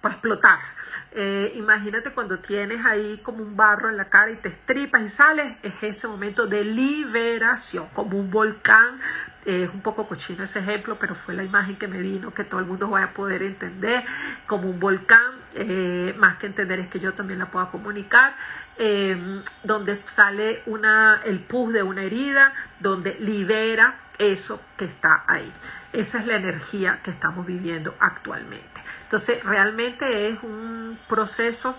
para 0.01 0.15
explotar. 0.15 0.59
Eh, 1.13 1.53
imagínate 1.57 2.11
cuando 2.11 2.39
tienes 2.39 2.85
ahí 2.85 3.21
como 3.23 3.43
un 3.43 3.57
barro 3.57 3.91
en 3.91 3.97
la 3.97 4.09
cara 4.09 4.31
y 4.31 4.37
te 4.37 4.49
estripas 4.49 5.03
y 5.03 5.09
sales, 5.09 5.57
es 5.63 5.83
ese 5.83 6.09
momento 6.09 6.47
de 6.47 6.65
liberación, 6.65 7.87
como 7.93 8.19
un 8.19 8.31
volcán. 8.31 8.99
es 9.45 9.69
un 9.71 9.81
poco 9.81 10.07
cochino 10.07 10.45
ese 10.45 10.61
ejemplo, 10.61 10.97
pero 10.99 11.15
fue 11.15 11.35
la 11.35 11.43
imagen 11.43 11.77
que 11.77 11.89
me 11.89 11.99
vino, 11.99 12.33
que 12.33 12.45
todo 12.45 12.61
el 12.61 12.67
mundo 12.67 12.89
vaya 12.89 13.07
a 13.07 13.11
poder 13.11 13.43
entender, 13.43 14.05
como 14.47 14.71
un 14.71 14.79
volcán 14.79 15.43
eh, 15.55 16.15
más 16.17 16.37
que 16.37 16.47
entender 16.47 16.79
es 16.81 16.89
que 16.89 16.99
yo 16.99 17.13
también 17.13 17.39
la 17.39 17.51
pueda 17.51 17.71
comunicar, 17.71 18.37
eh, 18.79 19.43
donde 19.63 20.01
sale 20.07 20.63
una, 20.67 21.21
el 21.25 21.41
pus 21.41 21.73
de 21.73 21.83
una 21.83 22.03
herida, 22.03 22.55
donde 22.81 23.17
libera 23.21 23.97
eso 24.19 24.61
que 24.77 24.85
está 24.85 25.25
ahí. 25.27 25.53
Esa 25.93 26.19
es 26.19 26.27
la 26.27 26.37
energía 26.37 27.01
que 27.03 27.11
estamos 27.11 27.47
viviendo 27.47 27.95
actualmente. 27.99 28.72
Entonces, 29.13 29.45
realmente 29.45 30.31
es 30.31 30.43
un 30.43 30.99
proceso 31.07 31.77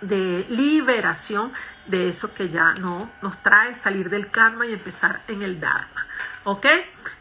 de 0.00 0.46
liberación 0.48 1.52
de 1.84 2.08
eso 2.08 2.32
que 2.32 2.48
ya 2.48 2.72
no 2.72 3.10
nos 3.20 3.36
trae 3.42 3.74
salir 3.74 4.08
del 4.08 4.30
karma 4.30 4.66
y 4.66 4.72
empezar 4.72 5.20
en 5.28 5.42
el 5.42 5.60
dharma. 5.60 6.06
¿Ok? 6.44 6.64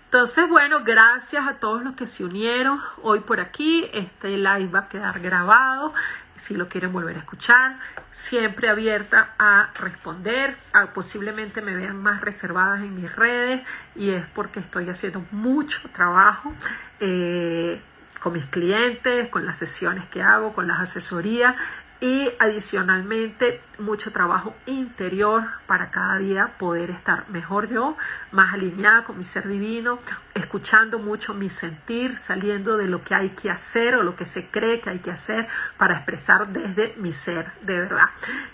Entonces, 0.05 0.47
bueno, 0.47 0.81
gracias 0.85 1.45
a 1.45 1.55
todos 1.55 1.83
los 1.83 1.97
que 1.97 2.07
se 2.07 2.23
unieron 2.23 2.79
hoy 3.03 3.19
por 3.19 3.41
aquí. 3.41 3.89
Este 3.91 4.29
live 4.37 4.67
va 4.67 4.79
a 4.79 4.87
quedar 4.87 5.19
grabado. 5.19 5.93
Si 6.37 6.55
lo 6.55 6.69
quieren 6.69 6.93
volver 6.93 7.17
a 7.17 7.19
escuchar, 7.19 7.79
siempre 8.11 8.69
abierta 8.69 9.35
a 9.37 9.71
responder. 9.77 10.55
posiblemente 10.93 11.61
me 11.61 11.75
vean 11.75 12.01
más 12.01 12.21
reservadas 12.21 12.79
en 12.79 12.95
mis 12.95 13.13
redes 13.13 13.67
y 13.93 14.11
es 14.11 14.25
porque 14.27 14.61
estoy 14.61 14.87
haciendo 14.87 15.25
mucho 15.31 15.81
trabajo 15.89 16.53
eh, 17.01 17.81
con 18.19 18.33
mis 18.33 18.45
clientes, 18.45 19.27
con 19.29 19.45
las 19.45 19.57
sesiones 19.57 20.05
que 20.05 20.21
hago, 20.21 20.53
con 20.53 20.67
las 20.67 20.79
asesorías 20.79 21.55
y 21.99 22.29
adicionalmente 22.39 23.61
mucho 23.79 24.11
trabajo 24.11 24.55
interior 24.65 25.43
para 25.65 25.91
cada 25.91 26.17
día 26.17 26.53
poder 26.57 26.89
estar 26.89 27.27
mejor 27.29 27.69
yo, 27.69 27.95
más 28.31 28.53
alineada 28.53 29.03
con 29.03 29.17
mi 29.17 29.23
ser 29.23 29.47
divino, 29.47 29.99
escuchando 30.33 30.99
mucho 30.99 31.33
mi 31.33 31.49
sentir, 31.49 32.17
saliendo 32.17 32.77
de 32.77 32.87
lo 32.87 33.03
que 33.03 33.15
hay 33.15 33.29
que 33.29 33.49
hacer 33.49 33.95
o 33.95 34.03
lo 34.03 34.15
que 34.15 34.25
se 34.25 34.47
cree 34.47 34.79
que 34.79 34.91
hay 34.91 34.99
que 34.99 35.11
hacer 35.11 35.47
para 35.77 35.95
expresar 35.95 36.47
desde 36.49 36.95
mi 36.97 37.11
ser 37.11 37.51
de 37.61 37.79
verdad. 37.81 38.09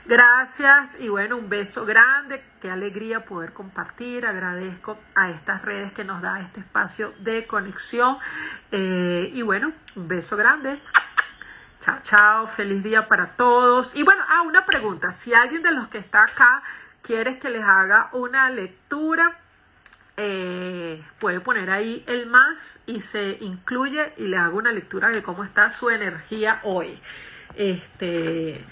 Gracias 0.06 0.98
y 1.00 1.10
bueno, 1.10 1.38
un 1.38 1.50
beso 1.50 1.86
grande, 1.86 2.44
qué 2.62 2.72
alegría 2.72 3.26
poder 3.26 3.54
compartir, 3.54 4.26
agradezco 4.26 4.98
a 5.16 5.30
estas 5.30 5.62
redes 5.64 5.91
que 5.91 6.04
nos 6.04 6.22
da 6.22 6.39
este 6.39 6.62
espacio 6.62 7.14
de 7.20 7.46
conexión 7.46 8.18
eh, 8.72 9.30
y 9.34 9.41
bueno, 9.41 9.74
un 9.96 10.08
beso 10.08 10.38
grande. 10.38 10.80
Chao, 11.84 11.99
chao, 12.01 12.47
feliz 12.47 12.81
día 12.81 13.09
para 13.09 13.36
todos. 13.36 13.93
Y 13.93 14.03
bueno, 14.03 14.23
ah, 14.29 14.43
una 14.43 14.65
pregunta. 14.65 15.11
Si 15.11 15.34
alguien 15.34 15.63
de 15.63 15.73
los 15.73 15.89
que 15.89 15.97
está 15.97 16.23
acá 16.23 16.63
quiere 17.01 17.39
que 17.39 17.49
les 17.49 17.61
haga 17.61 18.07
una 18.13 18.49
lectura, 18.49 19.38
eh, 20.15 21.03
puede 21.19 21.41
poner 21.41 21.69
ahí 21.69 22.01
el 22.07 22.25
más 22.25 22.79
y 22.86 23.01
se 23.01 23.38
incluye 23.41 24.13
y 24.15 24.27
le 24.27 24.38
hago 24.38 24.59
una 24.59 24.71
lectura 24.71 25.09
de 25.09 25.21
cómo 25.21 25.43
está 25.43 25.69
su 25.69 25.89
energía 25.89 26.61
hoy. 26.63 26.97
Este, 27.55 28.65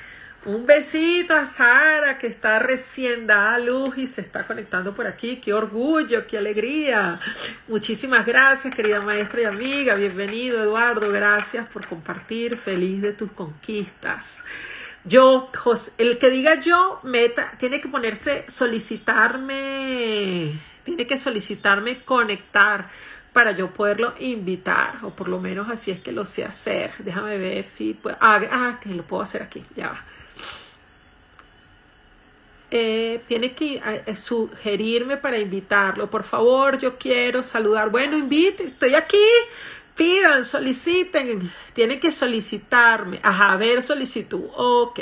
un 0.45 0.65
besito 0.65 1.35
a 1.35 1.45
Sara 1.45 2.17
que 2.17 2.25
está 2.25 2.57
recién 2.57 3.27
dada 3.27 3.59
luz 3.59 3.95
y 3.97 4.07
se 4.07 4.21
está 4.21 4.47
conectando 4.47 4.95
por 4.95 5.05
aquí. 5.05 5.37
Qué 5.37 5.53
orgullo, 5.53 6.25
qué 6.25 6.39
alegría. 6.39 7.19
Muchísimas 7.67 8.25
gracias, 8.25 8.73
querida 8.73 9.01
maestra 9.01 9.41
y 9.41 9.45
amiga. 9.45 9.93
Bienvenido, 9.95 10.63
Eduardo. 10.63 11.11
Gracias 11.11 11.69
por 11.69 11.85
compartir. 11.85 12.57
Feliz 12.57 13.01
de 13.01 13.13
tus 13.13 13.31
conquistas. 13.31 14.43
Yo, 15.03 15.51
el 15.97 16.17
que 16.17 16.29
diga 16.31 16.59
yo, 16.59 16.99
meta, 17.03 17.53
tiene 17.57 17.81
que 17.81 17.87
ponerse, 17.87 18.45
solicitarme, 18.47 20.59
tiene 20.83 21.07
que 21.07 21.17
solicitarme 21.17 22.03
conectar 22.03 22.89
para 23.33 23.51
yo 23.51 23.73
poderlo 23.73 24.13
invitar, 24.19 24.99
o 25.03 25.11
por 25.11 25.29
lo 25.29 25.39
menos 25.39 25.69
así 25.69 25.89
es 25.89 26.01
que 26.01 26.11
lo 26.11 26.25
sé 26.25 26.43
hacer. 26.45 26.91
Déjame 26.99 27.37
ver 27.37 27.67
si 27.67 27.93
puedo. 27.93 28.17
Ah, 28.19 28.41
ah 28.51 28.79
que 28.81 28.89
lo 28.89 29.03
puedo 29.03 29.23
hacer 29.23 29.43
aquí, 29.43 29.63
ya 29.75 29.89
va. 29.89 30.05
Eh, 32.73 33.21
tiene 33.27 33.51
que 33.51 33.81
eh, 33.85 34.15
sugerirme 34.15 35.17
para 35.17 35.37
invitarlo. 35.37 36.09
Por 36.09 36.23
favor, 36.23 36.79
yo 36.79 36.97
quiero 36.97 37.43
saludar. 37.43 37.89
Bueno, 37.89 38.17
invite, 38.17 38.63
estoy 38.63 38.95
aquí. 38.95 39.17
Pidan, 39.95 40.45
soliciten. 40.45 41.51
Tienen 41.73 41.99
que 41.99 42.13
solicitarme. 42.13 43.19
Ajá, 43.21 43.51
a 43.51 43.57
ver, 43.57 43.83
solicitud. 43.83 44.49
Ok. 44.55 45.01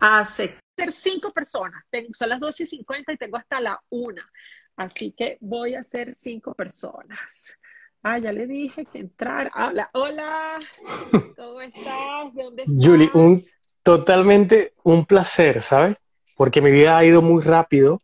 Aceptar 0.00 0.92
cinco 0.92 1.32
personas. 1.32 1.82
Tengo, 1.88 2.10
son 2.12 2.28
las 2.28 2.40
12 2.40 2.64
y 2.64 2.66
50 2.66 3.12
y 3.14 3.16
tengo 3.16 3.38
hasta 3.38 3.58
la 3.60 3.82
una. 3.88 4.30
Así 4.76 5.12
que 5.16 5.38
voy 5.40 5.76
a 5.76 5.80
hacer 5.80 6.14
cinco 6.14 6.52
personas. 6.52 7.56
Ah, 8.02 8.18
ya 8.18 8.32
le 8.32 8.46
dije 8.46 8.84
que 8.84 8.98
entrar. 8.98 9.50
Hola, 9.56 9.88
hola. 9.94 10.58
¿Cómo 11.36 11.60
estás? 11.62 12.34
¿De 12.34 12.42
dónde 12.42 12.62
estás? 12.64 12.86
Julie, 12.86 13.10
un, 13.14 13.44
totalmente 13.82 14.74
un 14.84 15.06
placer, 15.06 15.62
¿sabes? 15.62 15.96
Porque 16.38 16.62
mi 16.62 16.70
vida 16.70 16.96
ha 16.96 17.04
ido 17.04 17.20
muy 17.20 17.42
rápido. 17.42 17.98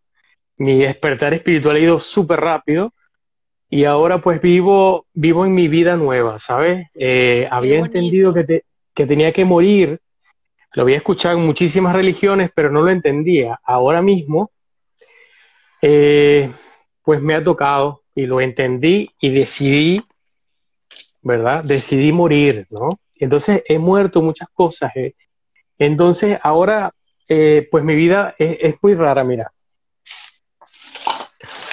Mi 0.58 0.80
despertar 0.80 1.32
espiritual 1.34 1.76
ha 1.76 1.78
ido 1.78 2.00
súper 2.00 2.40
rápido. 2.40 2.92
Y 3.70 3.84
ahora 3.84 4.18
pues 4.18 4.40
vivo, 4.42 5.06
vivo 5.14 5.46
en 5.46 5.54
mi 5.54 5.68
vida 5.68 5.96
nueva, 5.96 6.40
¿sabes? 6.40 6.88
Eh, 6.94 7.46
había 7.48 7.78
entendido 7.78 8.34
que, 8.34 8.64
que 8.92 9.06
tenía 9.06 9.32
que 9.32 9.44
morir. 9.44 10.00
Lo 10.74 10.82
había 10.82 10.96
escuchado 10.96 11.38
en 11.38 11.46
muchísimas 11.46 11.94
religiones, 11.94 12.50
pero 12.52 12.72
no 12.72 12.82
lo 12.82 12.90
entendía. 12.90 13.60
Ahora 13.62 14.02
mismo, 14.02 14.50
eh, 15.80 16.50
pues 17.02 17.22
me 17.22 17.34
ha 17.36 17.44
tocado 17.44 18.02
y 18.16 18.26
lo 18.26 18.40
entendí 18.40 19.10
y 19.20 19.30
decidí, 19.30 20.04
¿verdad? 21.22 21.62
Decidí 21.62 22.10
morir, 22.10 22.66
¿no? 22.70 22.88
Entonces 23.16 23.62
he 23.68 23.78
muerto 23.78 24.22
muchas 24.22 24.48
cosas. 24.52 24.90
Eh. 24.96 25.14
Entonces 25.78 26.36
ahora, 26.42 26.92
pues 27.26 27.84
mi 27.84 27.94
vida 27.94 28.34
es, 28.38 28.58
es 28.60 28.74
muy 28.82 28.94
rara, 28.94 29.24
mira. 29.24 29.52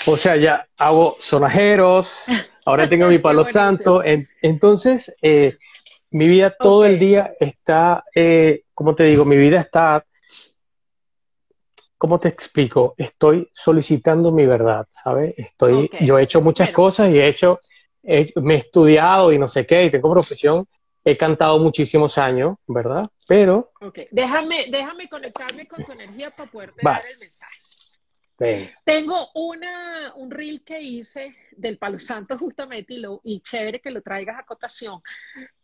O 0.07 0.17
sea, 0.17 0.35
ya 0.35 0.67
hago 0.77 1.15
sonajeros, 1.19 2.25
ahora 2.65 2.89
tengo 2.89 3.07
mi 3.07 3.19
palo 3.19 3.45
santo. 3.45 4.01
entonces, 4.41 5.15
eh, 5.21 5.57
mi 6.11 6.27
vida 6.27 6.49
todo 6.49 6.85
el 6.85 6.97
día 6.97 7.33
está, 7.39 8.03
eh, 8.13 8.63
¿cómo 8.73 8.95
te 8.95 9.03
digo? 9.03 9.25
Mi 9.25 9.37
vida 9.37 9.61
está, 9.61 10.03
¿cómo 11.97 12.19
te 12.19 12.29
explico? 12.29 12.95
Estoy 12.97 13.47
solicitando 13.53 14.31
mi 14.31 14.45
verdad, 14.45 14.87
¿sabes? 14.89 15.35
Estoy, 15.37 15.89
yo 16.01 16.17
he 16.17 16.23
hecho 16.23 16.41
muchas 16.41 16.71
cosas 16.71 17.11
y 17.11 17.19
he 17.19 17.27
hecho, 17.27 17.59
me 18.41 18.55
he 18.55 18.57
estudiado 18.57 19.31
y 19.31 19.37
no 19.37 19.47
sé 19.47 19.65
qué, 19.65 19.85
y 19.85 19.91
tengo 19.91 20.11
profesión. 20.11 20.67
He 21.03 21.17
cantado 21.17 21.57
muchísimos 21.59 22.17
años, 22.17 22.57
¿verdad? 22.67 23.07
Pero... 23.27 23.71
Ok, 23.81 23.99
déjame, 24.11 24.67
déjame 24.69 25.09
conectarme 25.09 25.67
con 25.67 25.83
tu 25.83 25.91
energía 25.91 26.29
para 26.31 26.51
poder 26.51 26.73
dar 26.81 27.01
el 27.11 27.19
mensaje. 27.19 27.61
Tengo 28.83 29.29
una, 29.35 30.13
un 30.15 30.31
reel 30.31 30.63
que 30.63 30.81
hice 30.81 31.35
del 31.51 31.77
Palo 31.77 31.99
Santo 31.99 32.37
justamente 32.37 32.95
y, 32.95 32.97
lo, 32.97 33.21
y 33.23 33.39
chévere 33.39 33.79
que 33.79 33.91
lo 33.91 34.01
traigas 34.01 34.39
a 34.39 34.43
cotación, 34.43 34.99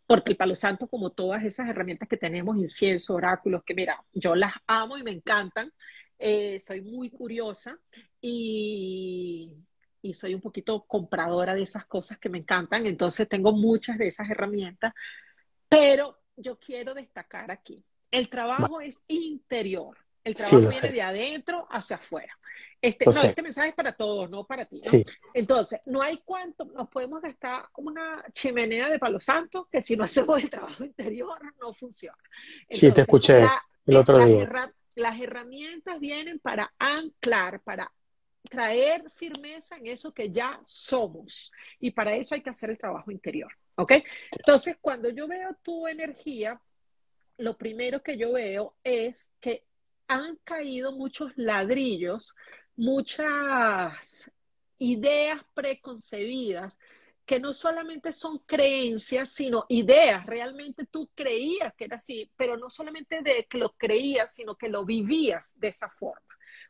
porque 0.06 0.32
el 0.32 0.36
Palo 0.36 0.54
Santo, 0.54 0.86
como 0.86 1.10
todas 1.10 1.42
esas 1.42 1.68
herramientas 1.68 2.08
que 2.08 2.16
tenemos, 2.16 2.56
incienso, 2.56 3.14
oráculos, 3.14 3.64
que 3.64 3.74
mira, 3.74 4.00
yo 4.12 4.36
las 4.36 4.52
amo 4.66 4.96
y 4.96 5.02
me 5.02 5.10
encantan, 5.10 5.72
eh, 6.18 6.60
soy 6.64 6.82
muy 6.82 7.10
curiosa 7.10 7.76
y, 8.20 9.56
y 10.00 10.14
soy 10.14 10.34
un 10.34 10.40
poquito 10.40 10.84
compradora 10.86 11.54
de 11.54 11.62
esas 11.62 11.84
cosas 11.86 12.18
que 12.18 12.28
me 12.28 12.38
encantan, 12.38 12.86
entonces 12.86 13.28
tengo 13.28 13.50
muchas 13.50 13.98
de 13.98 14.06
esas 14.06 14.30
herramientas, 14.30 14.94
pero 15.68 16.18
yo 16.36 16.58
quiero 16.58 16.94
destacar 16.94 17.50
aquí, 17.50 17.84
el 18.10 18.28
trabajo 18.28 18.80
es 18.80 19.02
interior. 19.08 19.96
El 20.24 20.34
trabajo 20.34 20.68
viene 20.68 20.90
de 20.92 21.02
adentro 21.02 21.66
hacia 21.70 21.96
afuera. 21.96 22.36
Este, 22.80 23.06
no, 23.06 23.10
este 23.10 23.42
mensaje 23.42 23.70
es 23.70 23.74
para 23.74 23.92
todos, 23.92 24.30
no 24.30 24.44
para 24.46 24.64
ti. 24.64 24.80
Entonces, 25.34 25.80
no 25.86 26.00
hay 26.00 26.18
cuánto, 26.24 26.64
nos 26.64 26.88
podemos 26.88 27.20
gastar 27.20 27.66
una 27.76 28.24
chimenea 28.32 28.88
de 28.88 28.98
palo 28.98 29.18
santo 29.18 29.68
que 29.70 29.80
si 29.80 29.96
no 29.96 30.04
hacemos 30.04 30.42
el 30.42 30.50
trabajo 30.50 30.84
interior 30.84 31.38
no 31.60 31.72
funciona. 31.72 32.18
sí, 32.68 32.92
te 32.92 33.00
escuché 33.00 33.44
el 33.86 33.96
otro 33.96 34.24
día. 34.24 34.72
las 34.94 35.20
herramientas 35.20 35.98
vienen 35.98 36.38
para 36.38 36.72
anclar, 36.78 37.60
para 37.60 37.90
traer 38.48 39.10
firmeza 39.14 39.76
en 39.76 39.88
eso 39.88 40.12
que 40.12 40.30
ya 40.30 40.60
somos. 40.64 41.50
Y 41.80 41.90
para 41.90 42.14
eso 42.14 42.34
hay 42.34 42.42
que 42.42 42.50
hacer 42.50 42.70
el 42.70 42.78
trabajo 42.78 43.10
interior. 43.10 43.52
¿Ok? 43.78 43.92
Entonces, 44.36 44.76
cuando 44.80 45.08
yo 45.08 45.26
veo 45.26 45.56
tu 45.62 45.86
energía, 45.86 46.60
lo 47.38 47.56
primero 47.56 48.02
que 48.02 48.18
yo 48.18 48.32
veo 48.32 48.74
es 48.84 49.32
que 49.40 49.64
han 50.08 50.36
caído 50.44 50.92
muchos 50.92 51.32
ladrillos 51.36 52.34
muchas 52.78 54.30
ideas 54.78 55.42
preconcebidas 55.52 56.78
que 57.26 57.40
no 57.40 57.52
solamente 57.52 58.12
son 58.12 58.38
creencias, 58.46 59.30
sino 59.30 59.66
ideas. 59.68 60.24
Realmente 60.24 60.86
tú 60.86 61.10
creías 61.14 61.74
que 61.74 61.84
era 61.84 61.96
así, 61.96 62.30
pero 62.36 62.56
no 62.56 62.70
solamente 62.70 63.20
de 63.20 63.46
que 63.50 63.58
lo 63.58 63.74
creías, 63.74 64.32
sino 64.32 64.56
que 64.56 64.68
lo 64.68 64.84
vivías 64.84 65.58
de 65.60 65.68
esa 65.68 65.90
forma. 65.90 66.22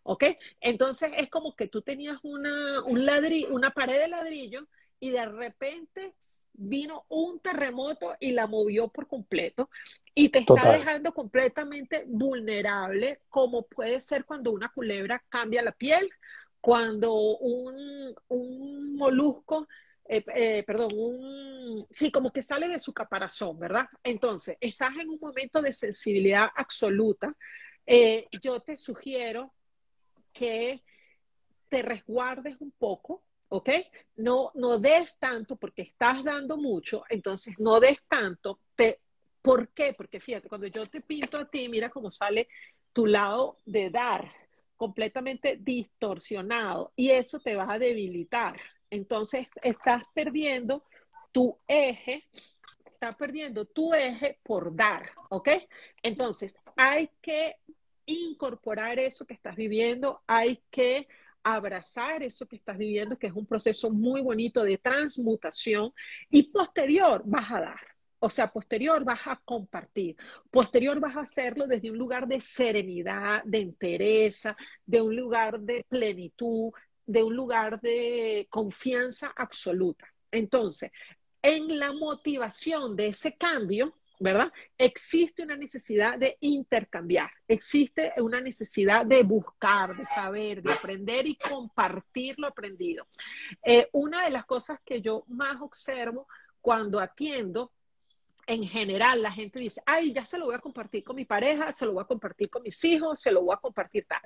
¿Ok? 0.03 0.25
Entonces 0.61 1.13
es 1.17 1.29
como 1.29 1.55
que 1.55 1.69
tú 1.69 1.83
tenías 1.83 2.19
una, 2.23 2.83
un 2.83 3.05
ladrillo, 3.05 3.55
una 3.55 3.71
pared 3.71 3.99
de 3.99 4.09
ladrillo 4.09 4.67
y 4.99 5.11
de 5.11 5.27
repente 5.27 6.15
vino 6.59 7.05
un 7.09 7.39
terremoto 7.39 8.17
y 8.19 8.33
la 8.33 8.47
movió 8.47 8.89
por 8.89 9.07
completo 9.07 9.71
y 10.15 10.29
te 10.29 10.41
está 10.41 10.73
dejando 10.73 11.15
completamente 11.15 12.05
vulnerable, 12.09 13.21
como 13.29 13.63
puede 13.63 14.01
ser 14.01 14.25
cuando 14.25 14.51
una 14.51 14.69
culebra 14.71 15.23
cambia 15.29 15.63
la 15.63 15.73
piel, 15.73 16.11
cuando 16.61 17.15
un, 17.15 18.13
un 18.27 18.97
molusco, 18.97 19.69
eh, 20.05 20.25
eh, 20.35 20.65
perdón, 20.67 20.89
un, 20.97 21.87
sí, 21.91 22.11
como 22.11 22.33
que 22.33 22.43
sale 22.43 22.67
de 22.69 22.81
su 22.81 22.93
caparazón, 22.93 23.59
¿verdad? 23.61 23.87
Entonces, 24.03 24.57
estás 24.61 24.97
en 24.97 25.09
un 25.09 25.19
momento 25.21 25.63
de 25.63 25.73
sensibilidad 25.73 26.49
absoluta. 26.57 27.35
Eh, 27.87 28.27
yo 28.43 28.61
te 28.61 28.77
sugiero 28.77 29.55
que 30.33 30.83
te 31.69 31.83
resguardes 31.83 32.61
un 32.61 32.73
poco, 32.73 33.23
¿ok? 33.49 33.71
No, 34.17 34.51
no 34.55 34.79
des 34.79 35.19
tanto 35.19 35.57
porque 35.57 35.83
estás 35.83 36.23
dando 36.25 36.57
mucho, 36.57 37.05
entonces 37.09 37.59
no 37.59 37.81
des 37.81 37.99
tanto. 38.09 38.61
Te, 38.75 39.01
¿Por 39.43 39.69
qué? 39.69 39.95
Porque 39.95 40.21
fíjate, 40.21 40.49
cuando 40.49 40.67
yo 40.67 40.87
te 40.87 41.01
pinto 41.01 41.39
a 41.39 41.49
ti, 41.49 41.69
mira 41.69 41.91
cómo 41.91 42.11
sale 42.11 42.49
tu 42.93 43.07
lado 43.07 43.57
de 43.65 43.91
dar, 43.91 44.31
completamente 44.77 45.57
distorsionado, 45.61 46.93
y 46.97 47.11
eso 47.11 47.41
te 47.41 47.57
va 47.57 47.73
a 47.73 47.79
debilitar. 47.79 48.61
Entonces, 48.91 49.47
estás 49.63 50.09
perdiendo 50.15 50.85
tu 51.33 51.59
eje, 51.67 52.25
estás 52.85 53.17
perdiendo 53.17 53.65
tu 53.67 53.95
eje 53.95 54.39
por 54.43 54.75
dar, 54.75 55.11
¿ok? 55.31 55.49
Entonces, 56.03 56.55
hay 56.77 57.11
que 57.21 57.57
incorporar 58.07 58.99
eso 58.99 59.27
que 59.27 59.35
estás 59.35 59.57
viviendo, 59.57 60.23
hay 60.27 60.63
que 60.71 61.07
abrazar 61.55 62.23
eso 62.23 62.47
que 62.47 62.57
estás 62.57 62.79
viviendo, 62.79 63.19
que 63.19 63.29
es 63.29 63.33
un 63.33 63.47
proceso 63.47 63.91
muy 63.91 64.21
bonito 64.21 64.63
de 64.63 64.79
transmutación 64.79 65.93
y 66.31 66.45
posterior 66.45 67.23
vas 67.25 67.51
a 67.51 67.61
dar. 67.61 67.81
O 68.21 68.31
sea, 68.31 68.51
posterior 68.51 69.05
vas 69.05 69.21
a 69.27 69.41
compartir, 69.45 70.17
posterior 70.51 70.99
vas 70.99 71.17
a 71.17 71.21
hacerlo 71.21 71.67
desde 71.67 71.91
un 71.91 71.99
lugar 71.99 72.27
de 72.27 72.41
serenidad, 72.41 73.45
de 73.45 73.59
entereza, 73.59 74.57
de 74.85 75.01
un 75.01 75.15
lugar 75.15 75.61
de 75.61 75.85
plenitud, 75.89 76.73
de 77.07 77.23
un 77.23 77.35
lugar 77.35 77.81
de 77.81 78.49
confianza 78.51 79.33
absoluta. 79.37 80.13
Entonces, 80.33 80.91
en 81.43 81.79
la 81.79 81.93
motivación 81.93 82.97
de 82.97 83.09
ese 83.09 83.37
cambio, 83.39 83.98
¿verdad? 84.19 84.53
Existe 84.77 85.43
una 85.43 85.57
necesidad 85.57 86.19
de 86.19 86.37
intercambiar, 86.41 87.31
existe 87.47 88.13
una 88.17 88.41
necesidad 88.41 89.07
de 89.07 89.23
buscar, 89.23 89.97
de 89.97 90.07
saber, 90.07 90.63
de 90.63 90.73
aprender 90.73 91.27
y 91.27 91.37
compartir 91.37 92.39
lo 92.39 92.49
aprendido. 92.49 93.07
Eh, 93.65 93.89
una 93.93 94.25
de 94.25 94.31
las 94.31 94.45
cosas 94.45 94.81
que 94.85 95.01
yo 95.01 95.25
más 95.29 95.61
observo 95.61 96.27
cuando 96.61 96.99
atiendo 96.99 97.73
en 98.49 98.65
general 98.67 99.21
la 99.21 99.31
gente 99.31 99.59
dice, 99.59 99.83
ay, 99.85 100.15
ya 100.15 100.25
se 100.25 100.39
lo 100.39 100.47
voy 100.47 100.55
a 100.55 100.59
compartir 100.59 101.05
con 101.05 101.15
mi 101.15 101.27
pareja, 101.27 101.71
se 101.71 101.85
lo 101.85 101.93
voy 101.93 102.03
a 102.03 102.07
compartir 102.07 102.49
con 102.49 102.63
mis 102.63 102.83
hijos, 102.83 103.21
se 103.21 103.31
lo 103.31 103.43
voy 103.43 103.55
a 103.55 103.59
compartir 103.61 104.07
tal. 104.07 104.23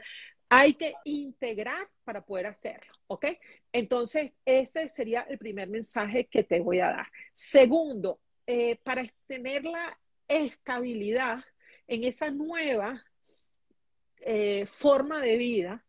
Hay 0.48 0.74
que 0.74 0.94
integrar 1.04 1.88
para 2.04 2.24
poder 2.24 2.46
hacerlo, 2.46 2.92
¿ok? 3.08 3.26
Entonces, 3.72 4.30
ese 4.44 4.88
sería 4.88 5.22
el 5.22 5.38
primer 5.38 5.68
mensaje 5.68 6.26
que 6.26 6.44
te 6.44 6.60
voy 6.60 6.78
a 6.78 6.86
dar. 6.86 7.06
Segundo, 7.34 8.20
eh, 8.54 8.78
para 8.84 9.02
tener 9.26 9.64
la 9.64 9.98
estabilidad 10.28 11.42
en 11.86 12.04
esa 12.04 12.30
nueva 12.30 13.02
eh, 14.18 14.66
forma 14.66 15.22
de 15.22 15.38
vida, 15.38 15.86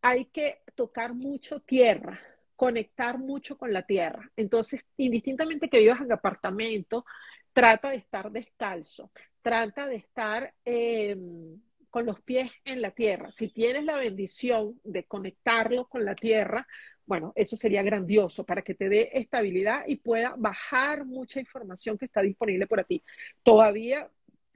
hay 0.00 0.26
que 0.26 0.62
tocar 0.76 1.14
mucho 1.14 1.58
tierra, 1.58 2.20
conectar 2.54 3.18
mucho 3.18 3.58
con 3.58 3.72
la 3.72 3.82
tierra. 3.82 4.30
Entonces, 4.36 4.86
indistintamente 4.98 5.68
que 5.68 5.80
vivas 5.80 6.00
en 6.00 6.12
apartamento, 6.12 7.04
trata 7.52 7.90
de 7.90 7.96
estar 7.96 8.30
descalzo, 8.30 9.10
trata 9.42 9.88
de 9.88 9.96
estar 9.96 10.54
em, 10.64 11.60
con 11.90 12.06
los 12.06 12.20
pies 12.22 12.52
en 12.64 12.82
la 12.82 12.92
tierra. 12.92 13.32
Si 13.32 13.48
tienes 13.48 13.82
la 13.82 13.96
bendición 13.96 14.80
de 14.84 15.06
conectarlo 15.06 15.88
con 15.88 16.04
la 16.04 16.14
tierra, 16.14 16.68
bueno, 17.10 17.32
eso 17.34 17.56
sería 17.56 17.82
grandioso 17.82 18.46
para 18.46 18.62
que 18.62 18.72
te 18.72 18.88
dé 18.88 19.10
estabilidad 19.12 19.82
y 19.88 19.96
pueda 19.96 20.36
bajar 20.38 21.04
mucha 21.04 21.40
información 21.40 21.98
que 21.98 22.04
está 22.04 22.22
disponible 22.22 22.68
para 22.68 22.84
ti. 22.84 23.02
Todavía 23.42 24.08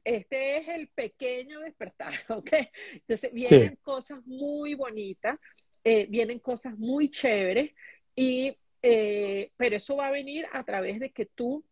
este 0.04 0.58
es 0.58 0.68
el 0.68 0.86
pequeño 0.86 1.58
despertar, 1.58 2.14
¿ok? 2.28 2.52
Entonces 2.92 3.32
vienen 3.32 3.76
cosas 3.82 4.24
muy 4.24 4.74
bonitas, 4.74 5.36
eh, 5.82 6.06
vienen 6.08 6.38
cosas 6.38 6.78
muy 6.78 7.10
chéveres, 7.10 7.72
y, 8.14 8.56
eh, 8.82 9.50
pero 9.56 9.74
eso 9.74 9.96
va 9.96 10.06
a 10.06 10.12
venir 10.12 10.46
a 10.52 10.62
través 10.62 11.00
de 11.00 11.10
que 11.10 11.26
tú 11.26 11.64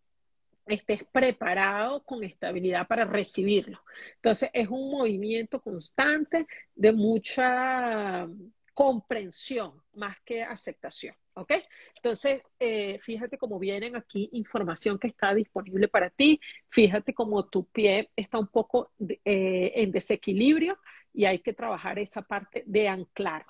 estés 0.66 1.04
preparado 1.12 2.02
con 2.02 2.24
estabilidad 2.24 2.88
para 2.88 3.04
recibirlo. 3.04 3.84
Entonces 4.16 4.50
es 4.52 4.66
un 4.66 4.90
movimiento 4.90 5.60
constante 5.60 6.48
de 6.74 6.90
mucha 6.90 8.26
comprensión 8.74 9.82
más 9.94 10.16
que 10.24 10.42
aceptación. 10.42 11.14
¿Ok? 11.34 11.52
Entonces, 11.96 12.42
eh, 12.58 12.98
fíjate 12.98 13.38
cómo 13.38 13.58
vienen 13.58 13.96
aquí 13.96 14.28
información 14.32 14.98
que 14.98 15.08
está 15.08 15.34
disponible 15.34 15.88
para 15.88 16.10
ti. 16.10 16.40
Fíjate 16.68 17.14
cómo 17.14 17.48
tu 17.48 17.64
pie 17.64 18.10
está 18.14 18.38
un 18.38 18.48
poco 18.48 18.92
eh, 19.00 19.72
en 19.76 19.90
desequilibrio 19.90 20.78
y 21.14 21.24
hay 21.24 21.38
que 21.38 21.54
trabajar 21.54 21.98
esa 21.98 22.22
parte 22.22 22.64
de 22.66 22.88
anclar. 22.88 23.46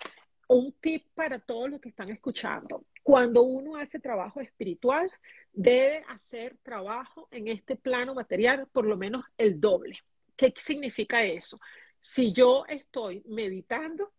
Un 0.47 0.73
tip 0.81 1.07
para 1.15 1.41
todos 1.41 1.71
los 1.71 1.81
que 1.81 1.89
están 1.89 2.11
escuchando. 2.11 2.85
Cuando 3.03 3.43
uno 3.43 3.77
hace 3.77 3.99
trabajo 3.99 4.41
espiritual, 4.41 5.11
debe 5.53 6.05
hacer 6.09 6.57
trabajo 6.63 7.27
en 7.33 7.49
este 7.49 7.75
plano 7.75 8.15
material 8.15 8.69
por 8.73 8.85
lo 8.87 8.97
menos 8.97 9.25
el 9.39 9.61
doble. 9.61 9.99
¿Qué 10.37 10.53
significa 10.57 11.25
eso? 11.25 11.59
Si 12.01 12.33
yo 12.33 12.65
estoy 12.69 13.23
meditando, 13.27 14.13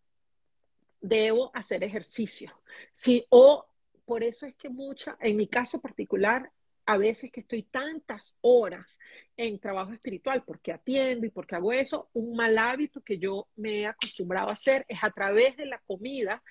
debo 1.04 1.50
hacer 1.54 1.84
ejercicio. 1.84 2.50
Sí, 2.92 3.26
o 3.28 3.66
por 4.06 4.24
eso 4.24 4.46
es 4.46 4.56
que 4.56 4.70
mucha, 4.70 5.16
en 5.20 5.36
mi 5.36 5.46
caso 5.46 5.80
particular, 5.80 6.50
a 6.86 6.96
veces 6.96 7.30
que 7.30 7.40
estoy 7.40 7.62
tantas 7.62 8.36
horas 8.40 8.98
en 9.36 9.58
trabajo 9.58 9.92
espiritual 9.92 10.42
porque 10.44 10.72
atiendo 10.72 11.26
y 11.26 11.30
porque 11.30 11.56
hago 11.56 11.72
eso, 11.72 12.08
un 12.14 12.36
mal 12.36 12.56
hábito 12.58 13.02
que 13.02 13.18
yo 13.18 13.48
me 13.56 13.80
he 13.80 13.86
acostumbrado 13.86 14.48
a 14.48 14.54
hacer 14.54 14.84
es 14.88 14.98
a 15.02 15.10
través 15.10 15.56
de 15.56 15.66
la 15.66 15.78
comida 15.86 16.42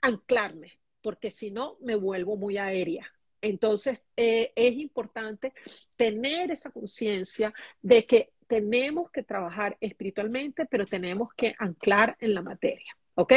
anclarme, 0.00 0.78
porque 1.02 1.30
si 1.30 1.50
no 1.50 1.76
me 1.80 1.96
vuelvo 1.96 2.36
muy 2.36 2.58
aérea. 2.58 3.06
Entonces, 3.40 4.06
eh, 4.16 4.52
es 4.56 4.74
importante 4.74 5.52
tener 5.96 6.50
esa 6.50 6.70
conciencia 6.70 7.52
de 7.82 8.06
que 8.06 8.32
tenemos 8.46 9.10
que 9.10 9.22
trabajar 9.22 9.76
espiritualmente, 9.80 10.66
pero 10.66 10.86
tenemos 10.86 11.30
que 11.36 11.54
anclar 11.58 12.16
en 12.20 12.34
la 12.34 12.42
materia. 12.42 12.96
¿Ok? 13.14 13.32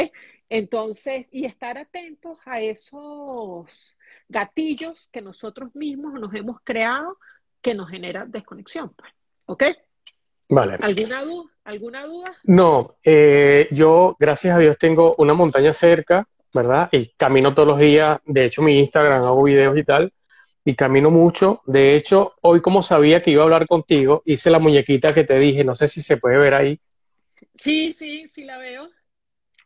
Entonces, 0.48 1.26
y 1.30 1.44
estar 1.44 1.78
atentos 1.78 2.38
a 2.46 2.60
esos 2.60 3.66
gatillos 4.28 5.08
que 5.12 5.22
nosotros 5.22 5.74
mismos 5.74 6.14
nos 6.14 6.34
hemos 6.34 6.58
creado 6.62 7.18
que 7.60 7.74
nos 7.74 7.90
generan 7.90 8.30
desconexión. 8.30 8.94
Pues. 8.94 9.12
¿Ok? 9.46 9.64
Vale. 10.48 10.78
¿Alguna 10.80 11.22
duda? 11.22 11.50
¿Alguna 11.64 12.06
duda? 12.06 12.32
No, 12.44 12.96
eh, 13.04 13.68
yo, 13.70 14.16
gracias 14.18 14.56
a 14.56 14.58
Dios, 14.58 14.78
tengo 14.78 15.14
una 15.18 15.34
montaña 15.34 15.74
cerca, 15.74 16.26
¿verdad? 16.54 16.88
Y 16.92 17.08
camino 17.16 17.54
todos 17.54 17.68
los 17.68 17.78
días. 17.78 18.18
De 18.24 18.46
hecho, 18.46 18.62
mi 18.62 18.78
Instagram 18.78 19.24
hago 19.24 19.42
videos 19.42 19.76
y 19.76 19.84
tal. 19.84 20.12
Y 20.64 20.74
camino 20.74 21.10
mucho. 21.10 21.60
De 21.66 21.94
hecho, 21.94 22.34
hoy, 22.40 22.60
como 22.62 22.82
sabía 22.82 23.22
que 23.22 23.30
iba 23.30 23.42
a 23.42 23.44
hablar 23.44 23.66
contigo, 23.66 24.22
hice 24.24 24.50
la 24.50 24.58
muñequita 24.58 25.12
que 25.12 25.24
te 25.24 25.38
dije. 25.38 25.64
No 25.64 25.74
sé 25.74 25.88
si 25.88 26.00
se 26.00 26.16
puede 26.16 26.38
ver 26.38 26.54
ahí. 26.54 26.80
Sí, 27.54 27.92
sí, 27.92 28.26
sí 28.28 28.44
la 28.44 28.56
veo. 28.58 28.88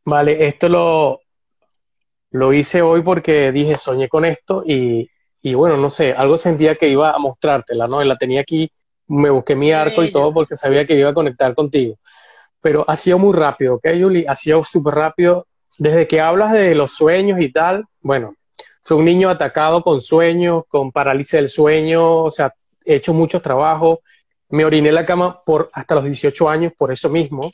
Vale, 0.05 0.46
esto 0.46 0.68
lo, 0.68 1.20
lo 2.32 2.53
hice 2.53 2.82
hoy 2.82 3.03
porque 3.03 3.53
dije, 3.53 3.78
soñé 3.78 4.09
con 4.09 4.24
esto 4.24 4.64
y, 4.66 5.09
y 5.42 5.55
bueno, 5.55 5.76
no 5.76 5.90
sé, 5.90 6.12
algo 6.12 6.36
sentía 6.36 6.74
que 6.74 6.88
iba 6.88 7.12
a 7.12 7.18
mostrártela, 7.18 7.86
¿no? 7.86 8.03
La 8.03 8.16
tenía 8.16 8.40
aquí, 8.40 8.70
me 9.09 9.30
busqué 9.30 9.55
mi 9.55 9.72
arco 9.72 10.03
y 10.03 10.11
todo 10.11 10.32
porque 10.32 10.57
sabía 10.57 10.86
que 10.86 10.94
iba 10.94 11.11
a 11.11 11.14
conectar 11.14 11.55
contigo. 11.55 11.96
Pero 12.61 12.84
ha 12.88 12.96
sido 12.96 13.18
muy 13.18 13.32
rápido, 13.36 13.74
¿ok, 13.74 13.86
Julie? 14.00 14.24
Ha 14.26 14.34
sido 14.34 14.64
súper 14.64 14.94
rápido. 14.94 15.46
Desde 15.78 16.07
que 16.07 16.20
hablas 16.20 16.53
de 16.53 16.74
los 16.74 16.94
sueños 16.94 17.40
y 17.40 17.53
tal, 17.53 17.84
bueno, 18.00 18.34
fue 18.82 18.96
un 18.96 19.05
niño 19.05 19.28
atacado 19.28 19.82
con 19.82 20.00
sueños, 20.00 20.64
con 20.68 20.90
parálisis 20.90 21.32
del 21.32 21.48
sueño, 21.48 22.22
o 22.24 22.30
sea, 22.30 22.53
he 22.84 22.96
hecho 22.96 23.12
muchos 23.12 23.42
trabajos. 23.42 23.98
Me 24.48 24.64
oriné 24.64 24.88
en 24.88 24.94
la 24.94 25.07
cama 25.07 25.42
por 25.44 25.70
hasta 25.72 25.94
los 25.94 26.05
18 26.05 26.48
años 26.48 26.72
por 26.76 26.92
eso 26.92 27.09
mismo, 27.09 27.50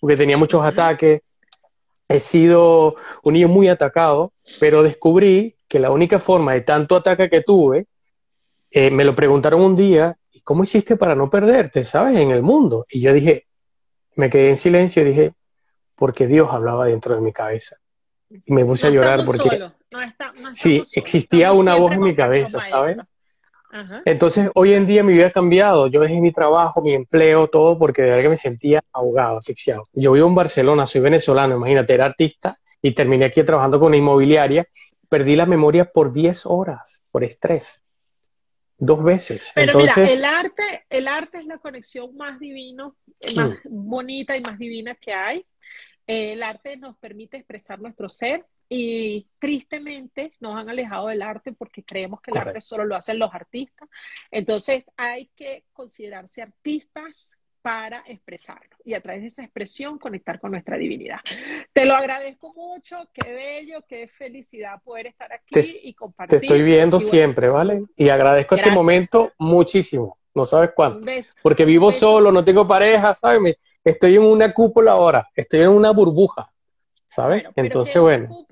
porque 0.00 0.16
tenía 0.16 0.36
muchos 0.36 0.62
ataques 0.64 1.20
he 2.12 2.20
sido 2.20 2.94
un 3.22 3.34
niño 3.34 3.48
muy 3.48 3.68
atacado, 3.68 4.32
pero 4.60 4.82
descubrí 4.82 5.56
que 5.68 5.78
la 5.78 5.90
única 5.90 6.18
forma 6.18 6.52
de 6.52 6.60
tanto 6.60 6.96
ataque 6.96 7.30
que 7.30 7.40
tuve, 7.40 7.86
eh, 8.70 8.90
me 8.90 9.04
lo 9.04 9.14
preguntaron 9.14 9.62
un 9.62 9.76
día, 9.76 10.16
¿cómo 10.44 10.62
hiciste 10.64 10.96
para 10.96 11.14
no 11.14 11.30
perderte, 11.30 11.84
sabes, 11.84 12.16
en 12.18 12.30
el 12.30 12.42
mundo? 12.42 12.86
Y 12.90 13.00
yo 13.00 13.12
dije, 13.12 13.46
me 14.16 14.28
quedé 14.28 14.50
en 14.50 14.56
silencio 14.56 15.02
y 15.02 15.06
dije, 15.06 15.32
porque 15.96 16.26
Dios 16.26 16.48
hablaba 16.50 16.86
dentro 16.86 17.14
de 17.14 17.20
mi 17.20 17.32
cabeza. 17.32 17.76
Y 18.28 18.52
me 18.52 18.64
puse 18.64 18.86
a 18.86 18.90
llorar 18.90 19.24
porque... 19.24 19.70
sí, 20.52 20.82
existía 20.94 21.52
una 21.52 21.74
voz 21.76 21.92
en 21.92 22.00
mi 22.00 22.14
cabeza, 22.14 22.62
¿sabes? 22.62 22.96
Entonces, 24.04 24.50
hoy 24.54 24.74
en 24.74 24.86
día 24.86 25.02
mi 25.02 25.14
vida 25.14 25.28
ha 25.28 25.30
cambiado. 25.30 25.86
Yo 25.86 26.00
dejé 26.00 26.20
mi 26.20 26.30
trabajo, 26.30 26.82
mi 26.82 26.94
empleo, 26.94 27.48
todo, 27.48 27.78
porque 27.78 28.02
de 28.02 28.08
verdad 28.08 28.22
que 28.22 28.28
me 28.28 28.36
sentía 28.36 28.82
ahogado, 28.92 29.38
asfixiado. 29.38 29.88
Yo 29.92 30.12
vivo 30.12 30.28
en 30.28 30.34
Barcelona, 30.34 30.86
soy 30.86 31.00
venezolano, 31.00 31.56
imagínate, 31.56 31.94
era 31.94 32.06
artista 32.06 32.56
y 32.82 32.92
terminé 32.92 33.26
aquí 33.26 33.42
trabajando 33.42 33.78
con 33.78 33.88
una 33.88 33.96
inmobiliaria. 33.96 34.66
Perdí 35.08 35.36
la 35.36 35.46
memoria 35.46 35.86
por 35.86 36.12
10 36.12 36.46
horas, 36.46 37.02
por 37.10 37.24
estrés. 37.24 37.82
Dos 38.76 39.02
veces. 39.02 39.52
Pero 39.54 39.78
mira, 39.78 39.94
el 39.96 40.24
arte, 40.24 40.84
el 40.90 41.06
arte 41.06 41.38
es 41.38 41.46
la 41.46 41.56
conexión 41.56 42.16
más 42.16 42.40
divino, 42.40 42.96
más 43.36 43.50
mm. 43.50 43.88
bonita 43.88 44.36
y 44.36 44.40
más 44.40 44.58
divina 44.58 44.96
que 44.96 45.14
hay. 45.14 45.46
El 46.06 46.42
arte 46.42 46.76
nos 46.76 46.96
permite 46.98 47.36
expresar 47.36 47.80
nuestro 47.80 48.08
ser, 48.08 48.44
y 48.74 49.26
tristemente 49.38 50.32
nos 50.40 50.56
han 50.56 50.70
alejado 50.70 51.08
del 51.08 51.20
arte 51.20 51.52
porque 51.52 51.84
creemos 51.84 52.22
que 52.22 52.30
el 52.30 52.38
arte 52.38 52.62
solo 52.62 52.86
lo 52.86 52.96
hacen 52.96 53.18
los 53.18 53.34
artistas. 53.34 53.86
Entonces 54.30 54.86
hay 54.96 55.26
que 55.36 55.64
considerarse 55.74 56.40
artistas 56.40 57.36
para 57.60 58.02
expresarlo 58.06 58.74
y 58.82 58.94
a 58.94 59.02
través 59.02 59.20
de 59.20 59.28
esa 59.28 59.42
expresión 59.42 59.98
conectar 59.98 60.40
con 60.40 60.52
nuestra 60.52 60.78
divinidad. 60.78 61.18
Te 61.74 61.84
lo 61.84 61.94
agradezco 61.94 62.50
mucho, 62.54 62.96
qué 63.12 63.30
bello, 63.30 63.84
qué 63.86 64.08
felicidad 64.08 64.82
poder 64.82 65.08
estar 65.08 65.30
aquí 65.34 65.80
y 65.82 65.92
compartir. 65.92 66.40
Te 66.40 66.46
estoy 66.46 66.62
viendo 66.62 66.98
siempre, 66.98 67.50
¿vale? 67.50 67.84
Y 67.94 68.08
agradezco 68.08 68.54
este 68.54 68.70
momento 68.70 69.34
muchísimo, 69.36 70.16
no 70.34 70.46
sabes 70.46 70.70
cuánto. 70.74 71.10
Porque 71.42 71.66
vivo 71.66 71.92
solo, 71.92 72.32
no 72.32 72.42
tengo 72.42 72.66
pareja, 72.66 73.14
¿sabes? 73.14 73.58
Estoy 73.84 74.16
en 74.16 74.22
una 74.22 74.54
cúpula 74.54 74.92
ahora, 74.92 75.28
estoy 75.34 75.60
en 75.60 75.68
una 75.68 75.90
burbuja. 75.90 76.48
¿Sabes? 77.12 77.44
Entonces, 77.56 78.00
bueno. 78.00 78.46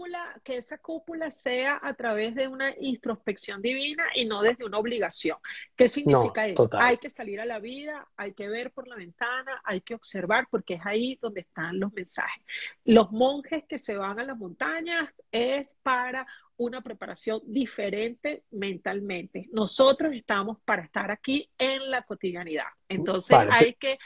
que 0.44 0.58
esa 0.58 0.76
cúpula 0.76 1.30
sea 1.30 1.80
a 1.82 1.94
través 1.94 2.34
de 2.34 2.46
una 2.46 2.74
introspección 2.78 3.62
divina 3.62 4.04
y 4.14 4.26
no 4.26 4.42
desde 4.42 4.66
una 4.66 4.76
obligación. 4.76 5.38
¿Qué 5.74 5.88
significa 5.88 6.46
eso? 6.46 6.68
Hay 6.74 6.98
que 6.98 7.08
salir 7.08 7.40
a 7.40 7.46
la 7.46 7.58
vida, 7.58 8.06
hay 8.18 8.34
que 8.34 8.48
ver 8.48 8.70
por 8.70 8.86
la 8.86 8.96
ventana, 8.96 9.62
hay 9.64 9.80
que 9.80 9.94
observar, 9.94 10.46
porque 10.50 10.74
es 10.74 10.84
ahí 10.84 11.18
donde 11.22 11.40
están 11.40 11.80
los 11.80 11.90
mensajes. 11.94 12.44
Los 12.84 13.10
monjes 13.12 13.64
que 13.64 13.78
se 13.78 13.96
van 13.96 14.20
a 14.20 14.24
las 14.24 14.36
montañas 14.36 15.08
es 15.32 15.74
para 15.82 16.26
una 16.58 16.82
preparación 16.82 17.40
diferente 17.46 18.44
mentalmente. 18.50 19.48
Nosotros 19.52 20.12
estamos 20.12 20.58
para 20.66 20.82
estar 20.82 21.10
aquí 21.10 21.50
en 21.56 21.90
la 21.90 22.02
cotidianidad. 22.02 22.68
Entonces 22.88 23.38
hay 23.50 23.72
que, 23.72 23.98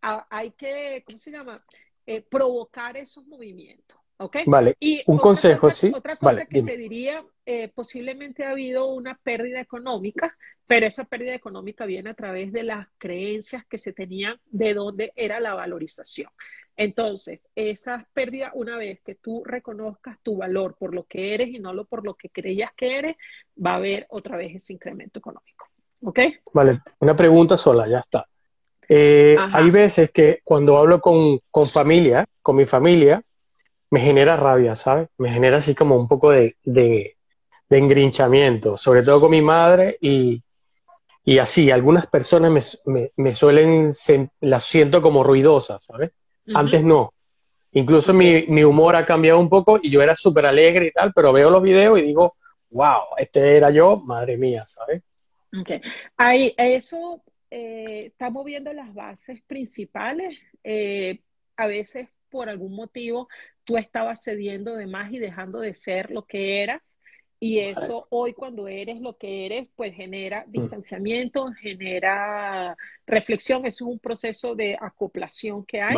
hay 0.00 0.52
que, 0.52 1.02
¿cómo 1.04 1.18
se 1.18 1.30
llama? 1.30 1.62
Eh, 2.10 2.22
provocar 2.22 2.96
esos 2.96 3.26
movimientos. 3.26 3.98
¿Ok? 4.16 4.38
Vale. 4.46 4.74
Y 4.80 5.02
un 5.06 5.18
consejo, 5.18 5.70
sí. 5.70 5.92
Otra 5.94 6.16
cosa 6.16 6.46
que 6.46 6.62
te 6.62 6.78
diría, 6.78 7.22
eh, 7.44 7.68
posiblemente 7.68 8.46
ha 8.46 8.52
habido 8.52 8.86
una 8.86 9.20
pérdida 9.22 9.60
económica, 9.60 10.34
pero 10.66 10.86
esa 10.86 11.04
pérdida 11.04 11.34
económica 11.34 11.84
viene 11.84 12.08
a 12.08 12.14
través 12.14 12.50
de 12.50 12.62
las 12.62 12.88
creencias 12.96 13.66
que 13.66 13.76
se 13.76 13.92
tenían 13.92 14.40
de 14.46 14.72
dónde 14.72 15.12
era 15.16 15.38
la 15.38 15.52
valorización. 15.52 16.30
Entonces, 16.78 17.46
esa 17.54 18.08
pérdida, 18.14 18.52
una 18.54 18.78
vez 18.78 19.02
que 19.02 19.16
tú 19.16 19.44
reconozcas 19.44 20.18
tu 20.22 20.38
valor 20.38 20.76
por 20.78 20.94
lo 20.94 21.04
que 21.04 21.34
eres 21.34 21.48
y 21.48 21.58
no 21.58 21.74
lo 21.74 21.84
por 21.84 22.06
lo 22.06 22.14
que 22.14 22.30
creías 22.30 22.70
que 22.74 22.96
eres, 22.96 23.16
va 23.62 23.72
a 23.72 23.76
haber 23.76 24.06
otra 24.08 24.38
vez 24.38 24.54
ese 24.54 24.72
incremento 24.72 25.18
económico. 25.18 25.66
¿Ok? 26.04 26.20
Vale, 26.54 26.80
una 27.00 27.14
pregunta 27.14 27.58
sola, 27.58 27.86
ya 27.86 27.98
está. 27.98 28.26
Eh, 28.88 29.36
hay 29.52 29.70
veces 29.70 30.10
que 30.10 30.40
cuando 30.42 30.78
hablo 30.78 31.00
con, 31.00 31.40
con, 31.50 31.68
familia, 31.68 32.24
con 32.40 32.56
mi 32.56 32.64
familia, 32.64 33.22
me 33.90 34.00
genera 34.00 34.36
rabia, 34.36 34.74
¿sabes? 34.74 35.08
Me 35.18 35.30
genera 35.30 35.58
así 35.58 35.74
como 35.74 35.96
un 35.96 36.08
poco 36.08 36.30
de, 36.30 36.56
de, 36.64 37.16
engrinchamiento, 37.68 38.78
sobre 38.78 39.02
todo 39.02 39.20
con 39.20 39.30
mi 39.30 39.42
madre 39.42 39.98
y, 40.00 40.42
y 41.22 41.38
así, 41.38 41.70
algunas 41.70 42.06
personas 42.06 42.80
me, 42.86 43.12
me, 43.16 43.34
suelen, 43.34 43.92
las 44.40 44.64
siento 44.64 45.02
como 45.02 45.22
ruidosas, 45.22 45.84
¿sabes? 45.84 46.12
Antes 46.54 46.82
no. 46.82 47.12
Incluso 47.72 48.14
mi, 48.14 48.46
mi 48.46 48.64
humor 48.64 48.96
ha 48.96 49.04
cambiado 49.04 49.38
un 49.38 49.50
poco 49.50 49.78
y 49.82 49.90
yo 49.90 50.00
era 50.00 50.14
súper 50.14 50.46
alegre 50.46 50.86
y 50.86 50.92
tal, 50.92 51.12
pero 51.14 51.30
veo 51.34 51.50
los 51.50 51.62
videos 51.62 51.98
y 51.98 52.02
digo, 52.02 52.36
wow, 52.70 53.02
este 53.18 53.58
era 53.58 53.70
yo, 53.70 53.98
madre 53.98 54.38
mía, 54.38 54.64
¿sabes? 54.66 55.02
Ok. 55.60 55.72
Ahí, 56.16 56.54
eso 56.56 57.22
eh, 57.50 58.00
está 58.04 58.30
moviendo 58.30 58.72
las 58.72 58.92
bases 58.94 59.42
principales. 59.42 60.38
Eh, 60.64 61.20
a 61.56 61.66
veces, 61.66 62.16
por 62.28 62.48
algún 62.48 62.74
motivo, 62.74 63.28
tú 63.64 63.76
estabas 63.76 64.22
cediendo 64.22 64.76
de 64.76 64.86
más 64.86 65.12
y 65.12 65.18
dejando 65.18 65.60
de 65.60 65.74
ser 65.74 66.10
lo 66.10 66.24
que 66.24 66.62
eras. 66.62 66.98
Y 67.40 67.60
eso 67.60 68.06
hoy 68.10 68.32
cuando 68.32 68.66
eres 68.66 69.00
lo 69.00 69.16
que 69.16 69.46
eres, 69.46 69.68
pues 69.76 69.94
genera 69.94 70.44
mm. 70.46 70.52
distanciamiento, 70.52 71.52
genera 71.52 72.76
reflexión. 73.06 73.66
Eso 73.66 73.84
es 73.84 73.90
un 73.90 73.98
proceso 73.98 74.54
de 74.54 74.76
acoplación 74.80 75.64
que 75.64 75.80
hay. 75.80 75.96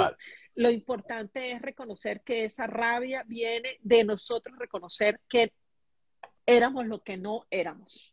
Lo 0.54 0.70
importante 0.70 1.52
es 1.52 1.62
reconocer 1.62 2.22
que 2.22 2.44
esa 2.44 2.66
rabia 2.66 3.24
viene 3.26 3.78
de 3.80 4.04
nosotros 4.04 4.58
reconocer 4.58 5.20
que 5.28 5.52
éramos 6.44 6.86
lo 6.86 7.02
que 7.02 7.16
no 7.16 7.46
éramos. 7.50 8.09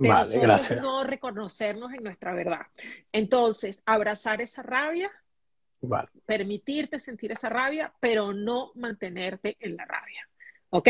De 0.00 0.08
nosotros 0.46 0.80
no 0.80 1.04
reconocernos 1.04 1.92
en 1.92 2.02
nuestra 2.02 2.32
verdad. 2.32 2.66
Entonces, 3.12 3.82
abrazar 3.84 4.40
esa 4.40 4.62
rabia, 4.62 5.10
permitirte 6.24 6.98
sentir 6.98 7.32
esa 7.32 7.50
rabia, 7.50 7.92
pero 8.00 8.32
no 8.32 8.72
mantenerte 8.76 9.56
en 9.60 9.76
la 9.76 9.84
rabia. 9.84 10.26
¿Ok? 10.70 10.88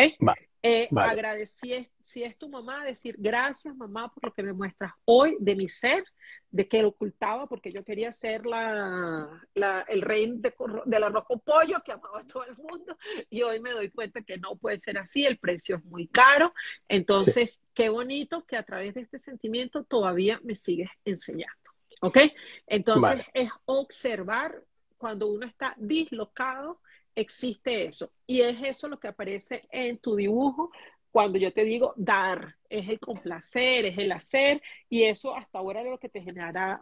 Eh, 0.63 0.89
agradecí, 0.95 1.89
si 2.03 2.23
es 2.23 2.37
tu 2.37 2.47
mamá, 2.47 2.85
decir 2.85 3.17
gracias 3.19 3.75
mamá 3.75 4.13
por 4.13 4.25
lo 4.27 4.35
que 4.35 4.43
me 4.43 4.53
muestras 4.53 4.93
hoy 5.07 5.37
de 5.41 5.57
mi 5.57 5.69
ser, 5.69 6.05
de 6.51 6.69
que 6.69 6.83
lo 6.83 6.89
ocultaba 6.89 7.47
porque 7.47 7.73
yo 7.73 7.83
quería 7.83 8.13
ser 8.13 8.45
la, 8.45 9.41
el 9.89 10.03
rey 10.03 10.31
de, 10.37 10.55
del 10.85 11.05
arroz 11.05 11.25
con 11.25 11.41
pollo 11.41 11.81
que 11.83 11.93
amaba 11.93 12.21
a 12.21 12.27
todo 12.27 12.45
el 12.45 12.57
mundo 12.59 12.95
y 13.31 13.41
hoy 13.41 13.61
me 13.61 13.71
doy 13.71 13.91
cuenta 13.91 14.21
que 14.21 14.37
no 14.37 14.57
puede 14.57 14.79
ser 14.79 14.99
así, 14.99 15.25
el 15.25 15.39
precio 15.39 15.77
es 15.77 15.85
muy 15.85 16.09
caro. 16.09 16.53
Entonces, 16.89 17.63
qué 17.73 17.89
bonito 17.89 18.45
que 18.45 18.59
a 18.59 18.63
través 18.63 18.93
de 18.95 19.01
este 19.01 19.19
sentimiento 19.19 19.85
todavía 19.85 20.41
me 20.43 20.55
sigues 20.55 20.91
enseñando. 21.07 21.57
¿Ok? 22.03 22.19
Entonces 22.67 23.25
es 23.33 23.51
observar 23.65 24.63
cuando 24.99 25.29
uno 25.29 25.47
está 25.47 25.75
dislocado 25.79 26.81
existe 27.15 27.85
eso. 27.85 28.13
Y 28.27 28.41
es 28.41 28.63
eso 28.63 28.89
lo 28.89 28.99
que 28.99 29.09
aparece 29.09 29.63
en 29.71 29.99
tu 29.99 30.17
dibujo 30.17 30.71
cuando 31.11 31.39
yo 31.39 31.53
te 31.53 31.65
digo 31.65 31.93
dar, 31.97 32.57
es 32.69 32.89
el 32.89 33.01
complacer, 33.01 33.87
es 33.87 33.99
el 33.99 34.13
hacer, 34.13 34.63
y 34.89 35.05
eso 35.05 35.35
hasta 35.35 35.59
ahora 35.59 35.81
es 35.81 35.89
lo 35.89 35.99
que 35.99 36.09
te 36.09 36.23
generará 36.23 36.81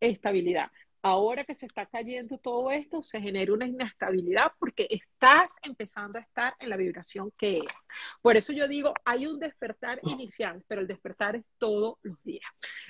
estabilidad. 0.00 0.70
Ahora 1.02 1.44
que 1.44 1.54
se 1.54 1.64
está 1.64 1.86
cayendo 1.86 2.36
todo 2.36 2.70
esto, 2.70 3.02
se 3.02 3.20
genera 3.20 3.54
una 3.54 3.66
inestabilidad 3.66 4.52
porque 4.58 4.86
estás 4.90 5.50
empezando 5.62 6.18
a 6.18 6.22
estar 6.22 6.54
en 6.58 6.68
la 6.68 6.76
vibración 6.76 7.32
que 7.38 7.58
es. 7.58 7.72
Por 8.20 8.36
eso 8.36 8.52
yo 8.52 8.68
digo, 8.68 8.92
hay 9.06 9.26
un 9.26 9.38
despertar 9.38 9.98
inicial, 10.02 10.62
pero 10.68 10.82
el 10.82 10.86
despertar 10.86 11.36
es 11.36 11.44
todos 11.56 11.96
los 12.02 12.22
días. 12.22 12.44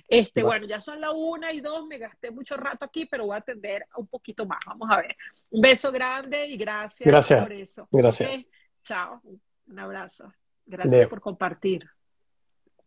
Este, 0.08 0.42
bueno, 0.42 0.66
ya 0.66 0.80
son 0.80 1.00
las 1.00 1.12
una 1.14 1.52
y 1.52 1.60
dos, 1.60 1.86
me 1.86 1.98
gasté 1.98 2.32
mucho 2.32 2.56
rato 2.56 2.84
aquí, 2.84 3.06
pero 3.06 3.26
voy 3.26 3.36
a 3.36 3.38
atender 3.38 3.86
un 3.96 4.08
poquito 4.08 4.44
más. 4.44 4.58
Vamos 4.66 4.88
a 4.90 4.96
ver. 4.96 5.16
Un 5.50 5.60
beso 5.60 5.92
grande 5.92 6.46
y 6.46 6.56
gracias, 6.56 7.06
gracias. 7.06 7.42
por 7.42 7.52
eso. 7.52 7.88
Gracias. 7.92 8.44
Chao. 8.82 9.22
Un 9.68 9.78
abrazo. 9.78 10.32
Gracias 10.66 11.08
por 11.08 11.20
compartir. 11.20 11.88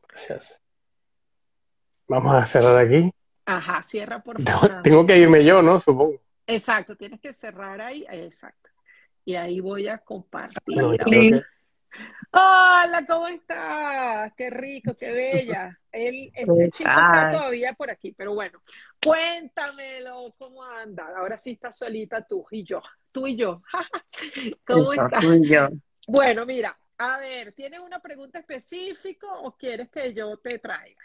Gracias. 0.07 0.61
Vamos 2.07 2.35
a 2.35 2.45
cerrar 2.45 2.77
aquí. 2.77 3.09
Ajá, 3.45 3.83
cierra 3.83 4.23
por 4.23 4.41
favor. 4.41 4.81
tengo 4.83 5.05
que 5.05 5.17
irme 5.17 5.43
yo, 5.43 5.61
¿no? 5.61 5.79
Supongo. 5.79 6.19
Exacto, 6.47 6.95
tienes 6.95 7.19
que 7.19 7.33
cerrar 7.33 7.81
ahí. 7.81 8.05
Exacto. 8.09 8.69
Y 9.25 9.35
ahí 9.35 9.59
voy 9.59 9.87
a 9.87 9.97
compartir. 9.97 11.43
Hola, 12.31 13.05
¿cómo 13.07 13.27
estás? 13.27 14.33
Qué 14.35 14.49
rico, 14.49 14.93
qué 14.99 15.11
bella. 15.11 15.79
Él, 15.91 16.31
este 16.33 16.71
chico 16.71 16.89
está 16.89 17.31
todavía 17.31 17.73
por 17.73 17.91
aquí, 17.91 18.11
pero 18.11 18.33
bueno, 18.33 18.59
cuéntamelo, 19.03 20.33
¿cómo 20.37 20.63
anda? 20.63 21.13
Ahora 21.15 21.37
sí 21.37 21.51
está 21.51 21.71
solita 21.71 22.25
tú 22.25 22.45
y 22.49 22.63
yo, 22.63 22.81
tú 23.11 23.27
y 23.27 23.37
yo. 23.37 23.61
¿Cómo 24.65 24.91
estás? 24.91 25.23
Bueno, 26.07 26.45
mira, 26.45 26.75
a 26.97 27.17
ver, 27.17 27.53
¿tienes 27.53 27.79
una 27.79 27.99
pregunta 27.99 28.39
específica 28.39 29.27
o 29.27 29.55
quieres 29.55 29.89
que 29.89 30.13
yo 30.13 30.37
te 30.37 30.57
traiga? 30.57 31.03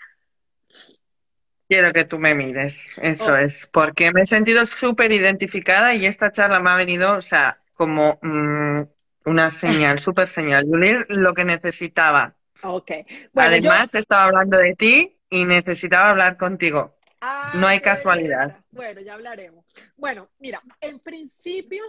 Quiero 1.68 1.92
que 1.92 2.06
tú 2.06 2.18
me 2.18 2.34
mires, 2.34 2.96
eso 3.02 3.36
es, 3.36 3.66
porque 3.66 4.10
me 4.10 4.22
he 4.22 4.24
sentido 4.24 4.64
súper 4.64 5.12
identificada 5.12 5.94
y 5.94 6.06
esta 6.06 6.32
charla 6.32 6.60
me 6.60 6.70
ha 6.70 6.76
venido, 6.76 7.14
o 7.14 7.20
sea, 7.20 7.60
como 7.74 8.18
mm, 8.22 8.80
una 9.26 9.50
señal, 9.50 9.98
súper 10.00 10.28
señal. 10.28 10.66
lo 11.08 11.34
que 11.34 11.44
necesitaba. 11.44 12.34
Ok. 12.62 12.90
Además, 13.34 13.94
estaba 13.94 14.24
hablando 14.24 14.56
de 14.56 14.74
ti 14.74 15.18
y 15.28 15.44
necesitaba 15.44 16.10
hablar 16.10 16.38
contigo. 16.38 16.96
Ah, 17.20 17.52
no 17.54 17.66
hay 17.66 17.80
casualidad. 17.80 18.56
Bueno, 18.70 19.00
ya 19.02 19.14
hablaremos. 19.14 19.66
Bueno, 19.96 20.30
mira, 20.38 20.62
en 20.80 21.00
principio, 21.00 21.82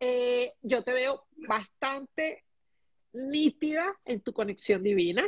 eh, 0.00 0.52
yo 0.62 0.82
te 0.82 0.92
veo 0.92 1.26
bastante 1.36 2.44
nítida 3.12 3.94
en 4.04 4.20
tu 4.20 4.32
conexión 4.32 4.82
divina 4.82 5.24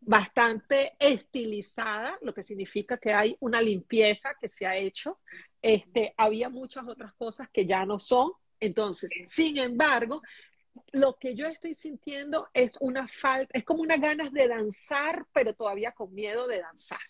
bastante 0.00 0.96
estilizada, 0.98 2.18
lo 2.22 2.34
que 2.34 2.42
significa 2.42 2.98
que 2.98 3.12
hay 3.12 3.36
una 3.40 3.60
limpieza 3.60 4.34
que 4.40 4.48
se 4.48 4.66
ha 4.66 4.76
hecho. 4.76 5.18
Este, 5.60 6.14
había 6.16 6.48
muchas 6.48 6.86
otras 6.86 7.12
cosas 7.14 7.48
que 7.50 7.66
ya 7.66 7.84
no 7.84 7.98
son. 7.98 8.32
Entonces, 8.60 9.10
sin 9.26 9.58
embargo, 9.58 10.22
lo 10.92 11.16
que 11.16 11.34
yo 11.34 11.46
estoy 11.46 11.74
sintiendo 11.74 12.48
es 12.52 12.76
una 12.80 13.08
falta, 13.08 13.56
es 13.56 13.64
como 13.64 13.82
unas 13.82 14.00
ganas 14.00 14.32
de 14.32 14.48
danzar, 14.48 15.26
pero 15.32 15.54
todavía 15.54 15.92
con 15.92 16.12
miedo 16.14 16.46
de 16.46 16.60
danzar. 16.60 17.00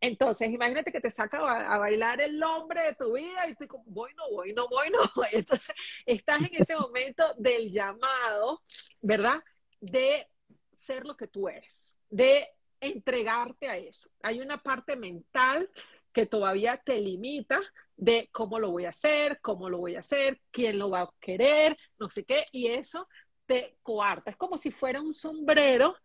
Entonces, 0.00 0.50
imagínate 0.50 0.92
que 0.92 1.00
te 1.00 1.10
saca 1.10 1.38
a, 1.72 1.78
bailar 1.78 2.20
el 2.20 2.42
hombre 2.42 2.82
de 2.82 2.94
tu 2.94 3.12
vida 3.12 3.48
y 3.48 3.54
tú 3.54 3.66
como, 3.66 3.84
voy, 3.86 4.12
no 4.14 4.30
voy, 4.30 4.52
no 4.52 4.68
voy, 4.68 4.90
no. 4.90 5.00
Entonces, 5.32 5.74
estás 6.06 6.40
en 6.40 6.50
ese 6.52 6.76
momento 6.76 7.24
del 7.36 7.70
llamado, 7.70 8.62
¿verdad? 9.00 9.42
De 9.80 10.26
ser 10.72 11.04
lo 11.04 11.16
que 11.16 11.26
tú 11.26 11.48
eres 11.48 11.87
de 12.10 12.48
entregarte 12.80 13.68
a 13.68 13.76
eso. 13.76 14.10
Hay 14.22 14.40
una 14.40 14.62
parte 14.62 14.96
mental 14.96 15.70
que 16.12 16.26
todavía 16.26 16.76
te 16.78 17.00
limita 17.00 17.60
de 17.96 18.28
cómo 18.32 18.58
lo 18.58 18.70
voy 18.70 18.84
a 18.84 18.90
hacer, 18.90 19.40
cómo 19.40 19.68
lo 19.68 19.78
voy 19.78 19.96
a 19.96 20.00
hacer, 20.00 20.40
quién 20.50 20.78
lo 20.78 20.90
va 20.90 21.02
a 21.02 21.10
querer, 21.20 21.76
no 21.98 22.08
sé 22.08 22.24
qué, 22.24 22.44
y 22.52 22.68
eso 22.68 23.08
te 23.46 23.78
coarta. 23.82 24.30
Es 24.30 24.36
como 24.36 24.58
si 24.58 24.70
fuera 24.70 25.00
un 25.00 25.12
sombrero 25.12 25.96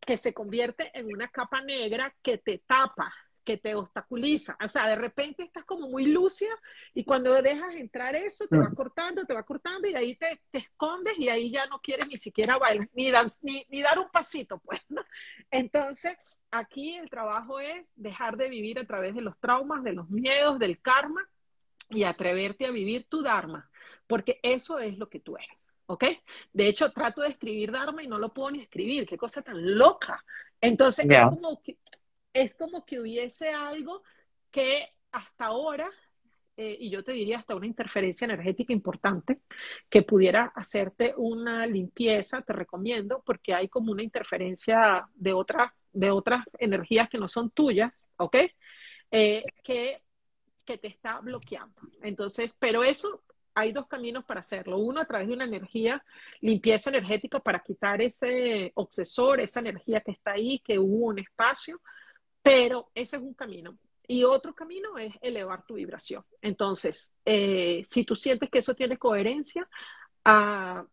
que 0.00 0.16
se 0.16 0.32
convierte 0.32 0.90
en 0.98 1.06
una 1.06 1.28
capa 1.28 1.60
negra 1.60 2.14
que 2.22 2.38
te 2.38 2.58
tapa 2.66 3.12
que 3.44 3.56
te 3.56 3.74
obstaculiza. 3.74 4.56
O 4.64 4.68
sea, 4.68 4.86
de 4.86 4.96
repente 4.96 5.42
estás 5.42 5.64
como 5.64 5.88
muy 5.88 6.06
lúcida 6.06 6.54
y 6.94 7.04
cuando 7.04 7.40
dejas 7.42 7.74
entrar 7.74 8.14
eso, 8.14 8.46
te 8.46 8.58
va 8.58 8.70
cortando, 8.70 9.24
te 9.24 9.34
va 9.34 9.42
cortando 9.42 9.88
y 9.88 9.94
ahí 9.94 10.16
te, 10.16 10.40
escondes 10.52 11.18
y 11.18 11.28
ahí 11.28 11.50
ya 11.50 11.66
no 11.66 11.80
quieres 11.80 12.06
ni 12.08 12.16
siquiera 12.16 12.58
bailar, 12.58 12.88
ni, 12.92 13.66
ni, 13.68 13.82
dar 13.82 13.98
un 13.98 14.10
pasito, 14.10 14.58
pues. 14.58 14.80
Entonces, 15.50 16.16
aquí 16.50 16.94
el 16.96 17.10
trabajo 17.10 17.60
es 17.60 17.92
dejar 17.96 18.36
de 18.36 18.48
vivir 18.48 18.78
a 18.78 18.86
través 18.86 19.14
de 19.14 19.22
los 19.22 19.38
traumas, 19.38 19.82
de 19.82 19.92
los 19.92 20.08
miedos, 20.10 20.58
del 20.58 20.80
karma 20.80 21.28
y 21.90 22.04
atreverte 22.04 22.66
a 22.66 22.70
vivir 22.70 23.06
tu 23.08 23.22
Dharma, 23.22 23.70
porque 24.06 24.38
eso 24.42 24.78
es 24.78 24.96
lo 24.98 25.08
que 25.08 25.20
tú 25.20 25.36
eres. 25.36 25.62
¿ok? 25.86 26.04
De 26.52 26.68
hecho, 26.68 26.90
trato 26.92 27.22
de 27.22 27.28
escribir 27.28 27.70
Dharma 27.70 28.02
y 28.02 28.06
no 28.06 28.18
lo 28.18 28.32
puedo 28.32 28.50
ni 28.50 28.62
escribir, 28.62 29.06
qué 29.06 29.18
cosa 29.18 29.42
tan 29.42 29.76
loca. 29.76 30.24
Entonces, 30.60 31.06
es 31.08 31.24
como 31.24 31.60
que 31.62 31.76
es 32.32 32.54
como 32.54 32.84
que 32.84 33.00
hubiese 33.00 33.50
algo 33.50 34.02
que 34.50 34.88
hasta 35.10 35.46
ahora, 35.46 35.90
eh, 36.56 36.76
y 36.80 36.90
yo 36.90 37.02
te 37.04 37.12
diría 37.12 37.38
hasta 37.38 37.54
una 37.54 37.66
interferencia 37.66 38.24
energética 38.24 38.72
importante, 38.72 39.40
que 39.88 40.02
pudiera 40.02 40.52
hacerte 40.54 41.14
una 41.16 41.66
limpieza, 41.66 42.42
te 42.42 42.52
recomiendo, 42.52 43.22
porque 43.24 43.54
hay 43.54 43.68
como 43.68 43.92
una 43.92 44.02
interferencia 44.02 45.06
de, 45.14 45.32
otra, 45.32 45.74
de 45.92 46.10
otras 46.10 46.40
energías 46.58 47.08
que 47.08 47.18
no 47.18 47.28
son 47.28 47.50
tuyas, 47.50 47.92
¿ok? 48.16 48.36
Eh, 49.10 49.44
que, 49.62 50.02
que 50.64 50.78
te 50.78 50.88
está 50.88 51.20
bloqueando. 51.20 51.82
Entonces, 52.02 52.56
pero 52.58 52.84
eso 52.84 53.22
hay 53.54 53.72
dos 53.72 53.86
caminos 53.86 54.24
para 54.24 54.40
hacerlo. 54.40 54.78
Uno 54.78 55.00
a 55.00 55.04
través 55.04 55.28
de 55.28 55.34
una 55.34 55.44
energía, 55.44 56.02
limpieza 56.40 56.90
energética 56.90 57.40
para 57.40 57.60
quitar 57.60 58.00
ese 58.00 58.72
obsesor, 58.74 59.40
esa 59.40 59.60
energía 59.60 60.00
que 60.00 60.12
está 60.12 60.32
ahí, 60.32 60.60
que 60.60 60.78
hubo 60.78 61.06
un 61.08 61.18
espacio. 61.18 61.80
Pero 62.42 62.90
ese 62.94 63.16
es 63.16 63.22
un 63.22 63.34
camino. 63.34 63.78
Y 64.06 64.24
otro 64.24 64.54
camino 64.54 64.98
es 64.98 65.14
elevar 65.22 65.64
tu 65.64 65.74
vibración. 65.74 66.24
Entonces, 66.40 67.12
eh, 67.24 67.82
si 67.86 68.04
tú 68.04 68.16
sientes 68.16 68.50
que 68.50 68.58
eso 68.58 68.74
tiene 68.74 68.98
coherencia, 68.98 69.68
ah, 70.24 70.84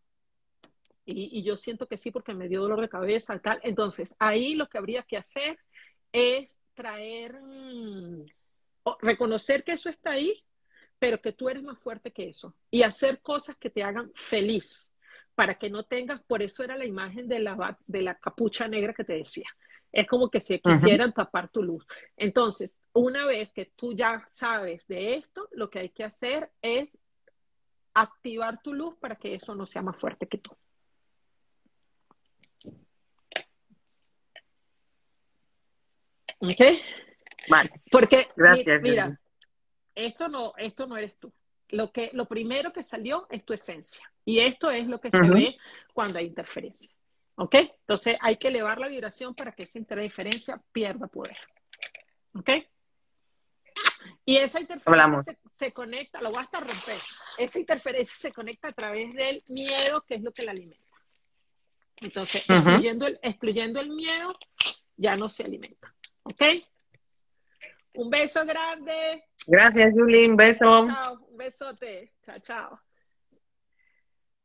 y, 1.04 1.42
yo 1.42 1.56
siento 1.56 1.88
que 1.88 1.96
sí 1.96 2.10
porque 2.10 2.34
me 2.34 2.48
dio 2.48 2.62
dolor 2.62 2.80
de 2.80 2.88
cabeza 2.88 3.38
tal, 3.40 3.60
entonces 3.64 4.14
ahí 4.18 4.54
lo 4.54 4.68
que 4.68 4.78
habría 4.78 5.02
que 5.02 5.16
hacer 5.16 5.58
es 6.12 6.60
traer, 6.74 7.40
mm, 7.42 8.26
reconocer 9.00 9.64
que 9.64 9.72
eso 9.72 9.88
está 9.88 10.12
ahí, 10.12 10.44
pero 10.98 11.20
que 11.20 11.32
tú 11.32 11.48
eres 11.48 11.62
más 11.62 11.78
fuerte 11.78 12.12
que 12.12 12.28
eso. 12.28 12.54
Y 12.70 12.82
hacer 12.82 13.20
cosas 13.22 13.56
que 13.56 13.70
te 13.70 13.82
hagan 13.82 14.12
feliz, 14.14 14.92
para 15.34 15.54
que 15.54 15.70
no 15.70 15.84
tengas, 15.84 16.22
por 16.22 16.42
eso 16.42 16.62
era 16.62 16.76
la 16.76 16.84
imagen 16.84 17.26
de 17.26 17.40
la, 17.40 17.78
de 17.86 18.02
la 18.02 18.18
capucha 18.18 18.68
negra 18.68 18.92
que 18.92 19.04
te 19.04 19.14
decía. 19.14 19.48
Es 19.92 20.06
como 20.06 20.30
que 20.30 20.40
si 20.40 20.60
quisieran 20.60 21.12
tapar 21.12 21.48
tu 21.48 21.62
luz. 21.62 21.86
Entonces, 22.16 22.80
una 22.92 23.26
vez 23.26 23.52
que 23.52 23.66
tú 23.66 23.92
ya 23.92 24.24
sabes 24.28 24.86
de 24.86 25.16
esto, 25.16 25.48
lo 25.52 25.68
que 25.68 25.80
hay 25.80 25.88
que 25.90 26.04
hacer 26.04 26.50
es 26.62 26.96
activar 27.94 28.62
tu 28.62 28.72
luz 28.72 28.94
para 28.96 29.16
que 29.16 29.34
eso 29.34 29.54
no 29.54 29.66
sea 29.66 29.82
más 29.82 29.98
fuerte 29.98 30.28
que 30.28 30.38
tú. 30.38 30.56
¿Ok? 36.40 36.60
Vale. 37.48 37.70
Porque, 37.90 38.28
Gracias, 38.36 38.80
mira, 38.80 39.14
esto 39.94 40.28
no, 40.28 40.54
esto 40.56 40.86
no 40.86 40.96
eres 40.96 41.18
tú. 41.18 41.32
Lo, 41.68 41.92
que, 41.92 42.10
lo 42.12 42.26
primero 42.26 42.72
que 42.72 42.82
salió 42.82 43.26
es 43.30 43.44
tu 43.44 43.52
esencia. 43.52 44.10
Y 44.24 44.40
esto 44.40 44.70
es 44.70 44.86
lo 44.86 45.00
que 45.00 45.10
se 45.10 45.20
ve 45.20 45.56
cuando 45.92 46.18
hay 46.18 46.26
interferencia. 46.26 46.90
¿Ok? 47.36 47.54
Entonces 47.54 48.16
hay 48.20 48.36
que 48.36 48.48
elevar 48.48 48.78
la 48.78 48.88
vibración 48.88 49.34
para 49.34 49.52
que 49.52 49.62
esa 49.64 49.78
interferencia 49.78 50.60
pierda 50.72 51.06
poder. 51.06 51.36
¿Ok? 52.34 52.50
Y 54.24 54.36
esa 54.36 54.60
interferencia 54.60 55.22
se, 55.22 55.38
se 55.48 55.72
conecta, 55.72 56.20
lo 56.20 56.30
voy 56.30 56.42
hasta 56.42 56.60
romper. 56.60 56.98
Esa 57.38 57.58
interferencia 57.58 58.16
se 58.16 58.32
conecta 58.32 58.68
a 58.68 58.72
través 58.72 59.12
del 59.14 59.42
miedo, 59.48 60.02
que 60.06 60.16
es 60.16 60.22
lo 60.22 60.32
que 60.32 60.44
la 60.44 60.52
alimenta. 60.52 60.90
Entonces, 62.00 62.48
excluyendo, 62.48 63.06
el, 63.06 63.18
excluyendo 63.22 63.80
el 63.80 63.90
miedo, 63.90 64.32
ya 64.96 65.16
no 65.16 65.28
se 65.28 65.44
alimenta. 65.44 65.94
¿Ok? 66.22 66.42
Un 67.94 68.08
beso 68.08 68.44
grande. 68.44 69.24
Gracias, 69.46 69.92
Juli. 69.92 70.26
Un 70.26 70.36
beso. 70.36 70.86
Chao, 70.86 71.26
un 71.28 71.36
besote. 71.36 72.12
Chao, 72.24 72.38
chao. 72.38 72.80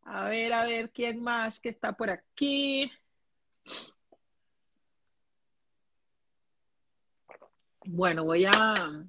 A 0.06 0.30
ver, 0.30 0.54
a 0.54 0.66
ver, 0.66 0.92
¿quién 0.92 1.22
más 1.22 1.60
que 1.60 1.70
está 1.70 1.92
por 1.94 2.10
aquí? 2.10 2.92
Bueno, 7.86 8.24
voy 8.24 8.46
a... 8.46 9.04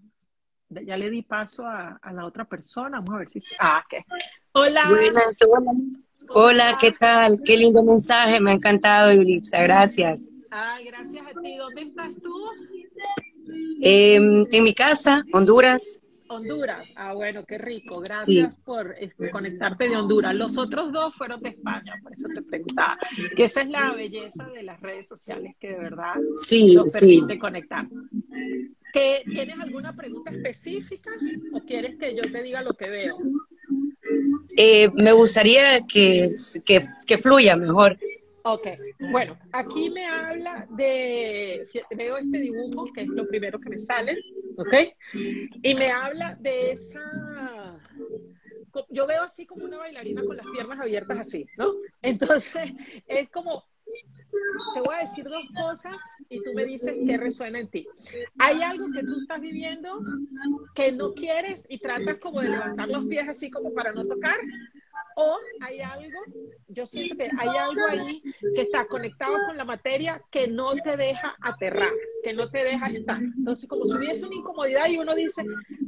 Ya 0.68 0.97
le 0.97 1.11
di 1.11 1.22
paso 1.22 1.64
a, 1.66 1.99
a 2.03 2.12
la 2.12 2.26
otra 2.26 2.44
persona. 2.44 2.99
Vamos 2.99 3.14
a 3.14 3.18
ver 3.18 3.30
si... 3.30 3.40
Ah, 3.59 3.80
ok. 3.84 4.05
Hola. 4.53 4.88
Buenas, 4.88 5.38
hola. 5.42 5.72
Hola, 6.30 6.76
¿qué 6.80 6.92
tal? 6.92 7.38
Qué 7.44 7.57
lindo 7.57 7.82
mensaje, 7.82 8.40
me 8.40 8.51
ha 8.51 8.55
encantado, 8.55 9.12
Yulitza, 9.12 9.61
gracias. 9.62 10.22
Ay, 10.51 10.86
gracias 10.86 11.24
a 11.26 11.40
ti. 11.40 11.57
¿Dónde 11.57 11.82
estás 11.82 12.14
tú? 12.22 12.34
Em, 13.80 14.44
en 14.51 14.64
mi 14.64 14.74
casa, 14.74 15.22
Honduras, 15.32 16.01
Honduras. 16.29 16.91
Ah, 16.97 17.12
bueno, 17.14 17.45
qué 17.45 17.59
rico. 17.59 18.01
Gracias 18.01 18.57
por 18.59 18.95
este, 18.99 19.31
conectarte 19.31 19.89
de 19.89 19.97
Honduras. 19.97 20.35
Los 20.35 20.59
otros 20.59 20.93
dos 20.93 21.14
fueron 21.14 21.41
de 21.41 21.51
España, 21.51 21.95
por 22.03 22.12
eso 22.12 22.29
te 22.35 22.43
preguntaba. 22.43 22.99
Que 23.37 23.45
esa 23.45 23.62
es 23.62 23.68
la 23.68 23.93
belleza 23.93 24.45
de 24.49 24.62
las 24.62 24.81
redes 24.81 25.07
sociales, 25.07 25.55
que 25.59 25.68
de 25.68 25.79
verdad 25.79 26.14
sí, 26.39 26.74
nos 26.74 26.93
sí. 26.93 27.01
permite 27.01 27.39
conectar. 27.39 27.87
¿Que, 28.93 29.22
¿Tienes 29.27 29.59
alguna 29.59 29.95
pregunta 29.95 30.31
específica 30.31 31.11
o 31.53 31.61
quieres 31.61 31.97
que 31.97 32.14
yo 32.14 32.22
te 32.22 32.43
diga 32.43 32.62
lo 32.62 32.72
que 32.72 32.89
veo? 32.89 33.18
Eh, 34.57 34.91
me 34.95 35.12
gustaría 35.12 35.83
que, 35.87 36.35
que, 36.64 36.89
que 37.07 37.18
fluya 37.18 37.57
mejor. 37.57 37.99
Ok, 38.49 38.62
bueno, 39.11 39.36
aquí 39.51 39.90
me 39.90 40.07
habla 40.07 40.64
de, 40.76 41.66
veo 41.97 42.16
este 42.16 42.38
dibujo, 42.38 42.84
que 42.92 43.01
es 43.01 43.09
lo 43.09 43.26
primero 43.26 43.59
que 43.59 43.70
me 43.70 43.78
sale, 43.80 44.16
¿ok? 44.57 44.72
Y 45.62 45.74
me 45.74 45.90
habla 45.90 46.36
de 46.38 46.70
esa, 46.70 47.76
yo 48.90 49.05
veo 49.05 49.24
así 49.24 49.47
como 49.47 49.64
una 49.64 49.78
bailarina 49.78 50.22
con 50.24 50.36
las 50.36 50.47
piernas 50.47 50.78
abiertas 50.78 51.18
así, 51.18 51.44
¿no? 51.59 51.72
Entonces, 52.03 52.70
es 53.09 53.28
como, 53.30 53.64
te 54.74 54.81
voy 54.81 54.95
a 54.95 55.03
decir 55.03 55.24
dos 55.24 55.45
cosas 55.55 55.97
y 56.29 56.43
tú 56.43 56.53
me 56.55 56.64
dices 56.64 56.95
qué 57.07 57.16
resuena 57.16 57.61
en 57.61 57.68
ti. 57.68 57.87
Hay 58.39 58.62
algo 58.62 58.87
que 58.93 59.03
tú 59.03 59.20
estás 59.20 59.41
viviendo 59.41 60.01
que 60.74 60.93
no 60.93 61.12
quieres 61.14 61.66
y 61.68 61.79
tratas 61.79 62.16
como 62.16 62.41
de 62.41 62.51
levantar 62.51 62.89
los 62.89 63.05
pies 63.07 63.29
así 63.29 63.51
como 63.51 63.72
para 63.72 63.93
no 63.93 64.05
tocar. 64.05 64.39
O 65.18 65.39
hay 65.61 65.81
algo, 65.81 66.20
yo 66.68 66.85
siento 66.85 67.16
que 67.16 67.31
hay 67.39 67.49
algo 67.49 67.87
ahí 67.89 68.22
que 68.55 68.62
está 68.62 68.87
conectado 68.87 69.35
con 69.47 69.57
la 69.57 69.64
materia 69.64 70.22
que 70.31 70.47
no 70.47 70.74
te 70.74 70.97
deja 70.97 71.35
aterrar, 71.41 71.93
que 72.22 72.35
no 72.35 72.51
te 72.51 72.64
deja 72.64 72.89
estar. 72.89 73.22
Entonces, 73.22 73.66
como 73.66 73.87
si 73.87 73.95
hubiese 73.95 74.27
una 74.27 74.35
incomodidad 74.35 74.89
y 74.89 74.99
uno 74.99 75.14
dice, 75.14 75.47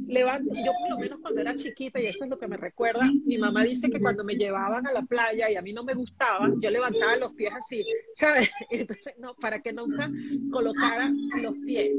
levanta, 0.09 0.53
yo 0.55 0.71
por 0.79 0.89
lo 0.89 0.97
menos 0.97 1.19
cuando 1.21 1.41
era 1.41 1.55
chiquita, 1.55 2.01
y 2.01 2.07
eso 2.07 2.23
es 2.23 2.29
lo 2.29 2.39
que 2.39 2.47
me 2.47 2.57
recuerda, 2.57 3.09
mi 3.25 3.37
mamá 3.37 3.63
dice 3.63 3.89
que 3.89 3.99
cuando 3.99 4.23
me 4.23 4.35
llevaban 4.35 4.85
a 4.87 4.91
la 4.91 5.03
playa 5.03 5.49
y 5.49 5.55
a 5.55 5.61
mí 5.61 5.71
no 5.71 5.83
me 5.83 5.93
gustaba, 5.93 6.49
yo 6.59 6.69
levantaba 6.69 7.15
los 7.15 7.33
pies 7.33 7.53
así, 7.55 7.85
¿sabes? 8.13 8.49
Entonces, 8.69 9.13
no, 9.19 9.35
para 9.35 9.61
que 9.61 9.71
nunca 9.71 10.09
colocara 10.51 11.11
los 11.41 11.55
pies. 11.65 11.91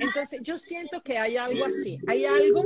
Entonces, 0.00 0.40
yo 0.42 0.56
siento 0.58 1.02
que 1.02 1.18
hay 1.18 1.36
algo 1.36 1.64
así, 1.64 1.98
hay 2.06 2.24
algo 2.24 2.64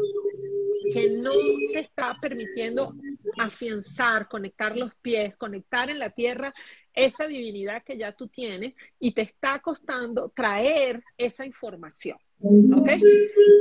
que 0.93 1.09
no 1.11 1.33
te 1.73 1.81
está 1.81 2.17
permitiendo 2.21 2.93
afianzar, 3.39 4.29
conectar 4.29 4.77
los 4.77 4.95
pies, 4.97 5.37
conectar 5.37 5.89
en 5.89 5.99
la 5.99 6.11
tierra 6.11 6.53
esa 6.93 7.27
divinidad 7.27 7.83
que 7.85 7.97
ya 7.97 8.13
tú 8.13 8.29
tienes 8.29 8.75
y 8.99 9.13
te 9.13 9.23
está 9.23 9.61
costando 9.61 10.31
traer 10.31 11.03
esa 11.17 11.47
información. 11.47 12.19
¿Ok? 12.43 12.89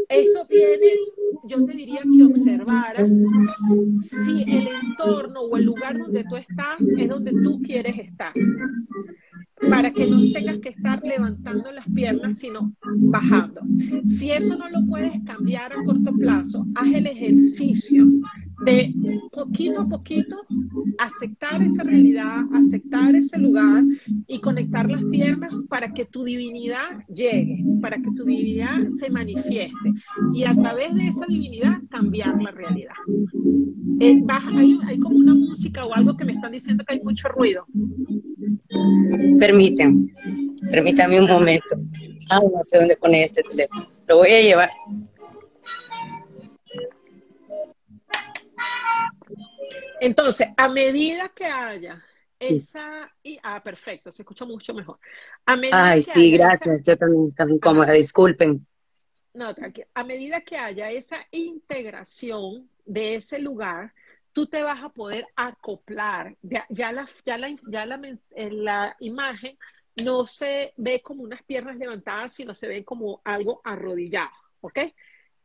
Eso 0.09 0.45
viene, 0.49 0.87
yo 1.47 1.65
te 1.65 1.73
diría 1.73 2.01
que 2.01 2.23
observara 2.23 3.05
si 4.01 4.43
el 4.43 4.67
entorno 4.83 5.41
o 5.41 5.57
el 5.57 5.65
lugar 5.65 5.97
donde 5.97 6.23
tú 6.23 6.37
estás 6.37 6.79
es 6.97 7.09
donde 7.09 7.31
tú 7.31 7.61
quieres 7.61 7.97
estar. 7.97 8.33
Para 9.69 9.91
que 9.91 10.07
no 10.07 10.19
tengas 10.31 10.59
que 10.59 10.69
estar 10.69 11.03
levantando 11.03 11.71
las 11.73 11.85
piernas, 11.93 12.37
sino 12.37 12.73
bajando. 12.81 13.61
Si 14.07 14.31
eso 14.31 14.57
no 14.57 14.69
lo 14.69 14.85
puedes 14.87 15.21
cambiar 15.25 15.73
a 15.73 15.83
corto 15.83 16.13
plazo, 16.13 16.65
haz 16.75 16.87
el 16.93 17.07
ejercicio 17.07 18.07
de 18.65 18.93
poquito 19.31 19.81
a 19.81 19.87
poquito 19.87 20.35
aceptar 20.97 21.61
esa 21.61 21.83
realidad, 21.83 22.43
aceptar 22.53 23.15
ese 23.15 23.37
lugar 23.37 23.83
y 24.27 24.39
conectar 24.41 24.89
las 24.89 25.03
piernas 25.05 25.53
para 25.69 25.93
que 25.93 26.05
tu 26.05 26.23
divinidad 26.23 27.05
llegue, 27.07 27.63
para 27.81 27.97
que 27.97 28.11
tu 28.15 28.23
divinidad 28.25 28.89
se 28.99 29.09
manifieste 29.09 29.93
y 30.33 30.43
a 30.43 30.55
través 30.55 30.93
de 30.95 31.07
esa 31.07 31.25
divinidad 31.25 31.79
cambiar 31.89 32.41
la 32.41 32.51
realidad. 32.51 32.95
Eh, 34.01 34.19
baja, 34.23 34.49
hay, 34.57 34.77
hay, 34.87 34.99
como 34.99 35.17
una 35.17 35.33
música 35.33 35.85
o 35.85 35.93
algo 35.93 36.15
que 36.15 36.25
me 36.25 36.33
están 36.33 36.51
diciendo 36.51 36.83
que 36.85 36.93
hay 36.93 37.01
mucho 37.01 37.27
ruido. 37.29 37.65
Permítanme, 39.39 40.13
permítame 40.71 41.19
un 41.19 41.27
momento. 41.27 41.75
Ay, 42.29 42.47
no 42.53 42.63
sé 42.63 42.77
dónde 42.77 42.95
poner 42.97 43.23
este 43.23 43.41
teléfono. 43.43 43.85
Lo 44.07 44.17
voy 44.17 44.31
a 44.31 44.41
llevar. 44.41 44.69
Entonces, 49.99 50.47
a 50.57 50.67
medida 50.69 51.29
que 51.29 51.45
haya 51.45 51.95
esa 52.39 53.11
y 53.21 53.37
ah 53.43 53.61
perfecto, 53.61 54.11
se 54.11 54.21
escucha 54.21 54.45
mucho 54.45 54.73
mejor. 54.73 54.99
A 55.45 55.57
Ay, 55.71 56.01
sí, 56.01 56.31
gracias. 56.31 56.81
Esa, 56.81 56.91
Yo 56.91 56.97
también 56.97 57.27
estaba 57.27 57.51
incómoda, 57.51 57.91
disculpen. 57.91 58.65
No, 59.33 59.53
tranquilo. 59.53 59.87
A 59.93 60.03
medida 60.03 60.41
que 60.41 60.57
haya 60.57 60.89
esa 60.89 61.17
integración 61.31 62.69
de 62.85 63.15
ese 63.15 63.39
lugar, 63.39 63.93
tú 64.33 64.47
te 64.47 64.63
vas 64.63 64.83
a 64.83 64.89
poder 64.89 65.27
acoplar. 65.35 66.35
Ya, 66.41 66.65
ya, 66.69 66.91
la, 66.91 67.07
ya, 67.25 67.37
la, 67.37 67.55
ya 67.67 67.85
la, 67.85 68.01
en 68.31 68.63
la 68.63 68.95
imagen 68.99 69.57
no 70.03 70.25
se 70.25 70.73
ve 70.77 71.01
como 71.01 71.23
unas 71.23 71.43
piernas 71.43 71.77
levantadas, 71.77 72.33
sino 72.33 72.53
se 72.53 72.67
ve 72.67 72.85
como 72.85 73.21
algo 73.23 73.61
arrodillado, 73.63 74.31
¿ok? 74.61 74.79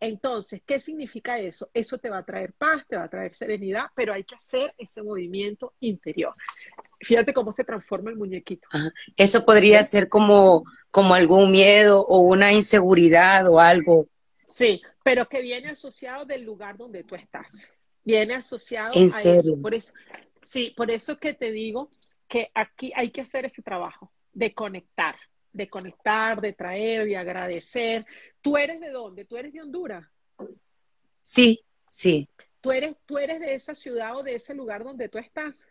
Entonces, 0.00 0.60
¿qué 0.66 0.80
significa 0.80 1.38
eso? 1.38 1.68
Eso 1.72 1.98
te 1.98 2.10
va 2.10 2.18
a 2.18 2.24
traer 2.24 2.52
paz, 2.52 2.86
te 2.86 2.96
va 2.96 3.04
a 3.04 3.08
traer 3.08 3.34
serenidad, 3.34 3.86
pero 3.94 4.12
hay 4.12 4.24
que 4.24 4.34
hacer 4.34 4.74
ese 4.76 5.02
movimiento 5.02 5.74
interior. 5.80 6.32
Fíjate 7.00 7.32
cómo 7.32 7.52
se 7.52 7.64
transforma 7.64 8.10
el 8.10 8.16
muñequito. 8.16 8.68
Ajá. 8.70 8.92
Eso 9.16 9.44
podría 9.44 9.82
¿Sí? 9.82 9.92
ser 9.92 10.08
como, 10.08 10.64
como 10.90 11.14
algún 11.14 11.50
miedo 11.50 12.04
o 12.06 12.20
una 12.20 12.52
inseguridad 12.52 13.48
o 13.48 13.60
algo. 13.60 14.08
Sí, 14.46 14.82
pero 15.02 15.28
que 15.28 15.40
viene 15.40 15.70
asociado 15.70 16.24
del 16.24 16.44
lugar 16.44 16.76
donde 16.76 17.04
tú 17.04 17.14
estás. 17.14 17.72
Viene 18.04 18.34
asociado 18.34 18.92
¿En 18.94 19.06
a 19.06 19.10
serio? 19.10 19.40
eso. 19.40 19.62
Por 19.62 19.74
eso. 19.74 19.92
Sí, 20.42 20.74
por 20.76 20.90
eso 20.90 21.18
que 21.18 21.32
te 21.32 21.50
digo 21.50 21.90
que 22.28 22.50
aquí 22.54 22.92
hay 22.94 23.10
que 23.10 23.22
hacer 23.22 23.46
ese 23.46 23.62
trabajo 23.62 24.12
de 24.32 24.52
conectar 24.52 25.16
de 25.54 25.70
conectar, 25.70 26.40
de 26.40 26.52
traer, 26.52 27.06
de 27.06 27.16
agradecer. 27.16 28.04
¿Tú 28.42 28.58
eres 28.58 28.80
de 28.80 28.90
dónde? 28.90 29.24
¿Tú 29.24 29.36
eres 29.36 29.52
de 29.52 29.62
Honduras? 29.62 30.04
Sí, 31.22 31.64
sí. 31.86 32.28
¿Tú 32.60 32.72
eres, 32.72 32.96
¿Tú 33.06 33.18
eres 33.18 33.40
de 33.40 33.54
esa 33.54 33.74
ciudad 33.74 34.16
o 34.16 34.22
de 34.22 34.34
ese 34.34 34.54
lugar 34.54 34.84
donde 34.84 35.08
tú 35.08 35.18
estás? 35.18 35.64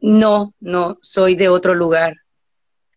No, 0.00 0.52
no, 0.60 0.98
soy 1.00 1.36
de 1.36 1.48
otro 1.48 1.74
lugar. 1.74 2.16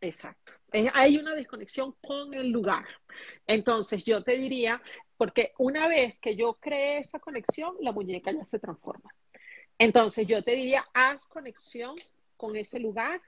Exacto. 0.02 0.52
hay 0.94 1.18
una 1.18 1.36
desconexión 1.36 1.96
con 2.02 2.34
el 2.34 2.50
lugar. 2.50 2.86
Entonces 3.48 4.04
yo 4.04 4.24
te 4.24 4.36
diría, 4.36 4.82
porque 5.16 5.54
una 5.60 5.88
vez 5.88 6.20
que 6.20 6.36
yo 6.36 6.56
creé 6.56 7.00
esa 7.00 7.20
conexión, 7.20 7.76
la 7.80 7.92
muñeca 7.92 8.32
ya 8.32 8.46
se 8.46 8.60
transforma. 8.60 9.14
Entonces 9.78 10.26
yo 10.26 10.44
te 10.44 10.52
diría, 10.52 10.86
haz 10.94 11.26
conexión 11.28 11.96
con 12.36 12.56
ese 12.56 12.80
lugar, 12.80 13.22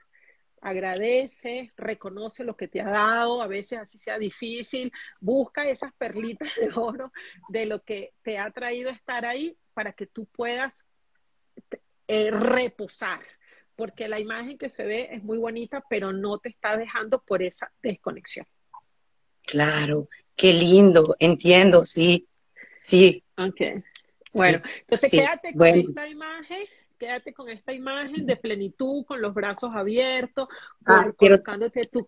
agradece, 0.60 1.72
reconoce 1.76 2.44
lo 2.44 2.56
que 2.56 2.68
te 2.68 2.80
ha 2.80 2.90
dado, 2.90 3.42
a 3.42 3.46
veces 3.46 3.78
así 3.78 3.98
sea 3.98 4.18
difícil, 4.18 4.92
busca 5.20 5.68
esas 5.68 5.92
perlitas 5.94 6.48
de 6.56 6.70
oro 6.74 7.12
de 7.48 7.66
lo 7.66 7.82
que 7.82 8.14
te 8.22 8.38
ha 8.38 8.50
traído 8.50 8.90
estar 8.90 9.24
ahí 9.24 9.56
para 9.74 9.92
que 9.92 10.06
tú 10.06 10.26
puedas 10.26 10.84
eh, 12.08 12.30
reposar, 12.30 13.20
porque 13.76 14.08
la 14.08 14.18
imagen 14.18 14.58
que 14.58 14.70
se 14.70 14.84
ve 14.84 15.08
es 15.12 15.22
muy 15.22 15.38
bonita, 15.38 15.84
pero 15.88 16.12
no 16.12 16.38
te 16.38 16.48
está 16.48 16.76
dejando 16.76 17.22
por 17.22 17.42
esa 17.42 17.72
desconexión. 17.82 18.46
Claro, 19.42 20.08
qué 20.36 20.52
lindo, 20.52 21.16
entiendo, 21.18 21.84
sí, 21.84 22.28
sí. 22.76 23.24
Ok. 23.36 23.82
Bueno, 24.34 24.62
entonces 24.80 25.10
quédate 25.10 25.54
con 25.54 25.66
esta 25.66 26.06
imagen 26.06 26.66
quédate 26.98 27.32
con 27.32 27.48
esta 27.48 27.72
imagen 27.72 28.26
de 28.26 28.36
plenitud, 28.36 29.04
con 29.06 29.22
los 29.22 29.32
brazos 29.32 29.74
abiertos, 29.76 30.48
ah, 30.86 31.10
colocándote 31.16 31.82
tu, 31.82 32.06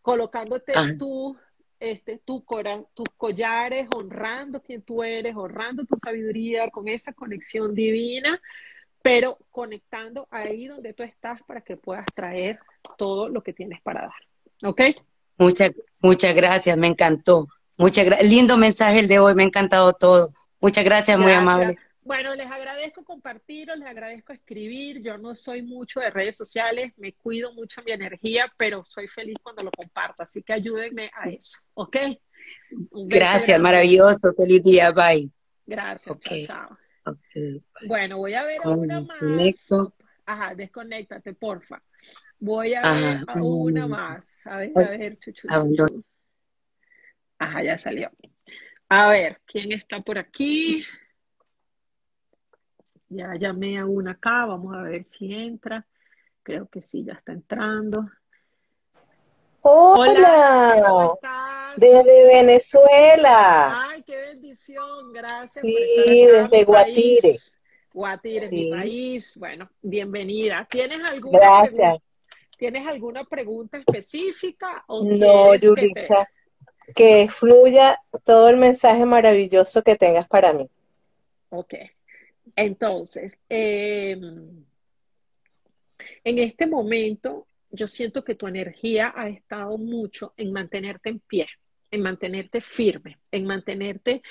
colocándote 0.00 0.72
ah. 0.74 0.88
tu, 0.98 1.36
este, 1.80 2.18
tu 2.24 2.44
tus 2.94 3.08
collares, 3.16 3.88
honrando 3.94 4.62
quien 4.62 4.82
tú 4.82 5.02
eres, 5.02 5.34
honrando 5.36 5.84
tu 5.84 5.96
sabiduría, 6.02 6.70
con 6.70 6.88
esa 6.88 7.12
conexión 7.12 7.74
divina, 7.74 8.40
pero 9.02 9.38
conectando 9.50 10.26
ahí 10.30 10.66
donde 10.66 10.94
tú 10.94 11.02
estás 11.02 11.42
para 11.42 11.60
que 11.60 11.76
puedas 11.76 12.06
traer 12.14 12.58
todo 12.96 13.28
lo 13.28 13.42
que 13.42 13.52
tienes 13.52 13.82
para 13.82 14.02
dar. 14.02 14.70
¿Ok? 14.70 14.80
Muchas, 15.36 15.72
muchas 16.00 16.34
gracias, 16.34 16.76
me 16.78 16.86
encantó. 16.86 17.48
Muchas 17.76 18.06
Lindo 18.22 18.56
mensaje 18.56 19.00
el 19.00 19.08
de 19.08 19.18
hoy, 19.18 19.34
me 19.34 19.42
ha 19.42 19.46
encantado 19.46 19.92
todo. 19.94 20.32
Muchas 20.60 20.84
gracias, 20.84 21.18
muy 21.18 21.32
amable. 21.32 21.76
Bueno, 22.04 22.34
les 22.34 22.50
agradezco 22.50 23.02
compartir, 23.02 23.68
les 23.68 23.88
agradezco 23.88 24.34
escribir. 24.34 25.02
Yo 25.02 25.16
no 25.16 25.34
soy 25.34 25.62
mucho 25.62 26.00
de 26.00 26.10
redes 26.10 26.36
sociales, 26.36 26.92
me 26.98 27.14
cuido 27.14 27.54
mucho 27.54 27.82
mi 27.82 27.92
energía, 27.92 28.52
pero 28.58 28.84
soy 28.84 29.08
feliz 29.08 29.36
cuando 29.42 29.64
lo 29.64 29.70
comparto. 29.70 30.22
Así 30.22 30.42
que 30.42 30.52
ayúdenme 30.52 31.10
a 31.14 31.30
eso, 31.30 31.58
¿ok? 31.72 31.96
Gracias, 32.90 33.58
maravilloso. 33.58 34.34
Feliz 34.34 34.62
día, 34.62 34.92
bye. 34.92 35.30
Gracias, 35.64 36.18
chao. 36.46 36.76
bueno, 37.86 38.18
voy 38.18 38.34
a 38.34 38.44
ver 38.44 38.58
a 38.62 38.68
una 38.68 39.00
más. 39.00 39.68
Ajá, 40.26 40.54
desconéctate, 40.54 41.32
porfa. 41.32 41.82
Voy 42.38 42.74
a 42.74 42.82
ver 42.82 43.24
a 43.26 43.42
una 43.42 43.86
más. 43.86 44.46
A 44.46 44.58
ver, 44.58 44.72
a 44.74 44.90
ver, 44.90 45.16
chuchu. 45.16 45.48
Ajá, 47.38 47.62
ya 47.62 47.78
salió. 47.78 48.10
A 48.90 49.08
ver, 49.08 49.40
¿quién 49.46 49.72
está 49.72 50.00
por 50.00 50.18
aquí? 50.18 50.84
Ya 53.08 53.34
llamé 53.38 53.78
a 53.78 53.86
una 53.86 54.12
acá, 54.12 54.46
vamos 54.46 54.74
a 54.74 54.82
ver 54.82 55.04
si 55.04 55.32
entra. 55.32 55.86
Creo 56.42 56.68
que 56.68 56.82
sí, 56.82 57.04
ya 57.04 57.14
está 57.14 57.32
entrando. 57.32 58.04
Hola, 59.62 61.14
desde 61.76 62.26
Venezuela. 62.26 63.88
Ay, 63.88 64.02
qué 64.02 64.16
bendición, 64.16 65.12
gracias. 65.12 65.64
Sí, 65.64 66.26
desde 66.26 66.64
Guatire. 66.64 67.36
Guatire, 67.94 68.50
mi 68.50 68.70
país. 68.70 69.38
Bueno, 69.38 69.70
bienvenida. 69.80 70.66
¿Tienes 70.70 71.02
alguna, 71.02 71.38
gracias. 71.38 71.96
¿tienes 72.58 72.86
alguna 72.86 73.24
pregunta 73.24 73.78
específica? 73.78 74.84
no, 74.88 75.54
Yulisa, 75.54 76.28
que 76.94 77.28
fluya 77.30 77.98
todo 78.24 78.48
el 78.48 78.56
mensaje 78.56 79.04
maravilloso 79.06 79.82
que 79.82 79.96
tengas 79.96 80.28
para 80.28 80.52
mí. 80.52 80.68
Ok. 81.50 81.74
Entonces, 82.56 83.38
em, 83.48 84.64
en 86.22 86.38
este 86.38 86.66
momento, 86.66 87.46
yo 87.70 87.86
siento 87.86 88.24
que 88.24 88.34
tu 88.34 88.46
energía 88.46 89.12
ha 89.14 89.28
estado 89.28 89.76
mucho 89.78 90.34
en 90.36 90.52
mantenerte 90.52 91.10
en 91.10 91.20
pie, 91.20 91.46
en 91.90 92.02
mantenerte 92.02 92.60
firme, 92.60 93.18
en 93.30 93.46
mantenerte, 93.46 94.22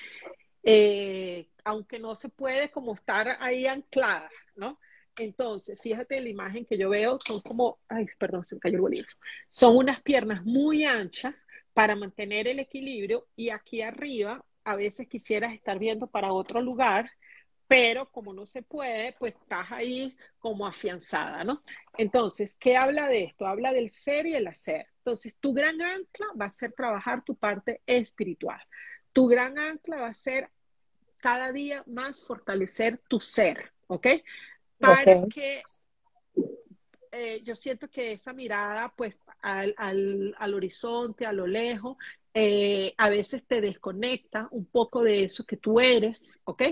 eh, 0.63 1.49
aunque 1.65 1.99
no 1.99 2.15
se 2.15 2.29
puede 2.29 2.71
como 2.71 2.93
estar 2.95 3.37
ahí 3.39 3.67
anclada, 3.67 4.29
¿no? 4.55 4.79
Entonces, 5.17 5.79
fíjate 5.81 6.19
la 6.21 6.29
imagen 6.29 6.65
que 6.65 6.77
yo 6.77 6.89
veo, 6.89 7.17
son 7.19 7.41
como, 7.41 7.79
ay, 7.87 8.07
perdón, 8.17 8.43
se 8.45 8.55
me 8.55 8.61
cayó 8.61 8.75
el 8.75 8.81
bolígrafo, 8.81 9.17
son 9.49 9.77
unas 9.77 10.01
piernas 10.01 10.43
muy 10.43 10.85
anchas 10.85 11.35
para 11.73 11.95
mantener 11.95 12.47
el 12.47 12.59
equilibrio 12.59 13.27
y 13.35 13.49
aquí 13.49 13.81
arriba 13.81 14.43
a 14.63 14.75
veces 14.75 15.07
quisieras 15.07 15.53
estar 15.53 15.77
viendo 15.77 16.07
para 16.07 16.31
otro 16.31 16.61
lugar 16.61 17.11
pero 17.73 18.07
como 18.11 18.35
no 18.35 18.45
se 18.45 18.61
puede, 18.61 19.13
pues 19.13 19.33
estás 19.33 19.71
ahí 19.71 20.15
como 20.37 20.67
afianzada, 20.67 21.43
¿no? 21.43 21.63
Entonces, 21.97 22.55
¿qué 22.59 22.77
habla 22.77 23.07
de 23.07 23.23
esto? 23.23 23.47
Habla 23.47 23.73
del 23.73 23.89
ser 23.89 24.27
y 24.27 24.35
el 24.35 24.45
hacer. 24.45 24.85
Entonces, 24.99 25.35
tu 25.39 25.53
gran 25.53 25.81
ancla 25.81 26.27
va 26.39 26.45
a 26.45 26.51
ser 26.51 26.73
trabajar 26.73 27.23
tu 27.23 27.35
parte 27.35 27.81
espiritual. 27.87 28.61
Tu 29.11 29.25
gran 29.25 29.57
ancla 29.57 30.01
va 30.01 30.09
a 30.09 30.13
ser 30.13 30.51
cada 31.17 31.51
día 31.51 31.83
más 31.87 32.23
fortalecer 32.23 33.01
tu 33.07 33.19
ser, 33.19 33.71
¿ok? 33.87 34.07
Para 34.77 35.25
que 35.25 35.63
eh, 37.11 37.41
yo 37.43 37.55
siento 37.55 37.89
que 37.89 38.11
esa 38.11 38.33
mirada, 38.33 38.93
pues, 38.95 39.15
al, 39.41 39.73
al, 39.77 40.53
horizonte, 40.53 41.25
a 41.25 41.33
lo 41.33 41.47
lejos, 41.47 41.97
eh, 42.35 42.93
a 42.99 43.09
veces 43.09 43.43
te 43.47 43.61
desconecta 43.61 44.47
un 44.51 44.65
poco 44.67 45.01
de 45.01 45.23
eso 45.23 45.43
que 45.43 45.57
tú 45.57 45.79
eres, 45.79 46.39
¿ok? 46.43 46.63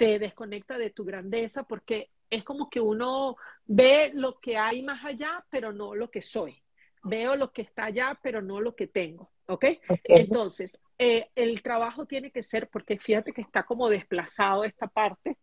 Te 0.00 0.18
desconecta 0.18 0.78
de 0.78 0.88
tu 0.88 1.04
grandeza 1.04 1.64
porque 1.64 2.08
es 2.30 2.42
como 2.42 2.70
que 2.70 2.80
uno 2.80 3.36
ve 3.66 4.10
lo 4.14 4.40
que 4.40 4.56
hay 4.56 4.82
más 4.82 5.04
allá, 5.04 5.44
pero 5.50 5.74
no 5.74 5.94
lo 5.94 6.10
que 6.10 6.22
soy. 6.22 6.62
Veo 7.02 7.36
lo 7.36 7.52
que 7.52 7.60
está 7.60 7.84
allá, 7.84 8.18
pero 8.22 8.40
no 8.40 8.62
lo 8.62 8.74
que 8.74 8.86
tengo. 8.86 9.30
¿Ok? 9.44 9.66
Entonces, 10.04 10.80
eh, 10.98 11.28
el 11.34 11.60
trabajo 11.60 12.06
tiene 12.06 12.30
que 12.30 12.42
ser, 12.42 12.70
porque 12.70 12.96
fíjate 12.96 13.34
que 13.34 13.42
está 13.42 13.64
como 13.64 13.90
desplazado 13.90 14.64
esta 14.64 14.86
parte. 14.86 15.36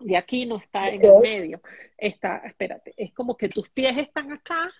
De 0.00 0.18
aquí 0.18 0.44
no 0.44 0.58
está 0.58 0.90
en 0.90 1.02
el 1.02 1.20
medio. 1.22 1.62
Está, 1.96 2.42
espérate, 2.44 2.92
es 2.98 3.10
como 3.14 3.38
que 3.38 3.48
tus 3.48 3.70
pies 3.70 3.96
están 3.96 4.32
acá, 4.32 4.70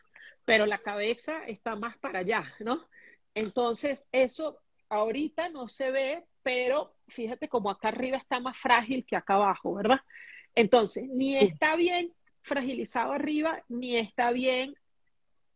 pero 0.44 0.66
la 0.66 0.78
cabeza 0.82 1.46
está 1.46 1.76
más 1.76 1.96
para 1.96 2.18
allá, 2.18 2.44
¿no? 2.60 2.86
Entonces, 3.34 4.04
eso 4.12 4.60
ahorita 4.90 5.48
no 5.48 5.66
se 5.66 5.90
ve, 5.90 6.26
pero 6.46 6.94
fíjate 7.08 7.48
como 7.48 7.70
acá 7.70 7.88
arriba 7.88 8.18
está 8.18 8.38
más 8.38 8.56
frágil 8.56 9.04
que 9.04 9.16
acá 9.16 9.34
abajo, 9.34 9.74
¿verdad? 9.74 9.98
Entonces, 10.54 11.08
ni 11.08 11.36
está 11.36 11.74
bien 11.74 12.14
fragilizado 12.40 13.10
arriba, 13.10 13.64
ni 13.68 13.96
está 13.96 14.30
bien 14.30 14.76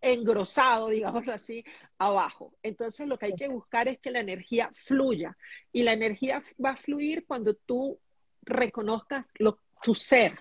engrosado, 0.00 0.88
digámoslo 0.88 1.32
así, 1.32 1.64
abajo. 1.96 2.56
Entonces, 2.64 3.06
lo 3.06 3.20
que 3.20 3.26
hay 3.26 3.36
que 3.36 3.46
buscar 3.46 3.86
es 3.86 4.00
que 4.00 4.10
la 4.10 4.18
energía 4.18 4.68
fluya. 4.72 5.36
Y 5.70 5.84
la 5.84 5.92
energía 5.92 6.42
va 6.62 6.70
a 6.70 6.76
fluir 6.76 7.24
cuando 7.24 7.54
tú 7.54 8.00
reconozcas 8.42 9.30
lo, 9.34 9.60
tu 9.84 9.94
ser. 9.94 10.40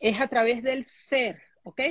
Es 0.00 0.18
a 0.18 0.28
través 0.28 0.62
del 0.62 0.86
ser, 0.86 1.42
¿ok? 1.62 1.82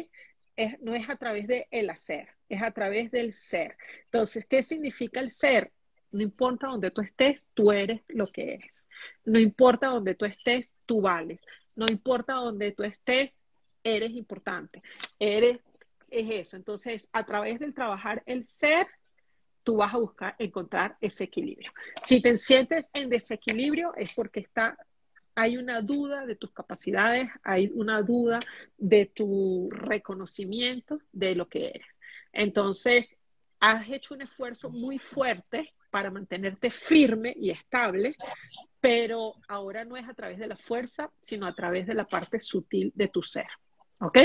no 0.82 0.96
es 0.96 1.08
a 1.08 1.16
través 1.16 1.46
del 1.46 1.66
el 1.70 1.92
hacer, 1.92 2.28
es 2.50 2.64
a 2.64 2.72
través 2.72 3.12
del 3.12 3.34
ser. 3.34 3.78
Entonces, 4.06 4.48
¿qué 4.50 4.64
significa 4.64 5.20
el 5.20 5.30
ser? 5.30 5.72
No 6.12 6.22
importa 6.24 6.68
donde 6.68 6.92
tú 6.92 7.02
estés, 7.02 7.46
tú 7.54 7.72
eres 7.72 8.02
lo 8.08 8.26
que 8.28 8.56
eres. 8.56 8.90
No 9.26 9.40
importa 9.40 9.88
donde 9.88 10.16
tú 10.16 10.26
estés, 10.26 10.74
tú 10.86 11.02
vales. 11.02 11.40
No 11.76 11.86
importa 11.90 12.34
donde 12.34 12.72
tú 12.72 12.84
estés, 12.84 13.38
eres 13.84 14.12
importante. 14.12 14.82
Eres, 15.20 15.62
es 16.10 16.28
eso. 16.32 16.58
Entonces, 16.58 17.08
a 17.14 17.26
través 17.26 17.60
del 17.60 17.74
trabajar 17.74 18.24
el 18.26 18.44
ser, 18.46 18.88
tú 19.64 19.78
vas 19.78 19.94
a 19.94 19.98
buscar 19.98 20.36
encontrar 20.40 20.98
ese 21.00 21.26
equilibrio. 21.26 21.72
Si 22.02 22.22
te 22.22 22.38
sientes 22.38 22.88
en 22.94 23.10
desequilibrio, 23.10 23.94
es 23.96 24.14
porque 24.14 24.40
está, 24.40 24.78
hay 25.36 25.58
una 25.58 25.82
duda 25.82 26.26
de 26.26 26.36
tus 26.36 26.52
capacidades, 26.52 27.30
hay 27.44 27.72
una 27.76 28.02
duda 28.02 28.40
de 28.78 29.06
tu 29.06 29.70
reconocimiento 29.72 31.00
de 31.12 31.36
lo 31.36 31.48
que 31.48 31.68
eres. 31.68 31.88
Entonces, 32.34 33.16
has 33.60 33.90
hecho 33.90 34.14
un 34.14 34.22
esfuerzo 34.22 34.70
muy 34.70 34.98
fuerte 34.98 35.74
para 35.90 36.12
mantenerte 36.12 36.70
firme 36.70 37.34
y 37.36 37.52
estable, 37.52 38.16
pero 38.80 39.34
ahora 39.48 39.86
no 39.86 39.98
es 39.98 40.08
a 40.08 40.14
través 40.14 40.40
de 40.40 40.48
la 40.48 40.56
fuerza, 40.56 41.12
sino 41.22 41.46
a 41.46 41.54
través 41.54 41.88
de 41.88 41.94
la 41.94 42.06
parte 42.06 42.40
sutil 42.40 42.92
de 42.96 43.08
tu 43.08 43.22
ser. 43.22 43.48
¿Ok? 44.00 44.18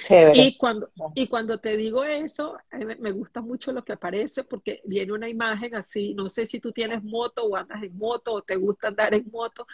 Chévere. 0.00 0.38
Y 0.38 0.56
cuando, 0.56 0.90
y 1.14 1.26
cuando 1.26 1.58
te 1.58 1.76
digo 1.76 2.04
eso, 2.04 2.56
me, 2.70 3.10
gusta 3.10 3.40
mucho 3.40 3.72
lo 3.72 3.84
que 3.84 3.92
aparece 3.92 4.44
porque 4.44 4.80
viene 4.84 5.12
una 5.12 5.28
imagen 5.28 5.74
así, 5.74 6.14
no 6.14 6.30
sé 6.30 6.46
si 6.46 6.60
tú 6.60 6.70
tienes 6.70 7.02
moto 7.02 7.44
o 7.44 7.56
andas 7.56 7.82
en 7.82 7.96
moto 7.96 8.32
o 8.32 8.42
te 8.42 8.54
gusta 8.54 8.88
andar 8.88 9.12
en 9.14 9.28
moto, 9.30 9.66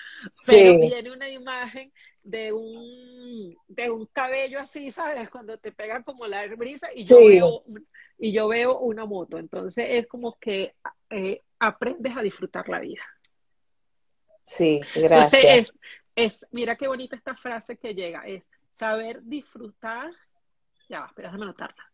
pero 0.46 0.72
Sí, 0.72 0.86
viene 0.86 1.12
una 1.12 1.28
imagen 1.28 1.92
de 2.22 2.52
un, 2.52 3.54
de 3.68 3.90
un 3.90 4.06
cabello 4.06 4.60
así, 4.60 4.90
¿sabes? 4.90 5.28
Cuando 5.28 5.58
te 5.58 5.72
pega 5.72 6.02
como 6.02 6.26
la 6.26 6.46
brisa 6.56 6.88
y 6.94 7.04
yo 7.04 7.18
veo, 7.18 7.64
y 8.18 8.32
yo 8.32 8.48
veo 8.48 8.78
una 8.78 9.04
moto, 9.04 9.38
entonces 9.38 9.86
es 9.90 10.06
como 10.06 10.38
que 10.38 10.74
eh, 11.10 11.42
aprendes 11.58 12.16
a 12.16 12.22
disfrutar 12.22 12.66
la 12.68 12.80
vida. 12.80 13.02
sí, 14.42 14.80
Entonces 14.94 15.42
gracias. 15.42 15.44
es, 15.44 15.74
es, 16.16 16.46
mira 16.50 16.76
qué 16.76 16.88
bonita 16.88 17.14
esta 17.14 17.36
frase 17.36 17.76
que 17.76 17.94
llega, 17.94 18.22
es 18.26 18.42
saber 18.78 19.20
disfrutar, 19.24 20.12
ya 20.88 21.00
va, 21.00 21.06
espera, 21.06 21.28
déjame 21.28 21.44
anotarla. 21.46 21.84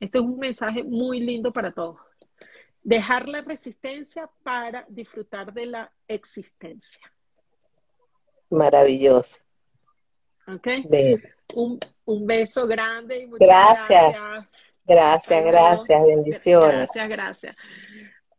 Este 0.00 0.18
es 0.18 0.24
un 0.24 0.38
mensaje 0.38 0.84
muy 0.84 1.20
lindo 1.20 1.50
para 1.50 1.72
todos. 1.72 1.96
Dejar 2.82 3.26
la 3.26 3.40
resistencia 3.40 4.30
para 4.42 4.84
disfrutar 4.88 5.52
de 5.52 5.66
la 5.66 5.92
existencia. 6.06 7.10
Maravilloso. 8.50 9.40
¿Ok? 10.46 10.68
Un, 11.54 11.80
un 12.04 12.26
beso 12.26 12.66
grande 12.66 13.22
y 13.22 13.26
muchas 13.26 13.48
Gracias, 13.48 14.18
gracias. 14.18 14.67
Gracias, 14.88 15.44
Saludos. 15.44 15.52
gracias, 15.52 16.06
bendiciones. 16.06 16.90
Gracias, 16.94 17.08
gracias. 17.08 17.56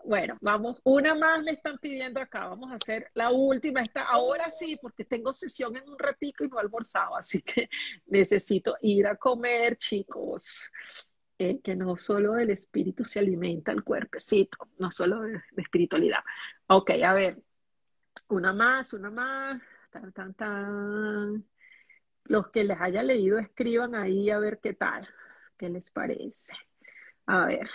Bueno, 0.04 0.38
vamos, 0.42 0.82
una 0.84 1.14
más 1.14 1.44
me 1.44 1.52
están 1.52 1.78
pidiendo 1.78 2.20
acá. 2.20 2.48
Vamos 2.48 2.72
a 2.72 2.76
hacer 2.76 3.12
la 3.14 3.32
última. 3.32 3.82
Esta, 3.82 4.04
ahora 4.04 4.50
sí, 4.50 4.78
porque 4.82 5.06
tengo 5.06 5.32
sesión 5.34 5.78
en 5.78 5.88
un 5.88 6.00
ratico 6.00 6.44
y 6.44 6.48
no 6.48 6.58
he 6.58 6.62
almorzado, 6.62 7.16
así 7.16 7.42
que 7.42 7.70
necesito 8.08 8.76
ir 8.82 9.08
a 9.08 9.16
comer, 9.16 9.78
chicos. 9.78 10.72
Eh, 11.42 11.62
que 11.62 11.74
no 11.74 11.96
solo 11.96 12.34
del 12.34 12.50
espíritu 12.50 13.06
se 13.06 13.20
alimenta 13.20 13.72
el 13.72 13.84
cuerpecito, 13.84 14.58
no 14.78 14.92
solo 14.92 15.22
de, 15.22 15.34
de 15.52 15.62
espiritualidad. 15.62 16.20
Ok, 16.68 16.92
a 17.02 17.14
ver, 17.14 17.42
una 18.30 18.52
más, 18.54 18.94
una 18.94 19.10
más. 19.10 19.62
Tan, 19.92 20.12
tan, 20.12 20.34
tan. 20.34 21.46
Los 22.26 22.50
que 22.50 22.64
les 22.64 22.80
haya 22.82 23.04
leído, 23.04 23.40
escriban 23.40 23.96
ahí 23.96 24.30
a 24.30 24.40
ver 24.40 24.60
qué 24.62 24.74
tal, 24.74 25.08
qué 25.60 25.70
les 25.70 25.92
parece. 25.92 26.54
A 27.28 27.46
ver, 27.46 27.70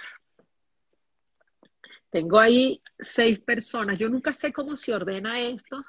tengo 2.10 2.38
ahí 2.40 2.82
seis 2.98 3.38
personas. 3.38 3.98
Yo 3.98 4.08
nunca 4.08 4.32
sé 4.32 4.52
cómo 4.52 4.74
se 4.74 4.94
ordena 4.94 5.38
esto. 5.40 5.84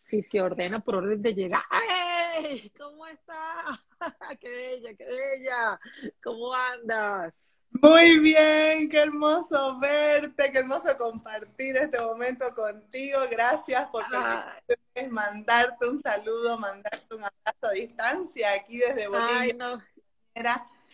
Si 0.00 0.22
se 0.22 0.40
ordena 0.40 0.80
por 0.80 0.96
orden 0.96 1.22
de 1.22 1.34
llegar. 1.34 1.62
¡Ay! 1.70 2.70
¿Cómo 2.76 3.06
está? 3.06 3.80
¡Qué 4.40 4.48
bella, 4.50 4.94
qué 4.94 5.04
bella! 5.04 5.80
¿Cómo 6.22 6.54
andas? 6.54 7.54
Muy 7.70 8.18
bien, 8.20 8.88
qué 8.88 9.00
hermoso 9.00 9.78
verte, 9.78 10.50
qué 10.50 10.60
hermoso 10.60 10.96
compartir 10.96 11.76
este 11.76 12.02
momento 12.02 12.52
contigo. 12.54 13.20
Gracias 13.30 13.86
por 13.90 14.02
Ay, 14.10 14.62
permitirme 14.66 15.12
mandarte 15.12 15.86
un 15.86 16.00
saludo, 16.00 16.58
mandarte 16.58 17.14
un 17.14 17.24
abrazo 17.24 17.66
a 17.66 17.72
distancia 17.72 18.52
aquí 18.54 18.78
desde 18.78 19.02
ay, 19.02 19.08
Bolivia. 19.08 19.54
no. 19.54 19.82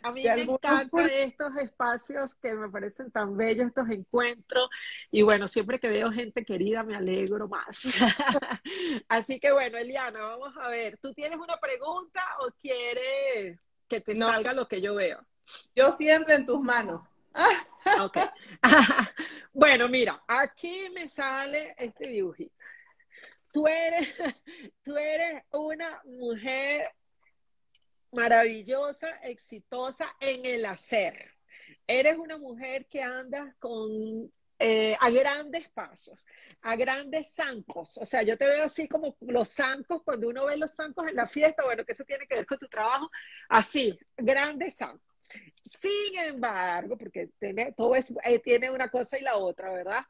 A 0.04 0.12
mí 0.12 0.22
me 0.22 0.42
encantan 0.42 1.08
estos 1.10 1.56
espacios 1.56 2.34
que 2.34 2.54
me 2.54 2.68
parecen 2.68 3.10
tan 3.10 3.36
bellos, 3.36 3.68
estos 3.68 3.88
encuentros. 3.88 4.68
Y 5.10 5.22
bueno, 5.22 5.48
siempre 5.48 5.80
que 5.80 5.88
veo 5.88 6.12
gente 6.12 6.44
querida 6.44 6.82
me 6.82 6.94
alegro 6.94 7.48
más. 7.48 7.96
Así 9.08 9.40
que 9.40 9.50
bueno, 9.52 9.78
Eliana, 9.78 10.20
vamos 10.20 10.54
a 10.60 10.68
ver. 10.68 10.98
¿Tú 10.98 11.14
tienes 11.14 11.38
una 11.38 11.58
pregunta 11.58 12.22
o 12.40 12.50
quieres 12.60 13.58
que 13.88 14.00
te 14.02 14.14
No, 14.14 14.28
salga 14.28 14.52
lo 14.52 14.68
que 14.68 14.80
yo 14.82 14.94
veo? 14.94 15.24
yo 15.74 15.92
siempre 15.92 16.34
en 16.34 16.46
tus 16.46 16.60
manos. 16.60 17.00
Ok. 18.02 18.18
Bueno, 19.52 19.88
mira, 19.88 20.20
aquí 20.26 20.88
me 20.92 21.08
sale 21.08 21.74
este 21.78 22.08
dibujito. 22.08 22.52
Tú 23.52 23.68
eres, 23.68 24.08
tú 24.82 24.96
eres 24.96 25.44
una 25.52 26.02
mujer 26.04 26.90
maravillosa, 28.14 29.08
exitosa 29.22 30.14
en 30.20 30.44
el 30.44 30.64
hacer. 30.66 31.32
Eres 31.86 32.16
una 32.16 32.38
mujer 32.38 32.86
que 32.86 33.02
andas 33.02 33.54
con 33.56 34.30
eh, 34.58 34.96
a 35.00 35.10
grandes 35.10 35.68
pasos, 35.70 36.24
a 36.62 36.76
grandes 36.76 37.34
zancos. 37.34 37.98
O 37.98 38.06
sea, 38.06 38.22
yo 38.22 38.38
te 38.38 38.46
veo 38.46 38.64
así 38.64 38.88
como 38.88 39.16
los 39.20 39.50
zancos, 39.50 40.02
cuando 40.02 40.28
uno 40.28 40.46
ve 40.46 40.56
los 40.56 40.74
zancos 40.74 41.06
en 41.08 41.16
la 41.16 41.26
fiesta, 41.26 41.64
bueno, 41.64 41.84
que 41.84 41.92
eso 41.92 42.04
tiene 42.04 42.26
que 42.26 42.36
ver 42.36 42.46
con 42.46 42.58
tu 42.58 42.68
trabajo, 42.68 43.10
así, 43.48 43.98
grandes 44.16 44.76
zancos. 44.76 45.14
Sin 45.64 46.18
embargo, 46.18 46.96
porque 46.96 47.30
tiene, 47.38 47.72
todo 47.72 47.94
es, 47.96 48.12
eh, 48.24 48.38
tiene 48.38 48.70
una 48.70 48.88
cosa 48.88 49.18
y 49.18 49.22
la 49.22 49.36
otra, 49.36 49.72
¿verdad? 49.72 50.04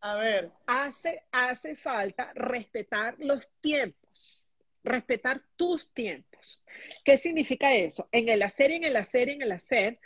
A 0.00 0.14
ver, 0.14 0.52
Hace, 0.66 1.24
hace 1.32 1.74
falta 1.74 2.32
respetar 2.34 3.16
los 3.18 3.48
tiempos, 3.60 4.47
respetar 4.84 5.42
tus 5.56 5.92
tiempos. 5.92 6.62
¿Qué 7.04 7.16
significa 7.18 7.74
eso? 7.74 8.08
En 8.12 8.28
el 8.28 8.42
hacer, 8.42 8.70
en 8.70 8.84
el 8.84 8.96
hacer, 8.96 9.28
en 9.28 9.42
el 9.42 9.52
hacer, 9.52 9.98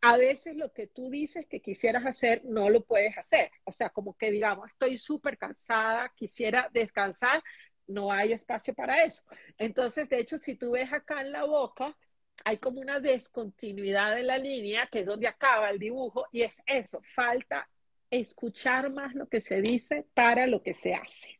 a 0.00 0.16
veces 0.16 0.56
lo 0.56 0.72
que 0.72 0.86
tú 0.86 1.10
dices 1.10 1.46
que 1.46 1.60
quisieras 1.60 2.06
hacer 2.06 2.44
no 2.44 2.70
lo 2.70 2.84
puedes 2.84 3.16
hacer. 3.18 3.50
O 3.64 3.72
sea, 3.72 3.90
como 3.90 4.16
que 4.16 4.30
digamos, 4.30 4.70
estoy 4.70 4.98
súper 4.98 5.38
cansada, 5.38 6.12
quisiera 6.14 6.70
descansar, 6.72 7.42
no 7.86 8.12
hay 8.12 8.32
espacio 8.32 8.74
para 8.74 9.04
eso. 9.04 9.22
Entonces, 9.58 10.08
de 10.08 10.18
hecho, 10.18 10.38
si 10.38 10.54
tú 10.54 10.72
ves 10.72 10.92
acá 10.92 11.20
en 11.20 11.32
la 11.32 11.44
boca, 11.44 11.96
hay 12.44 12.58
como 12.58 12.80
una 12.80 13.00
descontinuidad 13.00 14.14
de 14.14 14.22
la 14.22 14.38
línea, 14.38 14.88
que 14.90 15.00
es 15.00 15.06
donde 15.06 15.28
acaba 15.28 15.70
el 15.70 15.78
dibujo, 15.78 16.26
y 16.32 16.42
es 16.42 16.62
eso, 16.66 17.00
falta 17.02 17.68
escuchar 18.10 18.90
más 18.90 19.14
lo 19.14 19.28
que 19.28 19.40
se 19.40 19.60
dice 19.60 20.06
para 20.14 20.46
lo 20.46 20.62
que 20.62 20.74
se 20.74 20.94
hace. 20.94 21.35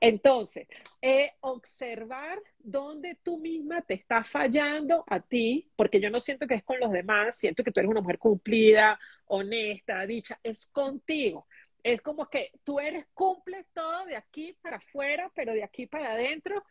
Entonces, 0.00 0.66
eh, 1.00 1.32
observar 1.40 2.40
dónde 2.58 3.16
tú 3.22 3.38
misma 3.38 3.82
te 3.82 3.94
estás 3.94 4.28
fallando 4.28 5.04
a 5.06 5.20
ti, 5.20 5.70
porque 5.76 6.00
yo 6.00 6.10
no 6.10 6.20
siento 6.20 6.46
que 6.46 6.54
es 6.54 6.64
con 6.64 6.80
los 6.80 6.90
demás, 6.90 7.36
siento 7.36 7.62
que 7.62 7.70
tú 7.70 7.80
eres 7.80 7.90
una 7.90 8.00
mujer 8.00 8.18
cumplida, 8.18 8.98
honesta, 9.26 10.04
dicha, 10.06 10.38
es 10.42 10.66
contigo. 10.66 11.46
Es 11.82 12.00
como 12.00 12.28
que 12.28 12.52
tú 12.64 12.78
eres, 12.78 13.06
cumples 13.14 13.66
todo 13.72 14.04
de 14.06 14.16
aquí 14.16 14.56
para 14.60 14.76
afuera, 14.76 15.30
pero 15.34 15.52
de 15.52 15.64
aquí 15.64 15.86
para 15.86 16.12
adentro, 16.12 16.64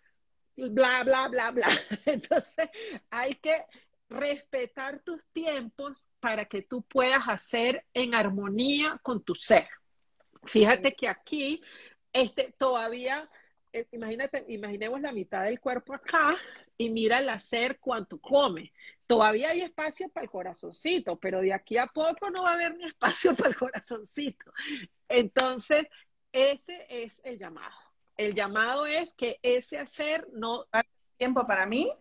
bla, 0.55 1.03
bla, 1.03 1.27
bla, 1.27 1.51
bla. 1.51 1.67
Entonces, 2.05 2.69
hay 3.09 3.35
que 3.35 3.65
respetar 4.09 4.99
tus 5.03 5.23
tiempos 5.31 5.97
para 6.19 6.45
que 6.45 6.61
tú 6.61 6.83
puedas 6.83 7.27
hacer 7.27 7.85
en 7.93 8.13
armonía 8.13 8.99
con 9.01 9.23
tu 9.23 9.35
ser. 9.35 9.67
Fíjate 10.45 10.93
que 10.95 11.07
aquí 11.07 11.61
este, 12.13 12.53
todavía, 12.57 13.29
eh, 13.73 13.87
imagínate, 13.91 14.45
imaginemos 14.49 15.01
la 15.01 15.11
mitad 15.11 15.43
del 15.43 15.59
cuerpo 15.59 15.93
acá 15.93 16.37
y 16.77 16.89
mira 16.89 17.19
el 17.19 17.29
hacer 17.29 17.79
cuánto 17.79 18.19
come. 18.19 18.73
Todavía 19.07 19.49
hay 19.49 19.61
espacio 19.61 20.09
para 20.09 20.23
el 20.23 20.29
corazoncito, 20.29 21.19
pero 21.19 21.41
de 21.41 21.53
aquí 21.53 21.77
a 21.77 21.87
poco 21.87 22.29
no 22.29 22.43
va 22.43 22.51
a 22.51 22.53
haber 22.53 22.75
ni 22.75 22.85
espacio 22.85 23.35
para 23.35 23.49
el 23.49 23.55
corazoncito. 23.55 24.51
Entonces, 25.07 25.85
ese 26.31 26.85
es 26.89 27.19
el 27.23 27.37
llamado. 27.37 27.75
El 28.17 28.33
llamado 28.33 28.85
es 28.85 29.09
que 29.15 29.39
ese 29.41 29.79
hacer 29.79 30.27
no, 30.33 30.65
tiempo 31.17 31.45
para 31.45 31.65
mí. 31.65 31.91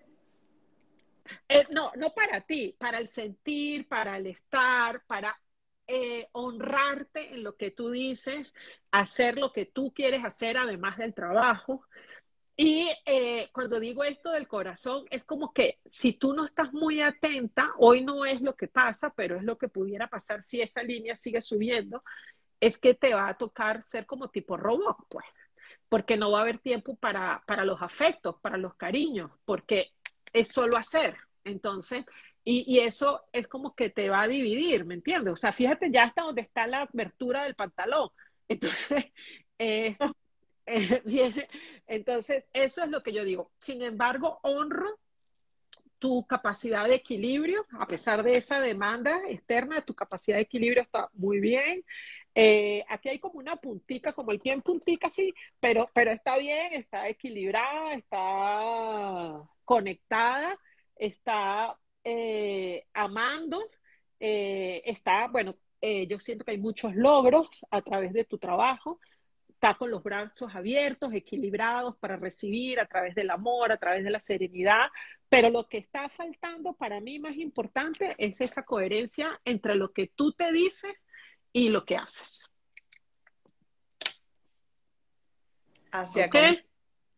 eh, 1.49 1.67
no, 1.71 1.93
no 1.97 2.13
para 2.13 2.41
ti, 2.41 2.75
para 2.79 2.99
el 2.99 3.09
sentir, 3.09 3.89
para 3.89 4.17
el 4.17 4.27
estar, 4.27 5.03
para 5.07 5.39
eh, 5.93 6.29
honrarte 6.31 7.35
en 7.35 7.43
lo 7.43 7.57
que 7.57 7.73
tú 7.73 7.91
dices, 7.91 8.55
hacer 8.93 9.37
lo 9.37 9.53
que 9.53 9.67
tú 9.67 9.93
quieres 9.93 10.25
hacer 10.25 10.57
además 10.57 10.97
del 10.99 11.15
trabajo. 11.15 11.85
Y 12.57 12.89
eh, 13.07 13.49
cuando 13.53 13.81
digo 13.81 14.05
esto 14.05 14.31
del 14.31 14.47
corazón, 14.47 15.05
es 15.11 15.25
como 15.25 15.53
que 15.53 15.81
si 15.87 16.13
tú 16.13 16.33
no 16.33 16.47
estás 16.47 16.73
muy 16.73 17.01
atenta, 17.01 17.73
hoy 17.79 18.05
no 18.05 18.25
es 18.25 18.41
lo 18.41 18.55
que 18.55 18.69
pasa, 18.69 19.13
pero 19.17 19.37
es 19.37 19.43
lo 19.43 19.59
que 19.59 19.67
pudiera 19.67 20.07
pasar 20.07 20.45
si 20.45 20.63
esa 20.63 20.85
línea 20.85 21.17
sigue 21.17 21.43
subiendo, 21.43 22.05
es 22.61 22.79
que 22.79 22.95
te 22.95 23.13
va 23.13 23.27
a 23.29 23.37
tocar 23.37 23.83
ser 23.85 24.07
como 24.07 24.29
tipo 24.31 24.57
robot, 24.57 24.97
pues, 25.09 25.27
porque 25.89 26.17
no 26.17 26.31
va 26.31 26.39
a 26.39 26.43
haber 26.43 26.61
tiempo 26.61 26.95
para, 26.95 27.43
para 27.49 27.65
los 27.65 27.83
afectos, 27.83 28.37
para 28.41 28.59
los 28.59 28.77
cariños, 28.77 29.33
porque 29.45 29.91
es 30.33 30.49
solo 30.49 30.77
hacer. 30.77 31.17
Entonces, 31.43 32.05
y, 32.45 32.79
eso 32.81 33.23
es 33.33 33.47
como 33.47 33.75
que 33.75 33.91
te 33.91 34.09
va 34.09 34.23
a 34.23 34.29
dividir, 34.29 34.85
¿me 34.85 34.95
entiendes? 34.95 35.33
O 35.33 35.37
sea, 35.37 35.53
fíjate 35.53 35.91
ya 35.91 36.05
hasta 36.05 36.23
donde 36.23 36.43
está 36.43 36.67
la 36.67 36.83
abertura 36.83 37.45
del 37.45 37.55
pantalón. 37.55 38.09
Entonces, 38.49 39.07
eh, 39.59 39.95
eh, 40.67 41.03
viene, 41.05 41.49
entonces, 41.87 42.45
eso 42.53 42.83
es 42.83 42.91
lo 42.91 43.03
que 43.03 43.13
yo 43.13 43.25
digo. 43.25 43.53
Sin 43.59 43.83
embargo, 43.83 44.41
honro 44.43 44.99
tu 46.01 46.27
capacidad 46.27 46.89
de 46.89 46.95
equilibrio, 46.95 47.67
a 47.79 47.87
pesar 47.87 48.23
de 48.23 48.33
esa 48.33 48.61
demanda 48.61 49.21
externa, 49.29 49.83
tu 49.83 49.95
capacidad 49.95 50.37
de 50.37 50.43
equilibrio 50.43 50.83
está 50.83 51.11
muy 51.13 51.41
bien. 51.41 51.85
Eh, 52.35 52.85
aquí 52.89 53.11
hay 53.11 53.19
como 53.19 53.39
una 53.39 53.57
puntica, 53.57 54.13
como 54.13 54.33
el 54.33 54.41
pie 54.41 54.53
en 54.53 54.63
puntica, 54.63 55.11
sí, 55.11 55.35
pero, 55.61 55.91
pero 55.93 56.11
está 56.11 56.39
bien, 56.39 56.73
está 56.73 57.09
equilibrada, 57.09 57.95
está 57.95 59.43
conectada, 59.65 60.59
está 60.97 61.79
eh, 62.05 62.87
amando, 62.95 63.63
eh, 64.19 64.83
está, 64.85 65.29
bueno, 65.29 65.57
yo 65.83 66.19
siento 66.19 66.45
que 66.45 66.51
hay 66.51 66.59
muchos 66.59 66.95
logros 66.95 67.49
a 67.71 67.81
través 67.81 68.13
de 68.13 68.25
tu 68.25 68.37
trabajo, 68.37 69.01
está 69.49 69.75
con 69.75 69.91
los 69.91 70.03
brazos 70.03 70.55
abiertos, 70.55 71.13
equilibrados 71.13 71.97
para 71.97 72.17
recibir 72.17 72.81
a 72.81 72.87
través 72.87 73.15
del 73.15 73.31
amor, 73.31 73.73
a 73.73 73.77
través 73.77 74.03
de 74.05 74.11
la 74.11 74.19
serenidad, 74.19 74.89
pero 75.29 75.51
lo 75.51 75.69
que 75.69 75.79
está 75.79 76.09
faltando 76.09 76.73
para 76.73 77.01
mí 77.01 77.19
más 77.19 77.37
importante 77.37 78.15
es 78.17 78.41
esa 78.41 78.65
coherencia 78.65 79.39
entre 79.45 79.75
lo 79.75 79.93
que 79.93 80.09
tú 80.09 80.33
te 80.33 80.51
dices 80.51 80.93
y 81.53 81.69
lo 81.69 81.85
que 81.85 81.97
haces. 81.97 82.51
Hacia, 85.93 86.31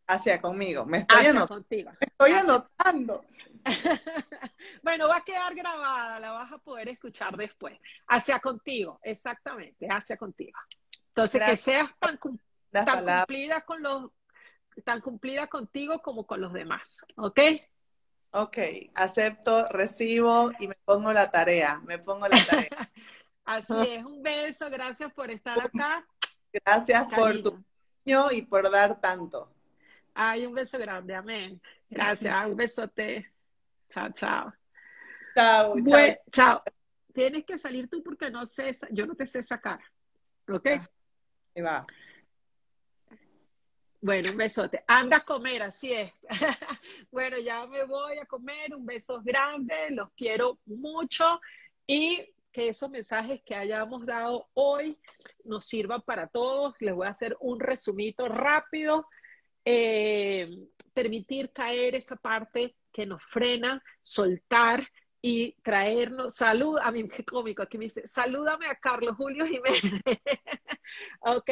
hacia 0.06 0.40
conmigo. 0.40 0.84
Me 0.84 0.98
estoy, 0.98 1.26
Me 1.70 2.06
estoy 2.06 2.32
anotando. 2.32 3.24
bueno, 4.82 5.08
va 5.08 5.18
a 5.18 5.24
quedar 5.24 5.54
grabada, 5.54 6.20
la 6.20 6.30
vas 6.32 6.52
a 6.52 6.58
poder 6.58 6.88
escuchar 6.88 7.36
después. 7.36 7.78
Hacia 8.08 8.38
contigo, 8.40 8.98
exactamente, 9.02 9.86
hacia 9.88 10.16
contigo. 10.16 10.58
Entonces, 11.08 11.42
que 11.42 11.56
seas 11.56 11.90
tan, 11.98 12.16
cumplida 12.16 13.60
con 13.62 13.82
los, 13.82 14.10
tan 14.84 15.00
cumplida 15.00 15.46
contigo 15.46 16.00
como 16.00 16.26
con 16.26 16.40
los 16.40 16.52
demás, 16.52 17.04
¿ok? 17.16 17.40
Ok, 18.34 18.58
acepto, 18.94 19.68
recibo 19.68 20.52
y 20.58 20.68
me 20.68 20.76
pongo 20.86 21.12
la 21.12 21.30
tarea, 21.30 21.80
me 21.84 21.98
pongo 21.98 22.26
la 22.28 22.46
tarea. 22.46 22.90
Así 23.44 23.74
es, 23.88 24.04
un 24.04 24.22
beso, 24.22 24.70
gracias 24.70 25.12
por 25.12 25.30
estar 25.30 25.60
acá. 25.60 26.06
Gracias 26.52 27.04
por 27.14 27.42
tu 27.42 27.62
niño 28.04 28.30
y 28.30 28.42
por 28.42 28.70
dar 28.70 29.00
tanto. 29.00 29.52
Ay, 30.14 30.46
un 30.46 30.54
beso 30.54 30.78
grande, 30.78 31.14
amén. 31.14 31.60
Gracias, 31.90 32.46
un 32.46 32.56
besote. 32.56 33.30
Chao, 33.92 34.10
chao. 34.12 34.52
Chao, 35.34 35.76
chao. 35.84 36.16
chao. 36.30 36.62
Tienes 37.12 37.44
que 37.44 37.58
salir 37.58 37.90
tú 37.90 38.02
porque 38.02 38.30
no 38.30 38.46
sé, 38.46 38.74
yo 38.90 39.06
no 39.06 39.14
te 39.14 39.26
sé 39.26 39.42
sacar. 39.42 39.80
¿Ok? 40.48 40.66
Ah. 40.66 40.90
Ahí 41.54 41.62
va. 41.62 41.86
Bueno, 44.00 44.30
un 44.30 44.36
besote. 44.36 44.82
Anda 44.88 45.18
a 45.18 45.24
comer, 45.24 45.62
así 45.62 45.92
es. 45.92 46.12
bueno, 47.10 47.38
ya 47.38 47.66
me 47.66 47.84
voy 47.84 48.18
a 48.18 48.24
comer. 48.24 48.74
Un 48.74 48.86
beso 48.86 49.20
grande. 49.22 49.90
Los 49.90 50.10
quiero 50.16 50.58
mucho. 50.64 51.38
Y 51.86 52.34
que 52.50 52.68
esos 52.68 52.90
mensajes 52.90 53.42
que 53.44 53.54
hayamos 53.54 54.06
dado 54.06 54.48
hoy 54.54 54.98
nos 55.44 55.66
sirvan 55.66 56.00
para 56.00 56.28
todos. 56.28 56.74
Les 56.80 56.94
voy 56.94 57.06
a 57.06 57.10
hacer 57.10 57.36
un 57.40 57.60
resumito 57.60 58.26
rápido. 58.26 59.06
Eh, 59.64 60.50
permitir 60.94 61.52
caer 61.52 61.94
esa 61.94 62.16
parte 62.16 62.74
que 62.92 63.06
nos 63.06 63.22
frena, 63.22 63.82
soltar 64.02 64.86
y 65.20 65.52
traernos, 65.62 66.34
salud, 66.34 66.78
a 66.82 66.90
mí 66.90 67.08
qué 67.08 67.24
cómico, 67.24 67.62
aquí 67.62 67.78
me 67.78 67.84
dice, 67.84 68.06
salúdame 68.06 68.66
a 68.66 68.74
Carlos 68.74 69.16
Julio 69.16 69.46
Jiménez. 69.46 70.02
ok, 71.20 71.50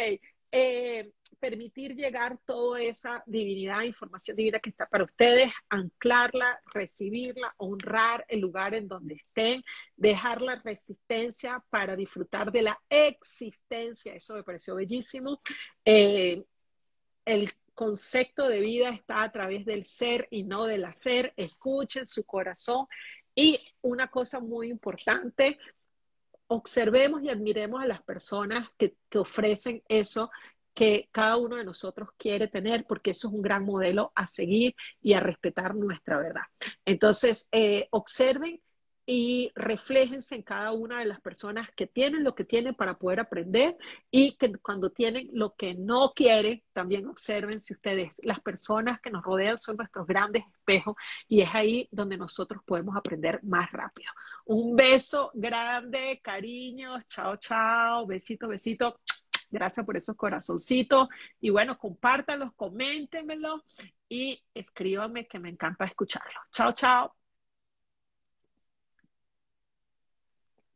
eh, 0.52 1.12
permitir 1.38 1.94
llegar 1.94 2.38
toda 2.44 2.82
esa 2.82 3.22
divinidad, 3.26 3.82
información 3.82 4.36
divina 4.36 4.58
que 4.58 4.70
está 4.70 4.86
para 4.86 5.04
ustedes, 5.04 5.52
anclarla, 5.68 6.60
recibirla, 6.74 7.54
honrar 7.56 8.24
el 8.28 8.40
lugar 8.40 8.74
en 8.74 8.88
donde 8.88 9.14
estén, 9.14 9.64
dejar 9.96 10.42
la 10.42 10.60
resistencia 10.62 11.64
para 11.70 11.96
disfrutar 11.96 12.52
de 12.52 12.62
la 12.62 12.80
existencia, 12.88 14.14
eso 14.14 14.34
me 14.34 14.42
pareció 14.42 14.74
bellísimo. 14.74 15.40
Eh, 15.84 16.44
el 17.24 17.52
concepto 17.80 18.46
de 18.46 18.60
vida 18.60 18.90
está 18.90 19.22
a 19.22 19.32
través 19.32 19.64
del 19.64 19.86
ser 19.86 20.28
y 20.30 20.42
no 20.42 20.66
del 20.66 20.84
hacer, 20.84 21.32
escuchen 21.38 22.06
su 22.06 22.26
corazón 22.26 22.86
y 23.34 23.58
una 23.80 24.08
cosa 24.08 24.38
muy 24.38 24.68
importante, 24.68 25.56
observemos 26.48 27.22
y 27.22 27.30
admiremos 27.30 27.82
a 27.82 27.86
las 27.86 28.02
personas 28.02 28.68
que 28.76 28.96
te 29.08 29.18
ofrecen 29.18 29.82
eso 29.88 30.30
que 30.74 31.08
cada 31.10 31.38
uno 31.38 31.56
de 31.56 31.64
nosotros 31.64 32.10
quiere 32.18 32.48
tener, 32.48 32.84
porque 32.84 33.12
eso 33.12 33.28
es 33.28 33.34
un 33.34 33.40
gran 33.40 33.64
modelo 33.64 34.12
a 34.14 34.26
seguir 34.26 34.76
y 35.00 35.14
a 35.14 35.20
respetar 35.20 35.74
nuestra 35.74 36.18
verdad. 36.18 36.44
Entonces, 36.84 37.48
eh, 37.50 37.88
observen 37.92 38.60
y 39.06 39.50
refléjense 39.54 40.34
en 40.34 40.42
cada 40.42 40.72
una 40.72 41.00
de 41.00 41.06
las 41.06 41.20
personas 41.20 41.68
que 41.74 41.86
tienen 41.86 42.24
lo 42.24 42.34
que 42.34 42.44
tienen 42.44 42.74
para 42.74 42.98
poder 42.98 43.20
aprender 43.20 43.76
y 44.10 44.36
que 44.36 44.52
cuando 44.58 44.90
tienen 44.90 45.28
lo 45.32 45.54
que 45.54 45.74
no 45.74 46.12
quieren, 46.14 46.62
también 46.72 47.08
observen 47.08 47.58
si 47.58 47.72
ustedes, 47.74 48.20
las 48.22 48.40
personas 48.40 49.00
que 49.00 49.10
nos 49.10 49.24
rodean 49.24 49.58
son 49.58 49.76
nuestros 49.76 50.06
grandes 50.06 50.44
espejos 50.46 50.94
y 51.28 51.40
es 51.40 51.48
ahí 51.52 51.88
donde 51.90 52.16
nosotros 52.16 52.62
podemos 52.64 52.96
aprender 52.96 53.40
más 53.42 53.70
rápido. 53.72 54.12
Un 54.44 54.76
beso 54.76 55.30
grande, 55.34 56.20
cariños, 56.22 57.06
chao, 57.08 57.36
chao, 57.36 58.06
besito, 58.06 58.48
besito. 58.48 59.00
Gracias 59.50 59.84
por 59.84 59.96
esos 59.96 60.16
corazoncitos. 60.16 61.08
Y 61.40 61.50
bueno, 61.50 61.76
compártanlos, 61.76 62.52
coméntenmelo 62.54 63.64
y 64.08 64.42
escríbanme 64.54 65.26
que 65.26 65.38
me 65.38 65.50
encanta 65.50 65.84
escucharlo. 65.84 66.40
Chao, 66.52 66.72
chao. 66.72 67.19